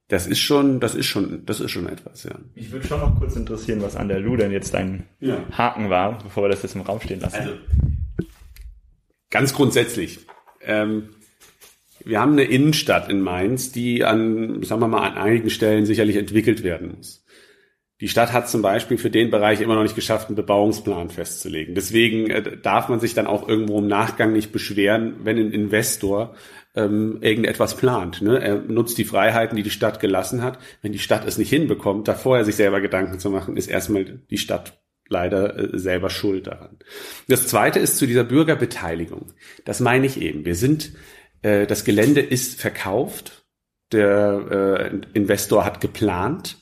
das 0.10 0.28
ist 0.28 0.40
schon, 0.40 0.80
das 0.80 0.96
ist 0.96 1.06
schon, 1.06 1.46
das 1.46 1.60
ist 1.60 1.72
schon 1.72 1.88
etwas, 1.88 2.24
ja. 2.24 2.36
Ich 2.56 2.72
würde 2.72 2.86
schon 2.86 3.00
noch 3.00 3.18
kurz 3.18 3.36
interessieren, 3.36 3.82
was 3.82 3.96
an 3.96 4.08
der 4.10 4.20
Lu 4.20 4.36
denn 4.36 4.52
jetzt 4.52 4.74
dein 4.74 5.06
Ja. 5.20 5.44
Haken 5.52 5.90
war, 5.90 6.18
bevor 6.18 6.44
wir 6.44 6.50
das 6.50 6.64
jetzt 6.64 6.76
im 6.76 6.82
Raum 6.82 7.00
stehen 7.00 7.20
lassen. 7.20 7.38
Also 7.38 7.54
ganz 9.30 9.54
grundsätzlich. 9.54 10.20
Ähm, 10.62 11.10
wir 12.04 12.20
haben 12.20 12.34
eine 12.34 12.44
Innenstadt 12.44 13.10
in 13.10 13.22
Mainz, 13.22 13.72
die 13.72 14.04
an, 14.04 14.64
sagen 14.64 14.82
wir 14.82 14.88
mal, 14.88 15.08
an 15.08 15.18
einigen 15.18 15.50
Stellen 15.50 15.86
sicherlich 15.86 16.16
entwickelt 16.16 16.64
werden 16.64 16.96
muss. 16.96 17.24
Die 18.02 18.08
Stadt 18.08 18.32
hat 18.32 18.48
zum 18.50 18.62
Beispiel 18.62 18.98
für 18.98 19.10
den 19.10 19.30
Bereich 19.30 19.60
immer 19.60 19.76
noch 19.76 19.84
nicht 19.84 19.96
geschafft, 19.96 20.28
einen 20.28 20.38
Bebauungsplan 20.38 21.10
festzulegen. 21.10 21.76
Deswegen 21.76 22.30
äh, 22.30 22.58
darf 22.58 22.88
man 22.88 23.00
sich 23.00 23.14
dann 23.14 23.28
auch 23.28 23.48
irgendwo 23.48 23.80
im 23.80 23.88
Nachgang 23.88 24.32
nicht 24.32 24.52
beschweren, 24.52 25.16
wenn 25.24 25.38
ein 25.38 25.52
Investor 25.52 26.34
ähm, 26.76 27.18
irgendetwas 27.22 27.76
plant. 27.76 28.22
Ne? 28.22 28.42
Er 28.42 28.56
nutzt 28.56 28.98
die 28.98 29.04
Freiheiten, 29.04 29.58
die 29.58 29.64
die 29.64 29.70
Stadt 29.70 30.00
gelassen 30.00 30.42
hat. 30.42 30.60
Wenn 30.82 30.94
die 30.94 31.00
Stadt 31.00 31.26
es 31.26 31.38
nicht 31.38 31.50
hinbekommt, 31.50 32.08
da 32.08 32.14
vorher 32.14 32.46
sich 32.46 32.56
selber 32.56 32.80
Gedanken 32.80 33.20
zu 33.20 33.30
machen, 33.30 33.58
ist 33.58 33.68
erstmal 33.68 34.06
die 34.06 34.38
Stadt 34.38 34.80
leider 35.10 35.58
äh, 35.58 35.78
selber 35.78 36.10
schuld 36.10 36.48
daran. 36.48 36.78
Das 37.28 37.48
Zweite 37.48 37.80
ist 37.80 37.98
zu 37.98 38.08
dieser 38.08 38.24
Bürgerbeteiligung. 38.24 39.34
Das 39.66 39.82
meine 39.82 40.06
ich 40.06 40.22
eben. 40.22 40.46
Wir 40.46 40.56
sind, 40.56 40.94
äh, 41.42 41.68
das 41.68 41.84
Gelände 41.84 42.22
ist 42.22 42.62
verkauft. 42.62 43.46
Der 43.92 44.92
äh, 44.94 45.18
Investor 45.18 45.66
hat 45.66 45.82
geplant 45.82 46.58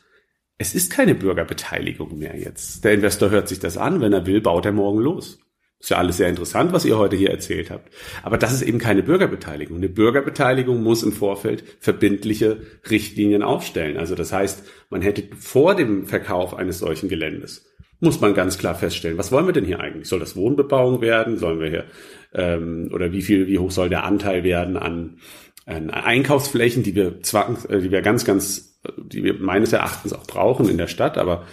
es 0.57 0.73
ist 0.73 0.91
keine 0.91 1.15
Bürgerbeteiligung 1.15 2.17
mehr 2.17 2.37
jetzt. 2.37 2.83
Der 2.83 2.93
Investor 2.93 3.29
hört 3.29 3.47
sich 3.47 3.59
das 3.59 3.77
an, 3.77 4.01
wenn 4.01 4.13
er 4.13 4.25
will, 4.25 4.41
baut 4.41 4.65
er 4.65 4.71
morgen 4.71 4.99
los. 4.99 5.39
Ist 5.79 5.91
ja 5.91 5.97
alles 5.97 6.17
sehr 6.17 6.27
interessant, 6.27 6.73
was 6.73 6.85
ihr 6.85 6.97
heute 6.97 7.15
hier 7.15 7.29
erzählt 7.29 7.69
habt. 7.69 7.93
Aber 8.23 8.39
das 8.39 8.51
ist 8.51 8.63
eben 8.63 8.79
keine 8.79 9.03
Bürgerbeteiligung. 9.03 9.77
Eine 9.77 9.89
Bürgerbeteiligung 9.89 10.81
muss 10.81 11.03
im 11.03 11.11
Vorfeld 11.11 11.63
verbindliche 11.79 12.61
Richtlinien 12.89 13.43
aufstellen. 13.43 13.97
Also 13.97 14.15
das 14.15 14.33
heißt, 14.33 14.63
man 14.89 15.03
hätte 15.03 15.23
vor 15.37 15.75
dem 15.75 16.07
Verkauf 16.07 16.55
eines 16.55 16.79
solchen 16.79 17.09
Geländes, 17.09 17.67
muss 17.99 18.21
man 18.21 18.33
ganz 18.33 18.57
klar 18.57 18.75
feststellen, 18.75 19.17
was 19.17 19.31
wollen 19.31 19.47
wir 19.47 19.53
denn 19.53 19.65
hier 19.65 19.79
eigentlich? 19.79 20.07
Soll 20.07 20.19
das 20.19 20.35
Wohnbebauung 20.35 21.01
werden? 21.01 21.37
Sollen 21.37 21.59
wir 21.59 21.69
hier, 21.69 21.85
ähm, 22.33 22.89
oder 22.93 23.11
wie 23.11 23.21
viel, 23.21 23.47
wie 23.47 23.59
hoch 23.59 23.71
soll 23.71 23.89
der 23.89 24.03
Anteil 24.03 24.43
werden 24.43 24.77
an, 24.77 25.17
an 25.65 25.89
Einkaufsflächen, 25.89 26.83
die 26.83 26.95
wir 26.95 27.21
zwang, 27.21 27.57
äh, 27.69 27.79
die 27.81 27.91
wir 27.91 28.01
ganz, 28.01 28.25
ganz 28.25 28.76
die 28.97 29.23
wir 29.23 29.35
meines 29.35 29.73
Erachtens 29.73 30.13
auch 30.13 30.25
brauchen 30.25 30.69
in 30.69 30.77
der 30.77 30.88
Stadt. 30.88 31.17
Aber 31.17 31.45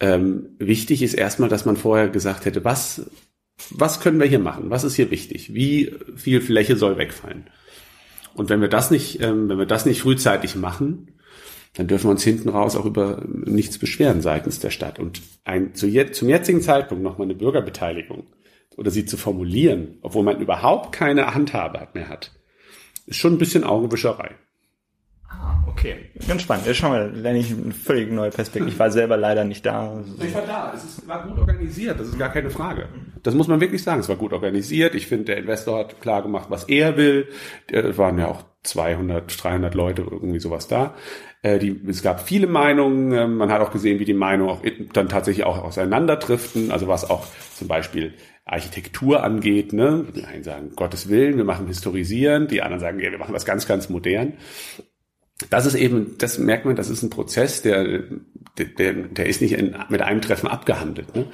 ähm, 0.00 0.56
wichtig 0.58 1.02
ist 1.02 1.14
erstmal, 1.14 1.48
dass 1.48 1.64
man 1.64 1.76
vorher 1.76 2.08
gesagt 2.08 2.44
hätte, 2.44 2.64
was, 2.64 3.10
was 3.70 4.00
können 4.00 4.20
wir 4.20 4.26
hier 4.26 4.38
machen? 4.38 4.70
Was 4.70 4.84
ist 4.84 4.94
hier 4.96 5.10
wichtig? 5.10 5.54
Wie 5.54 5.94
viel 6.16 6.40
Fläche 6.40 6.76
soll 6.76 6.96
wegfallen? 6.98 7.50
Und 8.34 8.48
wenn 8.48 8.60
wir 8.60 8.68
das 8.68 8.90
nicht, 8.90 9.20
ähm, 9.20 9.48
wenn 9.48 9.58
wir 9.58 9.66
das 9.66 9.86
nicht 9.86 10.02
frühzeitig 10.02 10.56
machen, 10.56 11.12
dann 11.74 11.86
dürfen 11.86 12.06
wir 12.06 12.12
uns 12.12 12.24
hinten 12.24 12.48
raus 12.48 12.76
auch 12.76 12.84
über 12.84 13.22
nichts 13.26 13.78
beschweren 13.78 14.22
seitens 14.22 14.58
der 14.58 14.70
Stadt. 14.70 14.98
Und 14.98 15.22
ein, 15.44 15.74
zu 15.74 15.86
je, 15.86 16.10
zum 16.10 16.28
jetzigen 16.28 16.62
Zeitpunkt 16.62 17.02
nochmal 17.02 17.26
eine 17.26 17.34
Bürgerbeteiligung 17.34 18.26
oder 18.76 18.90
sie 18.90 19.04
zu 19.04 19.16
formulieren, 19.16 19.98
obwohl 20.02 20.24
man 20.24 20.40
überhaupt 20.40 20.92
keine 20.92 21.34
Handhabe 21.34 21.88
mehr 21.94 22.08
hat, 22.08 22.32
ist 23.06 23.18
schon 23.18 23.34
ein 23.34 23.38
bisschen 23.38 23.64
Augenwischerei. 23.64 24.34
Okay, 25.80 26.10
ganz 26.28 26.42
spannend. 26.42 26.66
Ja, 26.66 26.74
schau 26.74 26.90
mal, 26.90 27.10
lerne 27.14 27.38
ich 27.38 27.52
eine 27.52 27.72
völlig 27.72 28.10
neue 28.10 28.30
Perspektive. 28.30 28.70
Ich 28.70 28.78
war 28.78 28.90
selber 28.90 29.16
leider 29.16 29.44
nicht 29.44 29.64
da. 29.64 30.02
Ich 30.22 30.34
war 30.34 30.42
da. 30.42 30.72
Es 30.74 31.06
war 31.08 31.26
gut 31.26 31.38
organisiert. 31.38 31.98
Das 31.98 32.08
ist 32.08 32.18
gar 32.18 32.30
keine 32.30 32.50
Frage. 32.50 32.88
Das 33.22 33.34
muss 33.34 33.48
man 33.48 33.60
wirklich 33.60 33.82
sagen. 33.82 34.00
Es 34.00 34.08
war 34.08 34.16
gut 34.16 34.32
organisiert. 34.32 34.94
Ich 34.94 35.06
finde, 35.06 35.26
der 35.26 35.38
Investor 35.38 35.78
hat 35.78 36.00
klar 36.00 36.22
gemacht, 36.22 36.46
was 36.50 36.64
er 36.64 36.96
will. 36.96 37.28
Es 37.70 37.96
waren 37.96 38.18
ja 38.18 38.28
auch 38.28 38.44
200, 38.64 39.42
300 39.42 39.74
Leute 39.74 40.02
irgendwie 40.02 40.40
sowas 40.40 40.68
da. 40.68 40.94
Äh, 41.42 41.58
die, 41.58 41.80
es 41.88 42.02
gab 42.02 42.20
viele 42.20 42.46
Meinungen. 42.46 43.12
Ähm, 43.12 43.36
man 43.36 43.50
hat 43.50 43.62
auch 43.62 43.70
gesehen, 43.70 44.00
wie 44.00 44.04
die 44.04 44.12
Meinungen 44.12 44.50
auch 44.50 44.62
dann 44.92 45.08
tatsächlich 45.08 45.46
auch 45.46 45.62
auseinanderdriften. 45.62 46.72
Also 46.72 46.88
was 46.88 47.08
auch 47.08 47.26
zum 47.54 47.68
Beispiel 47.68 48.14
Architektur 48.44 49.22
angeht. 49.22 49.72
Ne? 49.72 50.04
Die 50.14 50.24
einen 50.24 50.42
sagen, 50.42 50.72
Gottes 50.76 51.08
Willen, 51.08 51.36
wir 51.36 51.44
machen 51.44 51.68
historisieren. 51.68 52.48
Die 52.48 52.60
anderen 52.60 52.80
sagen, 52.80 53.00
ja, 53.00 53.10
wir 53.10 53.18
machen 53.18 53.34
was 53.34 53.46
ganz, 53.46 53.66
ganz 53.66 53.88
modern 53.88 54.34
das 55.48 55.66
ist 55.66 55.74
eben, 55.74 56.18
das 56.18 56.38
merkt 56.38 56.64
man, 56.64 56.76
das 56.76 56.90
ist 56.90 57.02
ein 57.02 57.10
Prozess, 57.10 57.62
der, 57.62 58.02
der, 58.58 58.92
der 58.92 59.26
ist 59.26 59.40
nicht 59.40 59.52
in, 59.52 59.76
mit 59.88 60.02
einem 60.02 60.20
Treffen 60.20 60.48
abgehandelt. 60.48 61.14
Ne? 61.14 61.26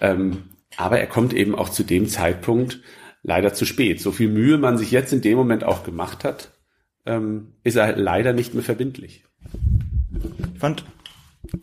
Ähm, 0.00 0.44
aber 0.76 0.98
er 0.98 1.06
kommt 1.06 1.34
eben 1.34 1.54
auch 1.54 1.68
zu 1.68 1.82
dem 1.82 2.08
Zeitpunkt 2.08 2.80
leider 3.22 3.52
zu 3.52 3.66
spät. 3.66 4.00
So 4.00 4.12
viel 4.12 4.28
Mühe 4.28 4.58
man 4.58 4.78
sich 4.78 4.90
jetzt 4.90 5.12
in 5.12 5.20
dem 5.20 5.36
Moment 5.36 5.64
auch 5.64 5.84
gemacht 5.84 6.24
hat, 6.24 6.52
ähm, 7.04 7.54
ist 7.62 7.76
er 7.76 7.96
leider 7.96 8.32
nicht 8.32 8.54
mehr 8.54 8.62
verbindlich. 8.62 9.24
Ich 10.54 10.58
fand 10.60 10.84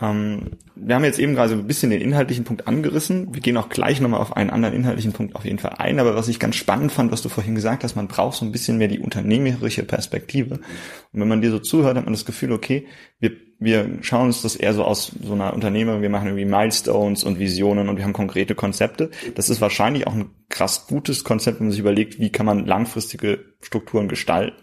ähm, 0.02 0.52
wir 0.76 0.96
haben 0.96 1.04
jetzt 1.04 1.20
eben 1.20 1.36
gerade 1.36 1.50
so 1.50 1.56
ein 1.56 1.68
bisschen 1.68 1.90
den 1.90 2.02
inhaltlichen 2.02 2.44
Punkt 2.44 2.68
angerissen. 2.68 3.34
Wir 3.34 3.42
gehen 3.42 3.58
auch 3.58 3.70
gleich 3.70 4.02
nochmal 4.02 4.20
auf 4.20 4.36
einen 4.36 4.50
anderen 4.50 4.76
inhaltlichen 4.76 5.14
Punkt 5.14 5.36
auf 5.36 5.46
jeden 5.46 5.60
Fall 5.60 5.76
ein. 5.78 6.00
Aber 6.00 6.16
was 6.16 6.28
ich 6.28 6.40
ganz 6.40 6.56
spannend 6.56 6.92
fand, 6.92 7.12
was 7.12 7.22
du 7.22 7.30
vorhin 7.30 7.56
gesagt 7.56 7.84
hast, 7.84 7.96
man 7.96 8.08
braucht 8.08 8.38
so 8.38 8.46
ein 8.46 8.52
bisschen 8.52 8.78
mehr 8.78 8.90
die 8.90 9.00
unternehmerische 9.00 9.84
Perspektive. 9.84 10.56
Und 10.56 11.22
wenn 11.22 11.28
man 11.28 11.42
dir 11.42 11.52
so 11.52 11.60
zuhört, 11.60 11.98
hat 11.98 12.06
man 12.06 12.14
das 12.14 12.26
Gefühl, 12.26 12.52
okay, 12.52 12.88
wir, 13.20 13.32
wir 13.60 14.00
schauen 14.02 14.28
uns 14.28 14.42
das 14.42 14.56
eher 14.56 14.74
so 14.74 14.84
aus 14.84 15.12
so 15.24 15.34
einer 15.34 15.54
Unternehmung, 15.54 16.02
wir 16.02 16.10
machen 16.10 16.28
irgendwie 16.28 16.46
Milestones 16.46 17.24
und 17.24 17.40
Visionen 17.40 17.90
und 17.90 17.98
wir 17.98 18.04
haben 18.04 18.14
konkrete 18.14 18.56
Konzepte. 18.56 19.12
Das 19.36 19.50
ist 19.50 19.62
wahrscheinlich 19.62 20.08
auch 20.08 20.14
ein 20.14 20.30
krass 20.50 20.88
gutes 20.88 21.24
Konzept, 21.24 21.60
wenn 21.60 21.68
man 21.68 21.72
sich 21.72 21.82
überlegt, 21.82 22.20
wie 22.20 22.32
kann 22.32 22.46
man 22.46 22.66
langfristige 22.66 23.46
Strukturen 23.62 24.08
gestalten. 24.08 24.58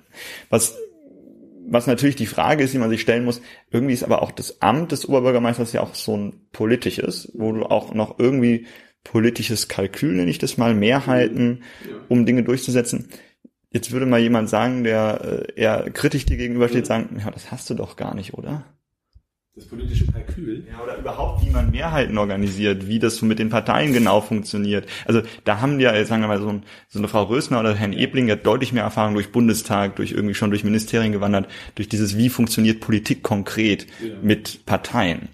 Was 0.50 0.76
was 1.68 1.86
natürlich 1.86 2.16
die 2.16 2.26
Frage 2.26 2.64
ist, 2.64 2.74
die 2.74 2.78
man 2.78 2.90
sich 2.90 3.00
stellen 3.00 3.24
muss, 3.24 3.40
irgendwie 3.70 3.94
ist 3.94 4.04
aber 4.04 4.22
auch 4.22 4.30
das 4.30 4.62
Amt 4.62 4.92
des 4.92 5.08
Oberbürgermeisters 5.08 5.72
ja 5.72 5.82
auch 5.82 5.94
so 5.94 6.16
ein 6.16 6.48
politisches, 6.52 7.30
wo 7.34 7.52
du 7.52 7.64
auch 7.64 7.92
noch 7.94 8.18
irgendwie 8.18 8.66
politisches 9.04 9.68
Kalkül, 9.68 10.14
nenne 10.14 10.30
ich 10.30 10.38
das 10.38 10.56
mal, 10.56 10.74
Mehrheiten, 10.74 11.62
um 12.08 12.26
Dinge 12.26 12.42
durchzusetzen. 12.42 13.08
Jetzt 13.70 13.92
würde 13.92 14.06
mal 14.06 14.20
jemand 14.20 14.48
sagen, 14.48 14.84
der 14.84 15.46
äh, 15.56 15.60
eher 15.60 15.90
kritisch 15.90 16.24
dir 16.24 16.36
gegenübersteht, 16.36 16.86
sagen, 16.86 17.20
ja, 17.20 17.30
das 17.30 17.50
hast 17.50 17.68
du 17.68 17.74
doch 17.74 17.96
gar 17.96 18.14
nicht, 18.14 18.34
oder? 18.34 18.64
Das 19.56 19.64
politische 19.64 20.06
Kalkül. 20.06 20.66
Ja, 20.70 20.84
oder 20.84 20.98
überhaupt, 20.98 21.44
wie 21.44 21.48
man 21.48 21.70
Mehrheiten 21.70 22.18
organisiert, 22.18 22.88
wie 22.88 22.98
das 22.98 23.16
so 23.16 23.24
mit 23.24 23.38
den 23.38 23.48
Parteien 23.48 23.94
genau 23.94 24.20
funktioniert. 24.20 24.86
Also 25.06 25.22
da 25.44 25.62
haben 25.62 25.80
ja, 25.80 26.04
sagen 26.04 26.22
wir 26.22 26.28
mal, 26.28 26.40
so, 26.40 26.48
ein, 26.48 26.62
so 26.88 26.98
eine 26.98 27.08
Frau 27.08 27.22
Rösner 27.24 27.60
oder 27.60 27.74
Herrn 27.74 27.94
Ebling, 27.94 28.26
der 28.26 28.36
deutlich 28.36 28.74
mehr 28.74 28.82
Erfahrung 28.82 29.14
durch 29.14 29.32
Bundestag, 29.32 29.96
durch 29.96 30.12
irgendwie 30.12 30.34
schon 30.34 30.50
durch 30.50 30.62
Ministerien 30.62 31.12
gewandert, 31.12 31.48
durch 31.74 31.88
dieses, 31.88 32.18
wie 32.18 32.28
funktioniert 32.28 32.80
Politik 32.80 33.22
konkret 33.22 33.86
ja. 34.02 34.14
mit 34.20 34.66
Parteien. 34.66 35.28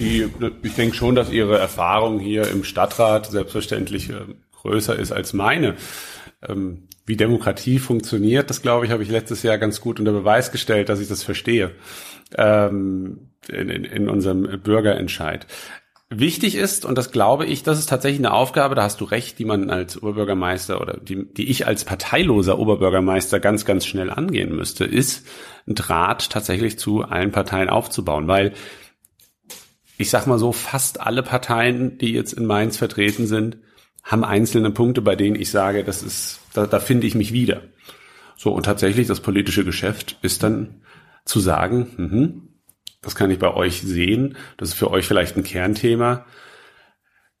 Die, 0.00 0.28
ich 0.62 0.74
denke 0.74 0.96
schon, 0.96 1.14
dass 1.14 1.30
ihre 1.30 1.58
Erfahrung 1.58 2.18
hier 2.18 2.48
im 2.50 2.64
Stadtrat 2.64 3.26
selbstverständlich 3.26 4.10
äh, 4.10 4.14
größer 4.62 4.96
ist 4.96 5.12
als 5.12 5.32
meine. 5.32 5.74
Ähm, 6.42 6.88
wie 7.06 7.16
Demokratie 7.16 7.78
funktioniert, 7.78 8.50
das 8.50 8.62
glaube 8.62 8.84
ich, 8.84 8.92
habe 8.92 9.02
ich 9.02 9.08
letztes 9.08 9.42
Jahr 9.42 9.58
ganz 9.58 9.80
gut 9.80 10.00
unter 10.00 10.12
Beweis 10.12 10.50
gestellt, 10.50 10.88
dass 10.88 11.00
ich 11.00 11.08
das 11.08 11.22
verstehe 11.22 11.72
ähm, 12.36 13.30
in, 13.48 13.68
in 13.68 14.08
unserem 14.08 14.60
Bürgerentscheid. 14.60 15.46
Wichtig 16.08 16.54
ist, 16.54 16.84
und 16.84 16.96
das 16.96 17.10
glaube 17.10 17.46
ich, 17.46 17.64
das 17.64 17.80
ist 17.80 17.88
tatsächlich 17.88 18.20
eine 18.20 18.32
Aufgabe, 18.32 18.76
da 18.76 18.84
hast 18.84 19.00
du 19.00 19.04
recht, 19.04 19.40
die 19.40 19.44
man 19.44 19.70
als 19.70 20.00
Oberbürgermeister 20.00 20.80
oder 20.80 20.98
die, 20.98 21.32
die 21.32 21.48
ich 21.48 21.66
als 21.66 21.84
parteiloser 21.84 22.60
Oberbürgermeister 22.60 23.40
ganz, 23.40 23.64
ganz 23.64 23.86
schnell 23.86 24.10
angehen 24.10 24.54
müsste, 24.54 24.84
ist, 24.84 25.26
ein 25.66 25.74
Draht 25.74 26.30
tatsächlich 26.30 26.78
zu 26.78 27.02
allen 27.02 27.32
Parteien 27.32 27.68
aufzubauen, 27.68 28.28
weil 28.28 28.52
ich 29.98 30.10
sag 30.10 30.26
mal 30.26 30.38
so, 30.38 30.52
fast 30.52 31.00
alle 31.00 31.22
Parteien, 31.22 31.98
die 31.98 32.12
jetzt 32.12 32.34
in 32.34 32.46
Mainz 32.46 32.76
vertreten 32.76 33.26
sind, 33.26 33.58
haben 34.06 34.24
einzelne 34.24 34.70
Punkte, 34.70 35.02
bei 35.02 35.16
denen 35.16 35.36
ich 35.36 35.50
sage, 35.50 35.84
das 35.84 36.02
ist, 36.02 36.40
da, 36.54 36.66
da 36.66 36.78
finde 36.78 37.06
ich 37.06 37.14
mich 37.14 37.32
wieder. 37.32 37.62
So, 38.36 38.52
und 38.52 38.64
tatsächlich, 38.64 39.08
das 39.08 39.20
politische 39.20 39.64
Geschäft 39.64 40.16
ist 40.22 40.42
dann 40.42 40.82
zu 41.24 41.40
sagen, 41.40 41.90
mh, 41.96 42.46
das 43.02 43.16
kann 43.16 43.30
ich 43.30 43.38
bei 43.38 43.52
euch 43.52 43.82
sehen, 43.82 44.36
das 44.56 44.70
ist 44.70 44.74
für 44.74 44.90
euch 44.90 45.06
vielleicht 45.06 45.36
ein 45.36 45.44
Kernthema. 45.44 46.24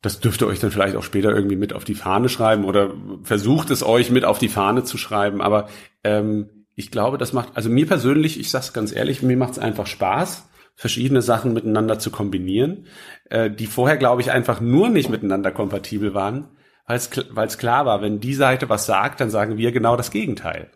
Das 0.02 0.20
dürft 0.20 0.42
ihr 0.42 0.46
euch 0.46 0.60
dann 0.60 0.70
vielleicht 0.70 0.96
auch 0.96 1.02
später 1.02 1.34
irgendwie 1.34 1.56
mit 1.56 1.72
auf 1.72 1.84
die 1.84 1.94
Fahne 1.94 2.28
schreiben 2.28 2.64
oder 2.64 2.92
versucht 3.22 3.70
es 3.70 3.82
euch 3.82 4.10
mit 4.10 4.24
auf 4.24 4.38
die 4.38 4.48
Fahne 4.48 4.84
zu 4.84 4.98
schreiben. 4.98 5.40
Aber 5.40 5.68
ähm, 6.04 6.66
ich 6.74 6.90
glaube, 6.90 7.16
das 7.16 7.32
macht, 7.32 7.56
also 7.56 7.70
mir 7.70 7.86
persönlich, 7.86 8.38
ich 8.38 8.50
sag's 8.50 8.72
ganz 8.72 8.94
ehrlich, 8.94 9.22
mir 9.22 9.36
macht 9.36 9.52
es 9.52 9.58
einfach 9.58 9.86
Spaß, 9.86 10.48
verschiedene 10.74 11.22
Sachen 11.22 11.52
miteinander 11.54 11.98
zu 11.98 12.10
kombinieren, 12.10 12.86
äh, 13.30 13.50
die 13.50 13.66
vorher, 13.66 13.96
glaube 13.96 14.20
ich, 14.20 14.30
einfach 14.30 14.60
nur 14.60 14.88
nicht 14.90 15.08
miteinander 15.08 15.50
kompatibel 15.50 16.12
waren, 16.12 16.48
weil 16.86 17.46
es 17.46 17.58
klar 17.58 17.86
war, 17.86 18.02
wenn 18.02 18.20
die 18.20 18.34
Seite 18.34 18.68
was 18.68 18.86
sagt, 18.86 19.20
dann 19.20 19.30
sagen 19.30 19.58
wir 19.58 19.72
genau 19.72 19.96
das 19.96 20.10
Gegenteil. 20.10 20.70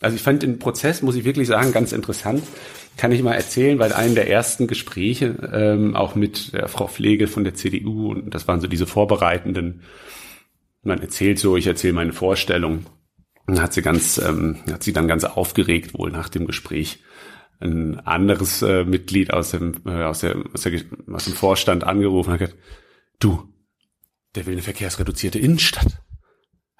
Also 0.00 0.16
ich 0.16 0.22
fand 0.22 0.42
den 0.42 0.58
Prozess, 0.58 1.02
muss 1.02 1.14
ich 1.14 1.24
wirklich 1.24 1.48
sagen, 1.48 1.72
ganz 1.72 1.92
interessant. 1.92 2.42
Kann 2.96 3.12
ich 3.12 3.22
mal 3.22 3.34
erzählen, 3.34 3.78
weil 3.78 3.92
einen 3.92 4.14
der 4.14 4.28
ersten 4.28 4.66
Gespräche 4.66 5.36
ähm, 5.52 5.96
auch 5.96 6.14
mit 6.14 6.52
der 6.52 6.68
Frau 6.68 6.88
Pflege 6.88 7.26
von 7.26 7.44
der 7.44 7.54
CDU 7.54 8.10
und 8.10 8.34
das 8.34 8.48
waren 8.48 8.60
so 8.60 8.66
diese 8.66 8.86
vorbereitenden. 8.86 9.82
Man 10.82 11.00
erzählt 11.00 11.38
so, 11.38 11.56
ich 11.56 11.66
erzähle 11.66 11.94
meine 11.94 12.12
Vorstellung. 12.12 12.86
Und 13.46 13.60
hat 13.60 13.72
sie 13.72 13.82
ganz, 13.82 14.18
ähm, 14.18 14.58
hat 14.70 14.82
sie 14.84 14.92
dann 14.92 15.08
ganz 15.08 15.24
aufgeregt 15.24 15.94
wohl 15.94 16.10
nach 16.10 16.28
dem 16.28 16.46
Gespräch 16.46 17.00
ein 17.60 18.00
anderes 18.00 18.62
äh, 18.62 18.84
Mitglied 18.84 19.32
aus 19.32 19.52
dem 19.52 19.74
äh, 19.86 20.02
aus, 20.04 20.20
der, 20.20 20.36
aus, 20.52 20.62
der, 20.62 20.80
aus 21.12 21.24
dem 21.24 21.34
Vorstand 21.34 21.84
angerufen 21.84 22.28
und 22.28 22.34
hat 22.34 22.40
gesagt, 22.40 22.58
du, 23.20 23.51
der 24.34 24.46
will 24.46 24.54
eine 24.54 24.62
verkehrsreduzierte 24.62 25.38
Innenstadt. 25.38 26.02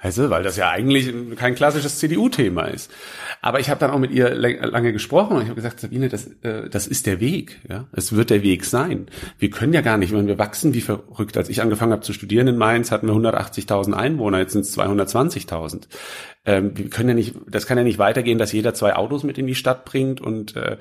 Also, 0.02 0.30
weil 0.30 0.42
das 0.42 0.56
ja 0.56 0.68
eigentlich 0.68 1.14
kein 1.36 1.54
klassisches 1.54 2.00
CDU-Thema 2.00 2.64
ist. 2.64 2.90
Aber 3.40 3.60
ich 3.60 3.70
habe 3.70 3.78
dann 3.78 3.92
auch 3.92 4.00
mit 4.00 4.10
ihr 4.10 4.34
lange 4.34 4.92
gesprochen 4.92 5.36
und 5.36 5.42
ich 5.42 5.48
habe 5.48 5.54
gesagt, 5.54 5.78
Sabine, 5.78 6.08
das, 6.08 6.26
äh, 6.42 6.68
das 6.68 6.88
ist 6.88 7.06
der 7.06 7.20
Weg. 7.20 7.60
Ja, 7.70 7.86
es 7.92 8.12
wird 8.12 8.30
der 8.30 8.42
Weg 8.42 8.64
sein. 8.64 9.06
Wir 9.38 9.50
können 9.50 9.72
ja 9.72 9.80
gar 9.80 9.98
nicht, 9.98 10.12
wenn 10.12 10.26
wir 10.26 10.40
wachsen 10.40 10.74
wie 10.74 10.80
verrückt. 10.80 11.36
Als 11.36 11.48
ich 11.48 11.62
angefangen 11.62 11.92
habe 11.92 12.02
zu 12.02 12.12
studieren 12.12 12.48
in 12.48 12.56
Mainz, 12.56 12.90
hatten 12.90 13.06
wir 13.06 13.14
180.000 13.14 13.92
Einwohner, 13.92 14.40
jetzt 14.40 14.54
sind 14.54 14.62
es 14.62 14.76
220.000. 14.76 15.84
Ähm, 16.46 16.76
wir 16.76 16.90
können 16.90 17.10
ja 17.10 17.14
nicht, 17.14 17.36
das 17.46 17.66
kann 17.68 17.78
ja 17.78 17.84
nicht 17.84 17.98
weitergehen, 18.00 18.38
dass 18.38 18.50
jeder 18.50 18.74
zwei 18.74 18.96
Autos 18.96 19.22
mit 19.22 19.38
in 19.38 19.46
die 19.46 19.54
Stadt 19.54 19.84
bringt 19.84 20.20
und 20.20 20.56
äh, 20.56 20.78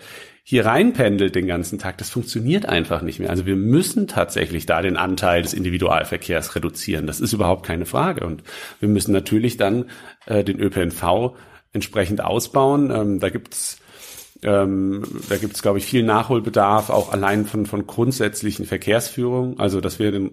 hier 0.52 0.66
reinpendelt 0.66 1.34
den 1.34 1.48
ganzen 1.48 1.80
Tag. 1.80 1.98
Das 1.98 2.10
funktioniert 2.10 2.66
einfach 2.66 3.04
nicht 3.04 3.22
mehr. 3.22 3.30
Also 3.30 3.46
wir 3.46 3.56
müssen 3.56 4.08
tatsächlich 4.08 4.66
da 4.66 4.82
den 4.82 4.98
Anteil 4.98 5.44
des 5.44 5.54
Individualverkehrs 5.54 6.58
reduzieren. 6.58 7.08
Das 7.08 7.22
ist 7.22 7.32
überhaupt 7.32 7.66
keine 7.66 7.86
Frage. 7.86 8.26
Und 8.26 8.44
wir 8.82 8.90
müssen 8.90 9.14
natürlich 9.14 9.56
dann 9.56 9.86
äh, 10.26 10.44
den 10.44 10.60
ÖPNV 10.60 11.38
entsprechend 11.72 12.22
ausbauen. 12.22 12.92
Ähm, 12.92 13.22
da 13.22 13.30
gibt's 13.30 13.78
ähm, 14.44 15.04
da 15.30 15.38
gibt's 15.38 15.62
glaube 15.62 15.78
ich, 15.78 15.86
viel 15.86 16.04
Nachholbedarf, 16.04 16.90
auch 16.90 17.14
allein 17.14 17.46
von, 17.46 17.66
von 17.66 17.88
grundsätzlichen 17.88 18.66
Verkehrsführung. 18.66 19.58
Also, 19.58 19.80
dass 19.80 20.00
wir 20.00 20.12
den 20.12 20.32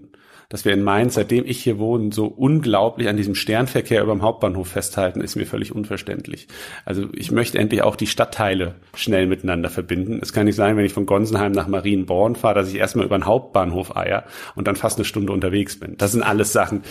dass 0.49 0.64
wir 0.64 0.72
in 0.72 0.82
Mainz, 0.82 1.14
seitdem 1.14 1.44
ich 1.44 1.62
hier 1.62 1.78
wohne, 1.78 2.11
so 2.12 2.26
unglaublich 2.26 3.09
an 3.09 3.18
diesem 3.18 3.34
Sternverkehr 3.34 4.03
über 4.03 4.12
dem 4.12 4.22
Hauptbahnhof 4.22 4.68
festhalten, 4.68 5.20
ist 5.20 5.36
mir 5.36 5.44
völlig 5.44 5.74
unverständlich. 5.74 6.49
Also 6.86 7.09
ich 7.12 7.30
möchte 7.30 7.59
endlich 7.59 7.82
auch 7.82 7.96
die 7.96 8.07
Stadtteile 8.07 8.76
schnell 8.94 9.26
miteinander 9.26 9.68
verbinden. 9.68 10.20
Es 10.22 10.32
kann 10.32 10.46
nicht 10.46 10.57
sein, 10.57 10.76
wenn 10.76 10.86
ich 10.86 10.94
von 10.94 11.05
Gonsenheim 11.05 11.53
nach 11.53 11.68
Marienborn 11.68 12.34
fahre, 12.34 12.55
dass 12.55 12.70
ich 12.70 12.76
erstmal 12.76 13.05
über 13.05 13.18
den 13.18 13.26
Hauptbahnhof 13.26 13.94
eier 13.94 14.24
und 14.55 14.66
dann 14.66 14.76
fast 14.76 14.96
eine 14.99 15.05
Stunde 15.05 15.32
unterwegs 15.32 15.78
bin. 15.78 15.96
Das 15.99 16.12
sind 16.12 16.22
alles 16.22 16.55
Sachen, 16.55 16.82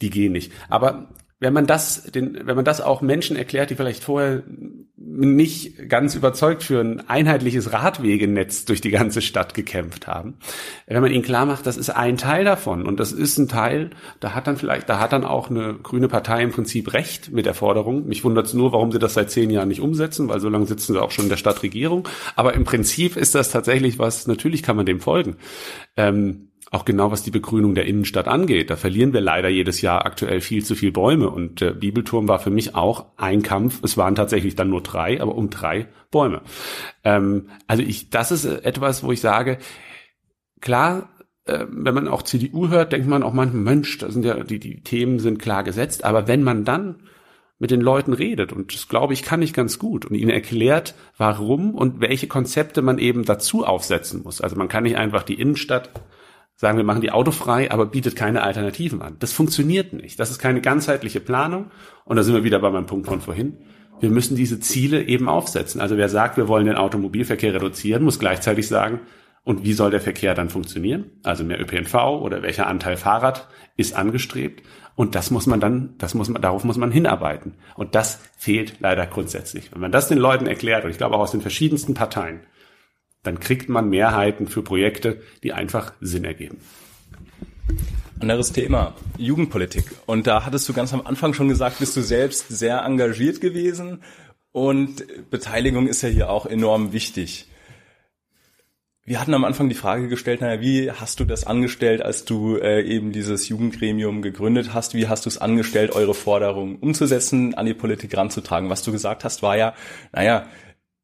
die 0.00 0.10
gehen 0.10 0.32
nicht. 0.32 0.52
Aber 0.68 1.08
wenn 1.44 1.52
man 1.52 1.66
das, 1.66 2.04
den, 2.04 2.40
wenn 2.46 2.56
man 2.56 2.64
das 2.64 2.80
auch 2.80 3.02
Menschen 3.02 3.36
erklärt, 3.36 3.68
die 3.68 3.74
vielleicht 3.74 4.02
vorher 4.02 4.42
nicht 4.96 5.90
ganz 5.90 6.14
überzeugt 6.14 6.62
für 6.62 6.80
ein 6.80 7.06
einheitliches 7.06 7.74
Radwegenetz 7.74 8.64
durch 8.64 8.80
die 8.80 8.90
ganze 8.90 9.20
Stadt 9.20 9.52
gekämpft 9.52 10.06
haben, 10.06 10.38
wenn 10.86 11.02
man 11.02 11.12
ihnen 11.12 11.22
klar 11.22 11.44
macht, 11.44 11.66
das 11.66 11.76
ist 11.76 11.90
ein 11.90 12.16
Teil 12.16 12.46
davon 12.46 12.86
und 12.86 12.98
das 12.98 13.12
ist 13.12 13.36
ein 13.36 13.46
Teil, 13.46 13.90
da 14.20 14.34
hat 14.34 14.46
dann 14.46 14.56
vielleicht, 14.56 14.88
da 14.88 14.98
hat 14.98 15.12
dann 15.12 15.24
auch 15.24 15.50
eine 15.50 15.74
grüne 15.74 16.08
Partei 16.08 16.42
im 16.42 16.50
Prinzip 16.50 16.94
recht 16.94 17.30
mit 17.30 17.44
der 17.44 17.52
Forderung. 17.52 18.06
Mich 18.06 18.24
wundert 18.24 18.46
es 18.46 18.54
nur, 18.54 18.72
warum 18.72 18.90
sie 18.90 18.98
das 18.98 19.12
seit 19.12 19.30
zehn 19.30 19.50
Jahren 19.50 19.68
nicht 19.68 19.82
umsetzen, 19.82 20.28
weil 20.28 20.40
so 20.40 20.48
lange 20.48 20.64
sitzen 20.64 20.94
sie 20.94 21.02
auch 21.02 21.10
schon 21.10 21.26
in 21.26 21.30
der 21.30 21.36
Stadtregierung. 21.36 22.08
Aber 22.36 22.54
im 22.54 22.64
Prinzip 22.64 23.18
ist 23.18 23.34
das 23.34 23.50
tatsächlich 23.50 23.98
was, 23.98 24.26
natürlich 24.26 24.62
kann 24.62 24.76
man 24.76 24.86
dem 24.86 25.00
folgen. 25.00 25.36
Ähm, 25.98 26.48
auch 26.70 26.84
genau 26.84 27.10
was 27.10 27.22
die 27.22 27.30
Begrünung 27.30 27.74
der 27.74 27.86
Innenstadt 27.86 28.26
angeht. 28.26 28.70
Da 28.70 28.76
verlieren 28.76 29.12
wir 29.12 29.20
leider 29.20 29.48
jedes 29.48 29.80
Jahr 29.80 30.06
aktuell 30.06 30.40
viel 30.40 30.64
zu 30.64 30.74
viel 30.74 30.92
Bäume. 30.92 31.30
Und 31.30 31.60
der 31.60 31.70
Bibelturm 31.72 32.28
war 32.28 32.38
für 32.38 32.50
mich 32.50 32.74
auch 32.74 33.06
ein 33.16 33.42
Kampf. 33.42 33.80
Es 33.82 33.96
waren 33.96 34.14
tatsächlich 34.14 34.54
dann 34.54 34.70
nur 34.70 34.82
drei, 34.82 35.20
aber 35.20 35.34
um 35.34 35.50
drei 35.50 35.86
Bäume. 36.10 36.42
Ähm, 37.04 37.48
also 37.66 37.82
ich, 37.82 38.10
das 38.10 38.32
ist 38.32 38.44
etwas, 38.44 39.04
wo 39.04 39.12
ich 39.12 39.20
sage, 39.20 39.58
klar, 40.60 41.10
äh, 41.44 41.66
wenn 41.68 41.94
man 41.94 42.08
auch 42.08 42.22
CDU 42.22 42.68
hört, 42.68 42.92
denkt 42.92 43.06
man 43.06 43.22
auch 43.22 43.32
manchmal, 43.32 43.62
Mensch, 43.62 43.98
da 43.98 44.10
sind 44.10 44.24
ja, 44.24 44.42
die, 44.42 44.58
die 44.58 44.82
Themen 44.82 45.20
sind 45.20 45.38
klar 45.38 45.62
gesetzt. 45.62 46.04
Aber 46.04 46.26
wenn 46.26 46.42
man 46.42 46.64
dann 46.64 46.96
mit 47.58 47.70
den 47.70 47.80
Leuten 47.80 48.12
redet 48.12 48.52
und 48.52 48.74
das 48.74 48.88
glaube 48.88 49.12
ich 49.12 49.22
kann 49.22 49.40
ich 49.40 49.52
ganz 49.52 49.78
gut 49.78 50.04
und 50.04 50.16
ihnen 50.16 50.30
erklärt, 50.30 50.94
warum 51.16 51.74
und 51.74 52.00
welche 52.00 52.26
Konzepte 52.26 52.82
man 52.82 52.98
eben 52.98 53.24
dazu 53.24 53.64
aufsetzen 53.64 54.22
muss. 54.24 54.40
Also 54.40 54.56
man 54.56 54.68
kann 54.68 54.82
nicht 54.82 54.96
einfach 54.96 55.22
die 55.22 55.40
Innenstadt 55.40 55.88
sagen, 56.56 56.76
wir 56.76 56.84
machen 56.84 57.00
die 57.00 57.10
autofrei, 57.10 57.70
aber 57.70 57.86
bietet 57.86 58.16
keine 58.16 58.42
Alternativen 58.42 59.02
an. 59.02 59.16
Das 59.18 59.32
funktioniert 59.32 59.92
nicht. 59.92 60.18
Das 60.20 60.30
ist 60.30 60.38
keine 60.38 60.60
ganzheitliche 60.60 61.20
Planung. 61.20 61.70
Und 62.04 62.16
da 62.16 62.22
sind 62.22 62.34
wir 62.34 62.44
wieder 62.44 62.60
bei 62.60 62.70
meinem 62.70 62.86
Punkt 62.86 63.06
von 63.06 63.20
vorhin. 63.20 63.58
Wir 64.00 64.10
müssen 64.10 64.36
diese 64.36 64.60
Ziele 64.60 65.02
eben 65.02 65.28
aufsetzen. 65.28 65.80
Also 65.80 65.96
wer 65.96 66.08
sagt, 66.08 66.36
wir 66.36 66.48
wollen 66.48 66.66
den 66.66 66.76
Automobilverkehr 66.76 67.54
reduzieren, 67.54 68.04
muss 68.04 68.18
gleichzeitig 68.18 68.68
sagen, 68.68 69.00
und 69.44 69.62
wie 69.62 69.74
soll 69.74 69.90
der 69.90 70.00
Verkehr 70.00 70.34
dann 70.34 70.48
funktionieren? 70.48 71.10
Also 71.22 71.44
mehr 71.44 71.60
ÖPNV 71.60 71.94
oder 71.94 72.42
welcher 72.42 72.66
Anteil 72.66 72.96
Fahrrad 72.96 73.46
ist 73.76 73.94
angestrebt? 73.94 74.62
Und 74.96 75.14
das 75.14 75.30
muss 75.30 75.46
man 75.46 75.60
dann, 75.60 75.94
das 75.98 76.14
muss 76.14 76.28
man, 76.30 76.40
darauf 76.40 76.64
muss 76.64 76.78
man 76.78 76.90
hinarbeiten. 76.90 77.54
Und 77.76 77.94
das 77.94 78.20
fehlt 78.38 78.76
leider 78.80 79.06
grundsätzlich. 79.06 79.72
Wenn 79.72 79.82
man 79.82 79.92
das 79.92 80.08
den 80.08 80.18
Leuten 80.18 80.46
erklärt, 80.46 80.84
und 80.84 80.90
ich 80.90 80.98
glaube 80.98 81.14
auch 81.16 81.20
aus 81.20 81.32
den 81.32 81.42
verschiedensten 81.42 81.94
Parteien, 81.94 82.40
dann 83.24 83.40
kriegt 83.40 83.68
man 83.68 83.88
Mehrheiten 83.88 84.46
für 84.46 84.62
Projekte, 84.62 85.20
die 85.42 85.52
einfach 85.52 85.92
Sinn 86.00 86.24
ergeben. 86.24 86.58
Anderes 88.20 88.52
Thema, 88.52 88.94
Jugendpolitik. 89.18 89.84
Und 90.06 90.26
da 90.26 90.46
hattest 90.46 90.68
du 90.68 90.72
ganz 90.72 90.94
am 90.94 91.04
Anfang 91.04 91.34
schon 91.34 91.48
gesagt, 91.48 91.80
bist 91.80 91.96
du 91.96 92.00
selbst 92.00 92.48
sehr 92.48 92.82
engagiert 92.82 93.40
gewesen 93.40 94.02
und 94.52 95.04
Beteiligung 95.30 95.88
ist 95.88 96.02
ja 96.02 96.08
hier 96.08 96.30
auch 96.30 96.46
enorm 96.46 96.92
wichtig. 96.92 97.48
Wir 99.06 99.20
hatten 99.20 99.34
am 99.34 99.44
Anfang 99.44 99.68
die 99.68 99.74
Frage 99.74 100.08
gestellt, 100.08 100.40
naja, 100.40 100.62
wie 100.62 100.90
hast 100.90 101.20
du 101.20 101.26
das 101.26 101.46
angestellt, 101.46 102.00
als 102.00 102.24
du 102.24 102.56
äh, 102.56 102.82
eben 102.82 103.12
dieses 103.12 103.48
Jugendgremium 103.50 104.22
gegründet 104.22 104.72
hast? 104.72 104.94
Wie 104.94 105.08
hast 105.08 105.26
du 105.26 105.28
es 105.28 105.36
angestellt, 105.36 105.92
eure 105.92 106.14
Forderungen 106.14 106.76
umzusetzen, 106.76 107.52
an 107.52 107.66
die 107.66 107.74
Politik 107.74 108.16
ranzutragen? 108.16 108.70
Was 108.70 108.82
du 108.82 108.92
gesagt 108.92 109.24
hast, 109.24 109.42
war 109.42 109.58
ja, 109.58 109.74
naja, 110.12 110.46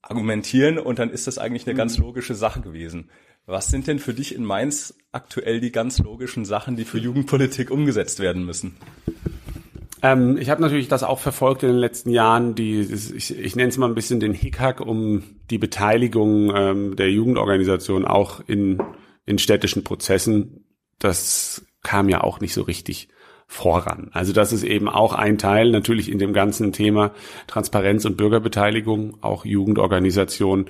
argumentieren 0.02 0.78
und 0.78 0.98
dann 0.98 1.10
ist 1.10 1.26
das 1.26 1.38
eigentlich 1.38 1.66
eine 1.66 1.76
ganz 1.76 1.98
mhm. 1.98 2.04
logische 2.04 2.34
Sache 2.34 2.60
gewesen. 2.60 3.10
Was 3.46 3.68
sind 3.68 3.86
denn 3.86 3.98
für 3.98 4.14
dich 4.14 4.34
in 4.34 4.44
Mainz 4.44 4.94
aktuell 5.12 5.60
die 5.60 5.72
ganz 5.72 5.98
logischen 5.98 6.44
Sachen, 6.44 6.76
die 6.76 6.84
für 6.84 6.98
Jugendpolitik 6.98 7.70
umgesetzt 7.70 8.20
werden 8.20 8.44
müssen? 8.44 8.76
Ähm, 10.02 10.38
ich 10.38 10.50
habe 10.50 10.62
natürlich 10.62 10.88
das 10.88 11.02
auch 11.02 11.18
verfolgt 11.18 11.62
in 11.62 11.70
den 11.70 11.78
letzten 11.78 12.10
Jahren, 12.10 12.54
die, 12.54 12.80
ich, 12.80 13.36
ich 13.36 13.56
nenne 13.56 13.68
es 13.68 13.76
mal 13.76 13.88
ein 13.88 13.94
bisschen 13.94 14.20
den 14.20 14.34
Hickhack 14.34 14.80
um 14.80 15.22
die 15.50 15.58
Beteiligung 15.58 16.54
ähm, 16.54 16.96
der 16.96 17.10
Jugendorganisation 17.10 18.04
auch 18.06 18.40
in, 18.46 18.80
in 19.26 19.38
städtischen 19.38 19.84
Prozessen. 19.84 20.64
Das 20.98 21.66
kam 21.82 22.08
ja 22.08 22.22
auch 22.22 22.40
nicht 22.40 22.54
so 22.54 22.62
richtig 22.62 23.08
voran. 23.50 24.10
Also 24.12 24.32
das 24.32 24.52
ist 24.52 24.62
eben 24.62 24.88
auch 24.88 25.12
ein 25.12 25.36
Teil 25.36 25.72
natürlich 25.72 26.08
in 26.08 26.20
dem 26.20 26.32
ganzen 26.32 26.70
Thema 26.72 27.10
Transparenz 27.48 28.04
und 28.04 28.16
Bürgerbeteiligung, 28.16 29.16
auch 29.22 29.44
Jugendorganisation 29.44 30.66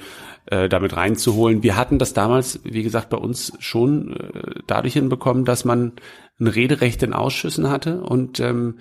äh, 0.47 0.67
damit 0.67 0.97
reinzuholen. 0.97 1.63
Wir 1.63 1.77
hatten 1.77 1.99
das 1.99 2.15
damals, 2.15 2.61
wie 2.65 2.83
gesagt, 2.83 3.11
bei 3.11 3.19
uns 3.19 3.53
schon 3.59 4.17
äh, 4.17 4.61
dadurch 4.67 4.95
hinbekommen, 4.95 5.45
dass 5.45 5.67
man 5.67 5.93
ein 6.41 6.47
Rederecht 6.47 7.03
in 7.03 7.13
Ausschüssen 7.13 7.69
hatte 7.69 8.01
und 8.01 8.41
ähm, 8.41 8.79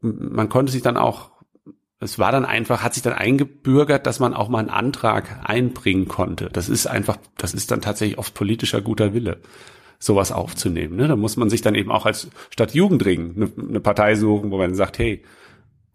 man 0.00 0.48
konnte 0.48 0.72
sich 0.72 0.82
dann 0.82 0.96
auch 0.96 1.30
es 2.00 2.18
war 2.18 2.30
dann 2.30 2.44
einfach, 2.44 2.82
hat 2.84 2.94
sich 2.94 3.02
dann 3.02 3.12
eingebürgert, 3.12 4.06
dass 4.06 4.20
man 4.20 4.32
auch 4.32 4.48
mal 4.48 4.60
einen 4.60 4.70
Antrag 4.70 5.40
einbringen 5.42 6.06
konnte. 6.06 6.48
Das 6.52 6.68
ist 6.68 6.86
einfach, 6.86 7.18
das 7.36 7.54
ist 7.54 7.72
dann 7.72 7.80
tatsächlich 7.80 8.18
oft 8.18 8.34
politischer 8.34 8.80
guter 8.80 9.14
Wille 9.14 9.40
sowas 9.98 10.32
aufzunehmen. 10.32 10.96
Ne? 10.96 11.08
Da 11.08 11.16
muss 11.16 11.36
man 11.36 11.50
sich 11.50 11.60
dann 11.60 11.74
eben 11.74 11.90
auch 11.90 12.06
als 12.06 12.28
statt 12.50 12.74
Jugendring 12.74 13.34
eine, 13.36 13.68
eine 13.68 13.80
Partei 13.80 14.14
suchen, 14.14 14.50
wo 14.50 14.58
man 14.58 14.74
sagt, 14.74 14.98
hey, 14.98 15.22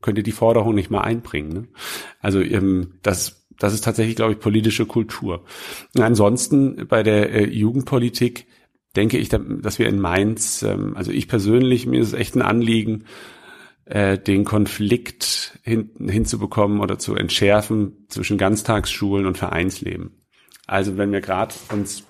könnt 0.01 0.17
ihr 0.17 0.23
die 0.23 0.31
Forderung 0.31 0.75
nicht 0.75 0.91
mal 0.91 1.01
einbringen. 1.01 1.53
Ne? 1.53 1.67
Also 2.19 2.41
ähm, 2.41 2.95
das, 3.01 3.47
das 3.57 3.73
ist 3.73 3.83
tatsächlich, 3.83 4.15
glaube 4.15 4.33
ich, 4.33 4.39
politische 4.39 4.85
Kultur. 4.85 5.45
Ansonsten 5.97 6.87
bei 6.87 7.03
der 7.03 7.31
äh, 7.31 7.45
Jugendpolitik 7.45 8.45
denke 8.95 9.17
ich, 9.17 9.29
dass 9.29 9.79
wir 9.79 9.87
in 9.87 9.99
Mainz, 9.99 10.61
ähm, 10.63 10.95
also 10.95 11.11
ich 11.11 11.27
persönlich, 11.27 11.85
mir 11.85 12.01
ist 12.01 12.09
es 12.09 12.13
echt 12.13 12.35
ein 12.35 12.41
Anliegen, 12.41 13.05
äh, 13.85 14.17
den 14.17 14.43
Konflikt 14.43 15.59
hin, 15.63 15.91
hinzubekommen 16.07 16.79
oder 16.79 16.99
zu 16.99 17.15
entschärfen 17.15 18.05
zwischen 18.09 18.37
Ganztagsschulen 18.37 19.25
und 19.25 19.37
Vereinsleben. 19.37 20.11
Also 20.67 20.97
wenn 20.97 21.11
wir 21.11 21.21
gerade 21.21 21.55
uns 21.71 22.03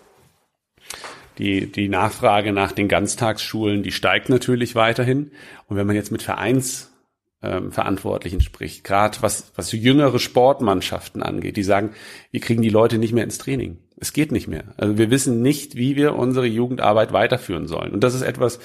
die, 1.37 1.71
die 1.71 1.89
Nachfrage 1.89 2.53
nach 2.53 2.71
den 2.71 2.87
Ganztagsschulen, 2.87 3.83
die 3.83 3.91
steigt 3.91 4.29
natürlich 4.29 4.75
weiterhin. 4.75 5.31
Und 5.67 5.77
wenn 5.77 5.87
man 5.87 5.95
jetzt 5.95 6.11
mit 6.11 6.21
Vereinsverantwortlichen 6.21 8.39
ähm, 8.39 8.43
spricht, 8.43 8.83
gerade 8.83 9.17
was, 9.21 9.51
was 9.55 9.71
jüngere 9.71 10.19
Sportmannschaften 10.19 11.23
angeht, 11.23 11.57
die 11.57 11.63
sagen, 11.63 11.91
wir 12.31 12.39
kriegen 12.39 12.61
die 12.61 12.69
Leute 12.69 12.97
nicht 12.97 13.13
mehr 13.13 13.23
ins 13.23 13.37
Training. 13.37 13.77
Es 13.99 14.13
geht 14.13 14.31
nicht 14.31 14.47
mehr. 14.47 14.63
Also 14.77 14.97
wir 14.97 15.11
wissen 15.11 15.41
nicht, 15.41 15.75
wie 15.75 15.95
wir 15.95 16.15
unsere 16.15 16.45
Jugendarbeit 16.45 17.13
weiterführen 17.13 17.67
sollen. 17.67 17.93
Und 17.93 18.03
das 18.03 18.15
ist 18.15 18.21
etwas, 18.21 18.59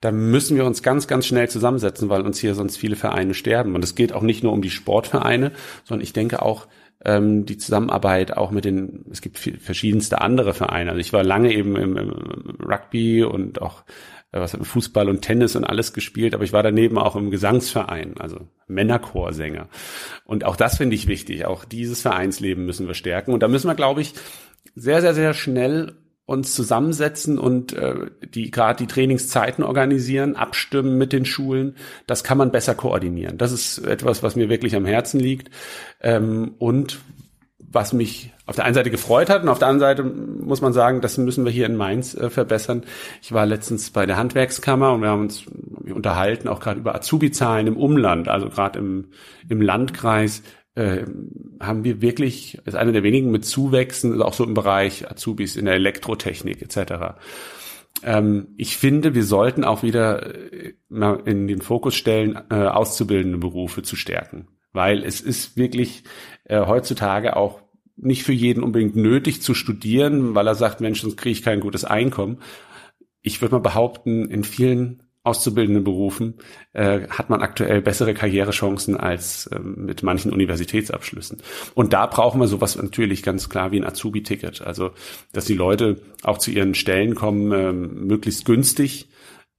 da 0.00 0.12
müssen 0.12 0.56
wir 0.56 0.64
uns 0.64 0.82
ganz, 0.82 1.08
ganz 1.08 1.26
schnell 1.26 1.48
zusammensetzen, 1.48 2.08
weil 2.08 2.22
uns 2.22 2.38
hier 2.38 2.54
sonst 2.54 2.76
viele 2.76 2.96
Vereine 2.96 3.34
sterben. 3.34 3.74
Und 3.74 3.82
es 3.82 3.94
geht 3.94 4.12
auch 4.12 4.22
nicht 4.22 4.44
nur 4.44 4.52
um 4.52 4.62
die 4.62 4.70
Sportvereine, 4.70 5.52
sondern 5.84 6.04
ich 6.04 6.12
denke 6.12 6.42
auch 6.42 6.68
ähm, 7.04 7.46
die 7.46 7.58
Zusammenarbeit 7.58 8.36
auch 8.36 8.50
mit 8.50 8.64
den, 8.64 9.04
es 9.10 9.20
gibt 9.20 9.38
viel, 9.38 9.58
verschiedenste 9.58 10.20
andere 10.20 10.54
Vereine. 10.54 10.90
Also 10.90 11.00
ich 11.00 11.12
war 11.12 11.24
lange 11.24 11.52
eben 11.52 11.76
im, 11.76 11.96
im 11.96 12.10
Rugby 12.64 13.24
und 13.24 13.60
auch 13.60 13.84
äh, 14.32 14.40
was 14.40 14.56
Fußball 14.60 15.08
und 15.08 15.22
Tennis 15.22 15.56
und 15.56 15.64
alles 15.64 15.92
gespielt, 15.92 16.34
aber 16.34 16.44
ich 16.44 16.52
war 16.52 16.62
daneben 16.62 16.98
auch 16.98 17.16
im 17.16 17.30
Gesangsverein, 17.30 18.18
also 18.18 18.48
Männerchorsänger. 18.66 19.68
Und 20.24 20.44
auch 20.44 20.56
das 20.56 20.76
finde 20.76 20.94
ich 20.94 21.08
wichtig. 21.08 21.44
Auch 21.44 21.64
dieses 21.64 22.02
Vereinsleben 22.02 22.66
müssen 22.66 22.86
wir 22.86 22.94
stärken. 22.94 23.32
Und 23.32 23.42
da 23.42 23.48
müssen 23.48 23.68
wir, 23.68 23.74
glaube 23.74 24.00
ich, 24.00 24.14
sehr, 24.74 25.00
sehr, 25.00 25.14
sehr 25.14 25.34
schnell 25.34 25.96
uns 26.28 26.54
zusammensetzen 26.54 27.38
und 27.38 27.72
äh, 27.72 28.10
die 28.34 28.50
gerade 28.50 28.84
die 28.84 28.86
Trainingszeiten 28.86 29.64
organisieren, 29.64 30.36
abstimmen 30.36 30.98
mit 30.98 31.14
den 31.14 31.24
Schulen. 31.24 31.74
Das 32.06 32.22
kann 32.22 32.36
man 32.36 32.52
besser 32.52 32.74
koordinieren. 32.74 33.38
Das 33.38 33.50
ist 33.50 33.78
etwas, 33.78 34.22
was 34.22 34.36
mir 34.36 34.50
wirklich 34.50 34.76
am 34.76 34.84
Herzen 34.84 35.20
liegt 35.20 35.50
ähm, 36.02 36.52
und 36.58 36.98
was 37.58 37.94
mich 37.94 38.30
auf 38.44 38.56
der 38.56 38.66
einen 38.66 38.74
Seite 38.74 38.90
gefreut 38.90 39.30
hat 39.30 39.42
und 39.42 39.48
auf 39.48 39.58
der 39.58 39.68
anderen 39.68 39.96
Seite 39.96 40.04
muss 40.04 40.60
man 40.60 40.74
sagen, 40.74 41.00
das 41.00 41.16
müssen 41.16 41.46
wir 41.46 41.52
hier 41.52 41.64
in 41.64 41.76
Mainz 41.76 42.14
äh, 42.14 42.28
verbessern. 42.28 42.82
Ich 43.22 43.32
war 43.32 43.46
letztens 43.46 43.88
bei 43.88 44.04
der 44.04 44.18
Handwerkskammer 44.18 44.92
und 44.92 45.00
wir 45.00 45.08
haben 45.08 45.22
uns 45.22 45.46
unterhalten, 45.94 46.46
auch 46.48 46.60
gerade 46.60 46.80
über 46.80 46.94
Azubi-Zahlen 46.94 47.66
im 47.66 47.78
Umland, 47.78 48.28
also 48.28 48.50
gerade 48.50 48.78
im, 48.80 49.06
im 49.48 49.62
Landkreis, 49.62 50.42
äh, 50.78 51.04
haben 51.60 51.82
wir 51.82 52.00
wirklich, 52.00 52.58
ist 52.64 52.76
einer 52.76 52.92
der 52.92 53.02
wenigen 53.02 53.32
mit 53.32 53.44
Zuwächsen, 53.44 54.12
also 54.12 54.24
auch 54.24 54.32
so 54.32 54.44
im 54.44 54.54
Bereich 54.54 55.10
Azubis 55.10 55.56
in 55.56 55.64
der 55.64 55.74
Elektrotechnik 55.74 56.62
etc. 56.62 57.16
Ähm, 58.04 58.54
ich 58.56 58.76
finde, 58.76 59.14
wir 59.16 59.24
sollten 59.24 59.64
auch 59.64 59.82
wieder 59.82 60.52
äh, 60.52 60.74
in 61.24 61.48
den 61.48 61.62
Fokus 61.62 61.96
stellen, 61.96 62.38
äh, 62.50 62.54
auszubildende 62.54 63.38
Berufe 63.38 63.82
zu 63.82 63.96
stärken, 63.96 64.46
weil 64.72 65.02
es 65.02 65.20
ist 65.20 65.56
wirklich 65.56 66.04
äh, 66.44 66.64
heutzutage 66.64 67.36
auch 67.36 67.60
nicht 67.96 68.22
für 68.22 68.32
jeden 68.32 68.62
unbedingt 68.62 68.94
nötig 68.94 69.42
zu 69.42 69.54
studieren, 69.54 70.36
weil 70.36 70.46
er 70.46 70.54
sagt, 70.54 70.80
Mensch, 70.80 71.00
sonst 71.00 71.16
kriege 71.16 71.32
ich 71.32 71.42
kein 71.42 71.58
gutes 71.58 71.84
Einkommen. 71.84 72.38
Ich 73.20 73.42
würde 73.42 73.56
mal 73.56 73.60
behaupten, 73.60 74.30
in 74.30 74.44
vielen 74.44 75.02
auszubildenden 75.28 75.84
Berufen 75.84 76.34
äh, 76.72 77.00
hat 77.08 77.30
man 77.30 77.42
aktuell 77.42 77.82
bessere 77.82 78.14
Karrierechancen 78.14 78.96
als 78.96 79.48
ähm, 79.52 79.84
mit 79.84 80.02
manchen 80.02 80.32
Universitätsabschlüssen. 80.32 81.42
Und 81.74 81.92
da 81.92 82.06
brauchen 82.06 82.40
wir 82.40 82.48
sowas 82.48 82.76
natürlich 82.76 83.22
ganz 83.22 83.48
klar 83.48 83.70
wie 83.70 83.80
ein 83.80 83.86
Azubi-Ticket. 83.86 84.62
Also, 84.62 84.92
dass 85.32 85.44
die 85.44 85.54
Leute 85.54 86.00
auch 86.22 86.38
zu 86.38 86.50
ihren 86.50 86.74
Stellen 86.74 87.14
kommen, 87.14 87.52
ähm, 87.52 88.06
möglichst 88.06 88.44
günstig 88.44 89.08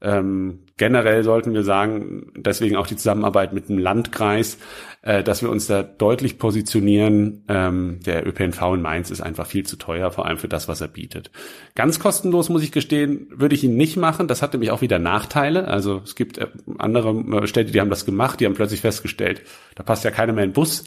ähm, 0.02 0.60
generell 0.78 1.24
sollten 1.24 1.54
wir 1.54 1.64
sagen, 1.64 2.32
deswegen 2.36 2.78
auch 2.78 2.88
die 2.88 2.96
Zusammenarbeit 2.96 3.52
mit 3.52 3.68
dem 3.68 3.78
Landkreis, 3.78 4.58
äh, 5.02 5.24
dass 5.24 5.42
wir 5.42 5.50
uns 5.50 5.68
da 5.68 5.84
deutlich 5.84 6.38
positionieren. 6.38 7.44
Ähm, 7.50 8.00
der 8.06 8.26
ÖPNV 8.26 8.62
in 8.76 8.82
Mainz 8.82 9.12
ist 9.12 9.20
einfach 9.20 9.46
viel 9.46 9.66
zu 9.66 9.76
teuer, 9.76 10.12
vor 10.12 10.26
allem 10.26 10.38
für 10.38 10.48
das, 10.48 10.70
was 10.70 10.80
er 10.80 10.88
bietet. 10.88 11.32
Ganz 11.76 12.00
kostenlos, 12.00 12.48
muss 12.48 12.64
ich 12.64 12.72
gestehen, 12.72 13.28
würde 13.30 13.56
ich 13.56 13.64
ihn 13.64 13.76
nicht 13.76 13.98
machen. 13.98 14.30
Das 14.30 14.42
hat 14.42 14.54
nämlich 14.54 14.72
auch 14.72 14.82
wieder 14.82 15.00
Nachteile. 15.00 15.68
Also 15.68 16.02
es 16.06 16.16
gibt 16.16 16.38
äh, 16.38 16.48
andere 16.78 17.10
äh, 17.44 17.48
Städte, 17.48 17.72
die 17.72 17.82
haben 17.82 17.90
das 17.90 18.06
gemacht, 18.06 18.40
die 18.40 18.46
haben 18.46 18.56
plötzlich 18.56 18.82
festgestellt, 18.82 19.42
da 19.76 19.84
passt 19.84 20.06
ja 20.06 20.12
keiner 20.12 20.32
mehr 20.32 20.46
in 20.46 20.52
den 20.52 20.56
Bus. 20.56 20.86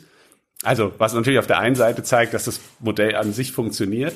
Also 0.62 0.92
was 0.96 1.12
natürlich 1.12 1.38
auf 1.38 1.46
der 1.46 1.58
einen 1.58 1.74
Seite 1.74 2.02
zeigt, 2.02 2.32
dass 2.32 2.44
das 2.44 2.60
Modell 2.80 3.16
an 3.16 3.32
sich 3.32 3.52
funktioniert 3.52 4.14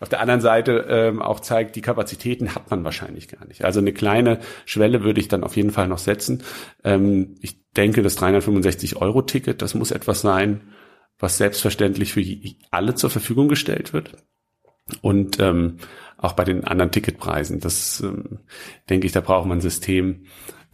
auf 0.00 0.08
der 0.08 0.20
anderen 0.20 0.40
Seite 0.40 0.86
ähm, 0.88 1.22
auch 1.22 1.40
zeigt, 1.40 1.76
die 1.76 1.80
Kapazitäten 1.80 2.54
hat 2.54 2.70
man 2.70 2.84
wahrscheinlich 2.84 3.28
gar 3.28 3.46
nicht. 3.46 3.64
Also 3.64 3.80
eine 3.80 3.92
kleine 3.92 4.40
Schwelle 4.66 5.02
würde 5.02 5.20
ich 5.20 5.28
dann 5.28 5.44
auf 5.44 5.56
jeden 5.56 5.70
Fall 5.70 5.88
noch 5.88 5.98
setzen. 5.98 6.42
Ähm, 6.82 7.36
ich 7.40 7.56
denke, 7.72 8.02
das 8.02 8.18
365-Euro-Ticket, 8.18 9.62
das 9.62 9.74
muss 9.74 9.90
etwas 9.90 10.20
sein, 10.20 10.60
was 11.18 11.38
selbstverständlich 11.38 12.12
für 12.12 12.24
alle 12.70 12.94
zur 12.94 13.10
Verfügung 13.10 13.48
gestellt 13.48 13.92
wird. 13.92 14.12
Und 15.00 15.40
ähm, 15.40 15.78
auch 16.18 16.32
bei 16.32 16.44
den 16.44 16.64
anderen 16.64 16.90
Ticketpreisen, 16.90 17.60
das 17.60 18.00
ähm, 18.00 18.40
denke 18.90 19.06
ich, 19.06 19.12
da 19.12 19.20
braucht 19.20 19.46
man 19.46 19.58
ein 19.58 19.62
System. 19.62 20.26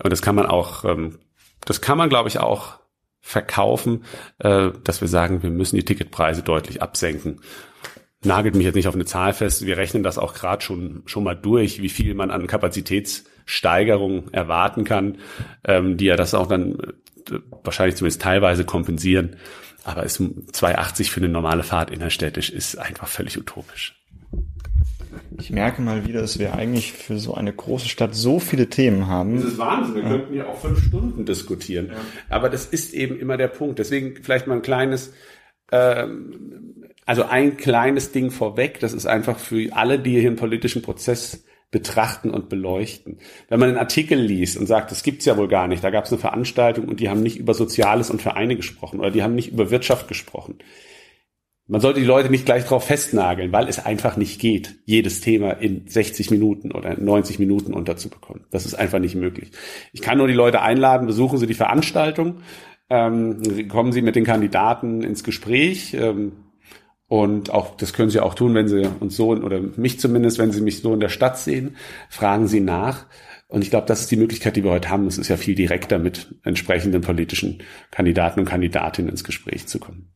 Und 0.03 0.11
das 0.11 0.23
kann 0.23 0.35
man 0.35 0.47
auch, 0.47 0.85
ähm, 0.85 1.18
das 1.64 1.81
kann 1.81 1.99
man, 1.99 2.09
glaube 2.09 2.29
ich, 2.29 2.39
auch 2.39 2.81
verkaufen, 3.21 4.05
äh, 4.39 4.71
dass 4.83 5.01
wir 5.01 5.09
sagen, 5.09 5.43
wir 5.43 5.51
müssen 5.51 5.77
die 5.77 5.85
Ticketpreise 5.85 6.43
deutlich 6.43 6.83
absenken 6.83 7.41
nagelt 8.25 8.55
mich 8.55 8.64
jetzt 8.64 8.75
nicht 8.75 8.89
auf 8.89 8.95
eine 8.95 9.05
Zahl 9.05 9.33
fest. 9.33 9.64
Wir 9.64 9.77
rechnen 9.77 10.03
das 10.03 10.18
auch 10.18 10.35
gerade 10.35 10.62
schon 10.62 11.03
schon 11.07 11.25
mal 11.25 11.35
durch, 11.35 11.81
wie 11.81 11.89
viel 11.89 12.14
man 12.14 12.31
an 12.31 12.47
Kapazitätssteigerung 12.47 14.29
erwarten 14.33 14.85
kann, 14.85 15.18
ähm, 15.64 15.97
die 15.97 16.07
ja 16.07 16.16
das 16.16 16.35
auch 16.35 16.47
dann 16.47 16.79
äh, 17.31 17.39
wahrscheinlich 17.64 17.97
zumindest 17.97 18.23
teilweise 18.23 18.64
kompensieren. 18.64 19.37
Aber 19.85 20.03
ist 20.03 20.21
2,80 20.21 21.11
für 21.11 21.21
eine 21.21 21.31
normale 21.31 21.62
Fahrt 21.62 21.91
innerstädtisch 21.91 22.51
ist 22.51 22.77
einfach 22.77 23.09
völlig 23.09 23.39
utopisch. 23.39 23.97
Ich 25.39 25.51
merke 25.51 25.81
mal 25.81 26.07
wieder, 26.07 26.21
dass 26.21 26.39
wir 26.39 26.55
eigentlich 26.55 26.93
für 26.93 27.18
so 27.18 27.35
eine 27.35 27.53
große 27.53 27.89
Stadt 27.89 28.14
so 28.14 28.39
viele 28.39 28.68
Themen 28.68 29.07
haben. 29.07 29.37
Das 29.37 29.45
ist 29.53 29.59
Wahnsinn. 29.59 29.95
Wir 29.95 30.03
ja. 30.03 30.09
könnten 30.09 30.35
ja 30.35 30.47
auch 30.47 30.61
fünf 30.61 30.85
Stunden 30.85 31.25
diskutieren. 31.25 31.89
Ja. 31.89 31.97
Aber 32.29 32.51
das 32.51 32.66
ist 32.66 32.93
eben 32.93 33.18
immer 33.18 33.39
der 33.39 33.49
Punkt. 33.49 33.79
Deswegen 33.79 34.23
vielleicht 34.23 34.47
mal 34.47 34.57
ein 34.57 34.62
kleines 34.62 35.14
ähm, 35.73 36.80
also 37.11 37.25
ein 37.25 37.57
kleines 37.57 38.13
Ding 38.13 38.31
vorweg, 38.31 38.79
das 38.79 38.93
ist 38.93 39.05
einfach 39.05 39.37
für 39.37 39.75
alle, 39.75 39.99
die 39.99 40.21
hier 40.21 40.29
einen 40.29 40.37
politischen 40.37 40.81
Prozess 40.81 41.45
betrachten 41.73 42.31
und 42.31 42.49
beleuchten. 42.49 43.19
Wenn 43.49 43.59
man 43.59 43.71
einen 43.71 43.79
Artikel 43.79 44.17
liest 44.17 44.57
und 44.57 44.67
sagt, 44.67 44.93
das 44.93 45.03
gibt's 45.03 45.25
ja 45.25 45.37
wohl 45.37 45.49
gar 45.49 45.67
nicht, 45.67 45.83
da 45.83 45.91
gab 45.91 46.05
es 46.05 46.13
eine 46.13 46.21
Veranstaltung 46.21 46.87
und 46.87 47.01
die 47.01 47.09
haben 47.09 47.21
nicht 47.21 47.37
über 47.37 47.53
Soziales 47.53 48.11
und 48.11 48.23
Vereine 48.23 48.55
gesprochen 48.55 49.01
oder 49.01 49.11
die 49.11 49.25
haben 49.25 49.35
nicht 49.35 49.51
über 49.51 49.73
Wirtschaft 49.73 50.07
gesprochen. 50.07 50.59
Man 51.67 51.81
sollte 51.81 51.99
die 51.99 52.07
Leute 52.07 52.31
nicht 52.31 52.47
gleich 52.47 52.65
drauf 52.65 52.85
festnageln, 52.85 53.51
weil 53.51 53.67
es 53.67 53.85
einfach 53.85 54.17
nicht 54.17 54.41
geht, 54.41 54.77
jedes 54.85 55.21
Thema 55.21 55.51
in 55.51 55.89
60 55.89 56.31
Minuten 56.31 56.71
oder 56.71 56.97
90 56.97 57.41
Minuten 57.41 57.75
unterzubekommen. 57.75 58.45
Das 58.53 58.67
ist 58.67 58.75
einfach 58.75 59.01
nicht 59.01 59.17
möglich. 59.17 59.51
Ich 59.93 60.01
kann 60.01 60.19
nur 60.19 60.29
die 60.29 60.33
Leute 60.33 60.63
einladen, 60.63 61.09
besuchen 61.09 61.39
Sie 61.39 61.49
die 61.49 61.55
Veranstaltung, 61.55 62.43
ähm, 62.89 63.67
kommen 63.67 63.91
Sie 63.91 64.01
mit 64.01 64.15
den 64.15 64.25
Kandidaten 64.25 65.03
ins 65.03 65.25
Gespräch. 65.25 65.93
Ähm, 65.95 66.35
und 67.11 67.51
auch, 67.51 67.77
das 67.77 67.93
können 67.93 68.09
Sie 68.09 68.21
auch 68.21 68.35
tun, 68.35 68.55
wenn 68.55 68.69
Sie 68.69 68.89
uns 69.01 69.17
so, 69.17 69.31
oder 69.31 69.61
mich 69.61 69.99
zumindest, 69.99 70.39
wenn 70.39 70.53
Sie 70.53 70.61
mich 70.61 70.81
so 70.81 70.95
in 70.95 71.01
der 71.01 71.09
Stadt 71.09 71.37
sehen, 71.39 71.75
fragen 72.09 72.47
Sie 72.47 72.61
nach. 72.61 73.07
Und 73.49 73.65
ich 73.65 73.71
glaube, 73.71 73.89
das 73.89 74.03
ist 74.03 74.13
die 74.13 74.17
Möglichkeit, 74.17 74.55
die 74.55 74.63
wir 74.63 74.71
heute 74.71 74.91
haben. 74.91 75.09
Es 75.09 75.19
ist 75.19 75.27
ja 75.27 75.37
viel 75.37 75.57
direkter, 75.57 75.99
mit 75.99 76.33
entsprechenden 76.45 77.01
politischen 77.01 77.65
Kandidaten 77.91 78.39
und 78.39 78.47
Kandidatinnen 78.47 79.11
ins 79.11 79.25
Gespräch 79.25 79.67
zu 79.67 79.81
kommen. 79.81 80.13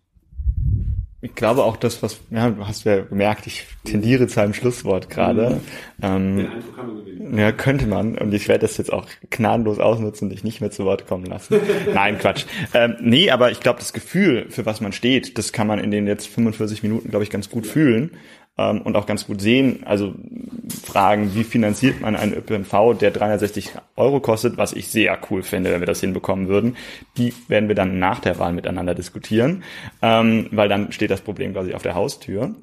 Ich 1.24 1.34
glaube 1.34 1.64
auch 1.64 1.78
das, 1.78 2.02
was, 2.02 2.20
ja, 2.30 2.50
du 2.50 2.66
hast 2.66 2.84
ja 2.84 3.00
gemerkt, 3.00 3.46
ich 3.46 3.64
tendiere 3.84 4.26
zu 4.26 4.42
einem 4.42 4.52
Schlusswort 4.52 5.08
gerade. 5.08 5.58
Mhm. 6.02 6.46
Ähm, 7.22 7.38
ja, 7.38 7.50
könnte 7.50 7.86
man. 7.86 8.18
Und 8.18 8.34
ich 8.34 8.46
werde 8.46 8.66
das 8.66 8.76
jetzt 8.76 8.92
auch 8.92 9.06
gnadenlos 9.30 9.78
ausnutzen 9.78 10.26
und 10.26 10.34
dich 10.34 10.44
nicht 10.44 10.60
mehr 10.60 10.70
zu 10.70 10.84
Wort 10.84 11.06
kommen 11.06 11.24
lassen. 11.24 11.60
Nein, 11.94 12.18
Quatsch. 12.18 12.44
Ähm, 12.74 12.96
nee, 13.00 13.30
aber 13.30 13.50
ich 13.50 13.60
glaube, 13.60 13.78
das 13.78 13.94
Gefühl, 13.94 14.46
für 14.50 14.66
was 14.66 14.82
man 14.82 14.92
steht, 14.92 15.38
das 15.38 15.54
kann 15.54 15.66
man 15.66 15.78
in 15.78 15.90
den 15.90 16.06
jetzt 16.06 16.28
45 16.28 16.82
Minuten, 16.82 17.08
glaube 17.08 17.24
ich, 17.24 17.30
ganz 17.30 17.48
gut 17.48 17.66
fühlen 17.66 18.10
ähm, 18.59 18.82
und 18.82 18.96
auch 18.96 19.07
ganz 19.07 19.26
gut 19.26 19.40
sehen. 19.40 19.82
Also 19.84 20.14
Fragen, 20.84 21.34
wie 21.34 21.44
finanziert 21.44 22.00
man 22.00 22.16
einen 22.16 22.34
ÖPNV, 22.34 22.98
der 22.98 23.11
360 23.11 23.72
Euro 23.96 24.20
kostet, 24.20 24.57
was 24.57 24.72
ich 24.72 24.88
sehr 24.88 25.18
cool 25.30 25.42
finde, 25.42 25.72
wenn 25.72 25.80
wir 25.80 25.86
das 25.86 26.00
hinbekommen 26.00 26.48
würden. 26.48 26.76
Die 27.16 27.32
werden 27.48 27.68
wir 27.68 27.74
dann 27.74 27.98
nach 27.98 28.20
der 28.20 28.38
Wahl 28.38 28.52
miteinander 28.52 28.94
diskutieren, 28.94 29.64
ähm, 30.02 30.48
weil 30.50 30.68
dann 30.68 30.92
steht 30.92 31.11
das 31.11 31.20
Problem 31.20 31.52
quasi 31.52 31.74
auf 31.74 31.82
der 31.82 31.94
Haustür. 31.94 32.55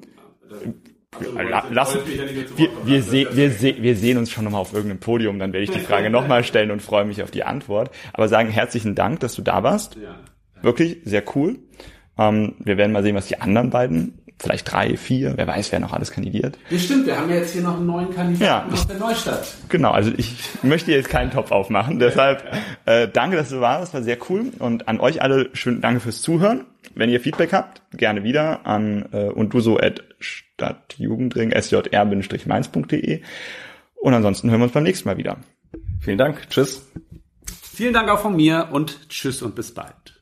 Also, 1.36 1.50
Lass, 1.70 1.94
wir, 2.06 2.66
wir, 2.86 3.36
wir, 3.36 3.50
seh, 3.50 3.76
wir 3.82 3.96
sehen 3.96 4.16
uns 4.16 4.30
schon 4.30 4.44
nochmal 4.44 4.62
auf 4.62 4.72
irgendeinem 4.72 5.00
Podium, 5.00 5.38
dann 5.38 5.52
werde 5.52 5.64
ich 5.64 5.70
die 5.70 5.78
Frage 5.78 6.08
nochmal 6.10 6.42
stellen 6.42 6.70
und 6.70 6.80
freue 6.80 7.04
mich 7.04 7.22
auf 7.22 7.30
die 7.30 7.44
Antwort. 7.44 7.90
Aber 8.14 8.28
sagen 8.28 8.48
herzlichen 8.48 8.94
Dank, 8.94 9.20
dass 9.20 9.34
du 9.34 9.42
da 9.42 9.62
warst. 9.62 9.98
Wirklich 10.62 10.98
sehr 11.04 11.22
cool. 11.34 11.58
Ähm, 12.16 12.54
wir 12.60 12.78
werden 12.78 12.92
mal 12.92 13.02
sehen, 13.02 13.14
was 13.14 13.26
die 13.26 13.40
anderen 13.40 13.70
beiden 13.70 14.21
vielleicht 14.38 14.70
drei, 14.72 14.96
vier, 14.96 15.34
wer 15.36 15.46
weiß, 15.46 15.72
wer 15.72 15.80
noch 15.80 15.92
alles 15.92 16.10
kandidiert. 16.10 16.58
Ja, 16.70 16.78
stimmt, 16.78 17.06
wir 17.06 17.18
haben 17.18 17.30
ja 17.30 17.36
jetzt 17.36 17.52
hier 17.52 17.62
noch 17.62 17.76
einen 17.76 17.86
neuen 17.86 18.14
Kandidaten 18.14 18.68
ja, 18.68 18.72
aus 18.72 18.86
der 18.86 18.98
Neustadt. 18.98 19.54
Genau, 19.68 19.90
also 19.92 20.10
ich 20.16 20.36
möchte 20.62 20.92
jetzt 20.92 21.08
keinen 21.08 21.30
Topf 21.30 21.50
aufmachen, 21.50 21.98
deshalb 21.98 22.44
äh, 22.84 23.08
danke, 23.08 23.36
dass 23.36 23.50
du 23.50 23.60
warst, 23.60 23.82
das 23.82 23.94
war 23.94 24.02
sehr 24.02 24.18
cool 24.28 24.52
und 24.58 24.88
an 24.88 25.00
euch 25.00 25.22
alle 25.22 25.50
schön 25.52 25.80
danke 25.80 26.00
fürs 26.00 26.22
Zuhören. 26.22 26.64
Wenn 26.94 27.08
ihr 27.08 27.20
Feedback 27.20 27.52
habt, 27.52 27.82
gerne 27.96 28.22
wieder 28.22 28.66
an 28.66 29.08
äh, 29.12 29.28
und 29.28 29.54
du 29.54 29.60
so 29.60 29.78
at 29.78 30.02
stadtjugendring 30.18 31.52
sjr-mainz.de 31.52 33.22
und 33.94 34.14
ansonsten 34.14 34.50
hören 34.50 34.60
wir 34.60 34.64
uns 34.64 34.72
beim 34.72 34.82
nächsten 34.82 35.08
Mal 35.08 35.16
wieder. 35.16 35.38
Vielen 36.00 36.18
Dank, 36.18 36.48
tschüss. 36.50 36.84
Vielen 37.62 37.94
Dank 37.94 38.10
auch 38.10 38.20
von 38.20 38.36
mir 38.36 38.68
und 38.72 39.08
tschüss 39.08 39.40
und 39.40 39.54
bis 39.54 39.72
bald. 39.72 40.20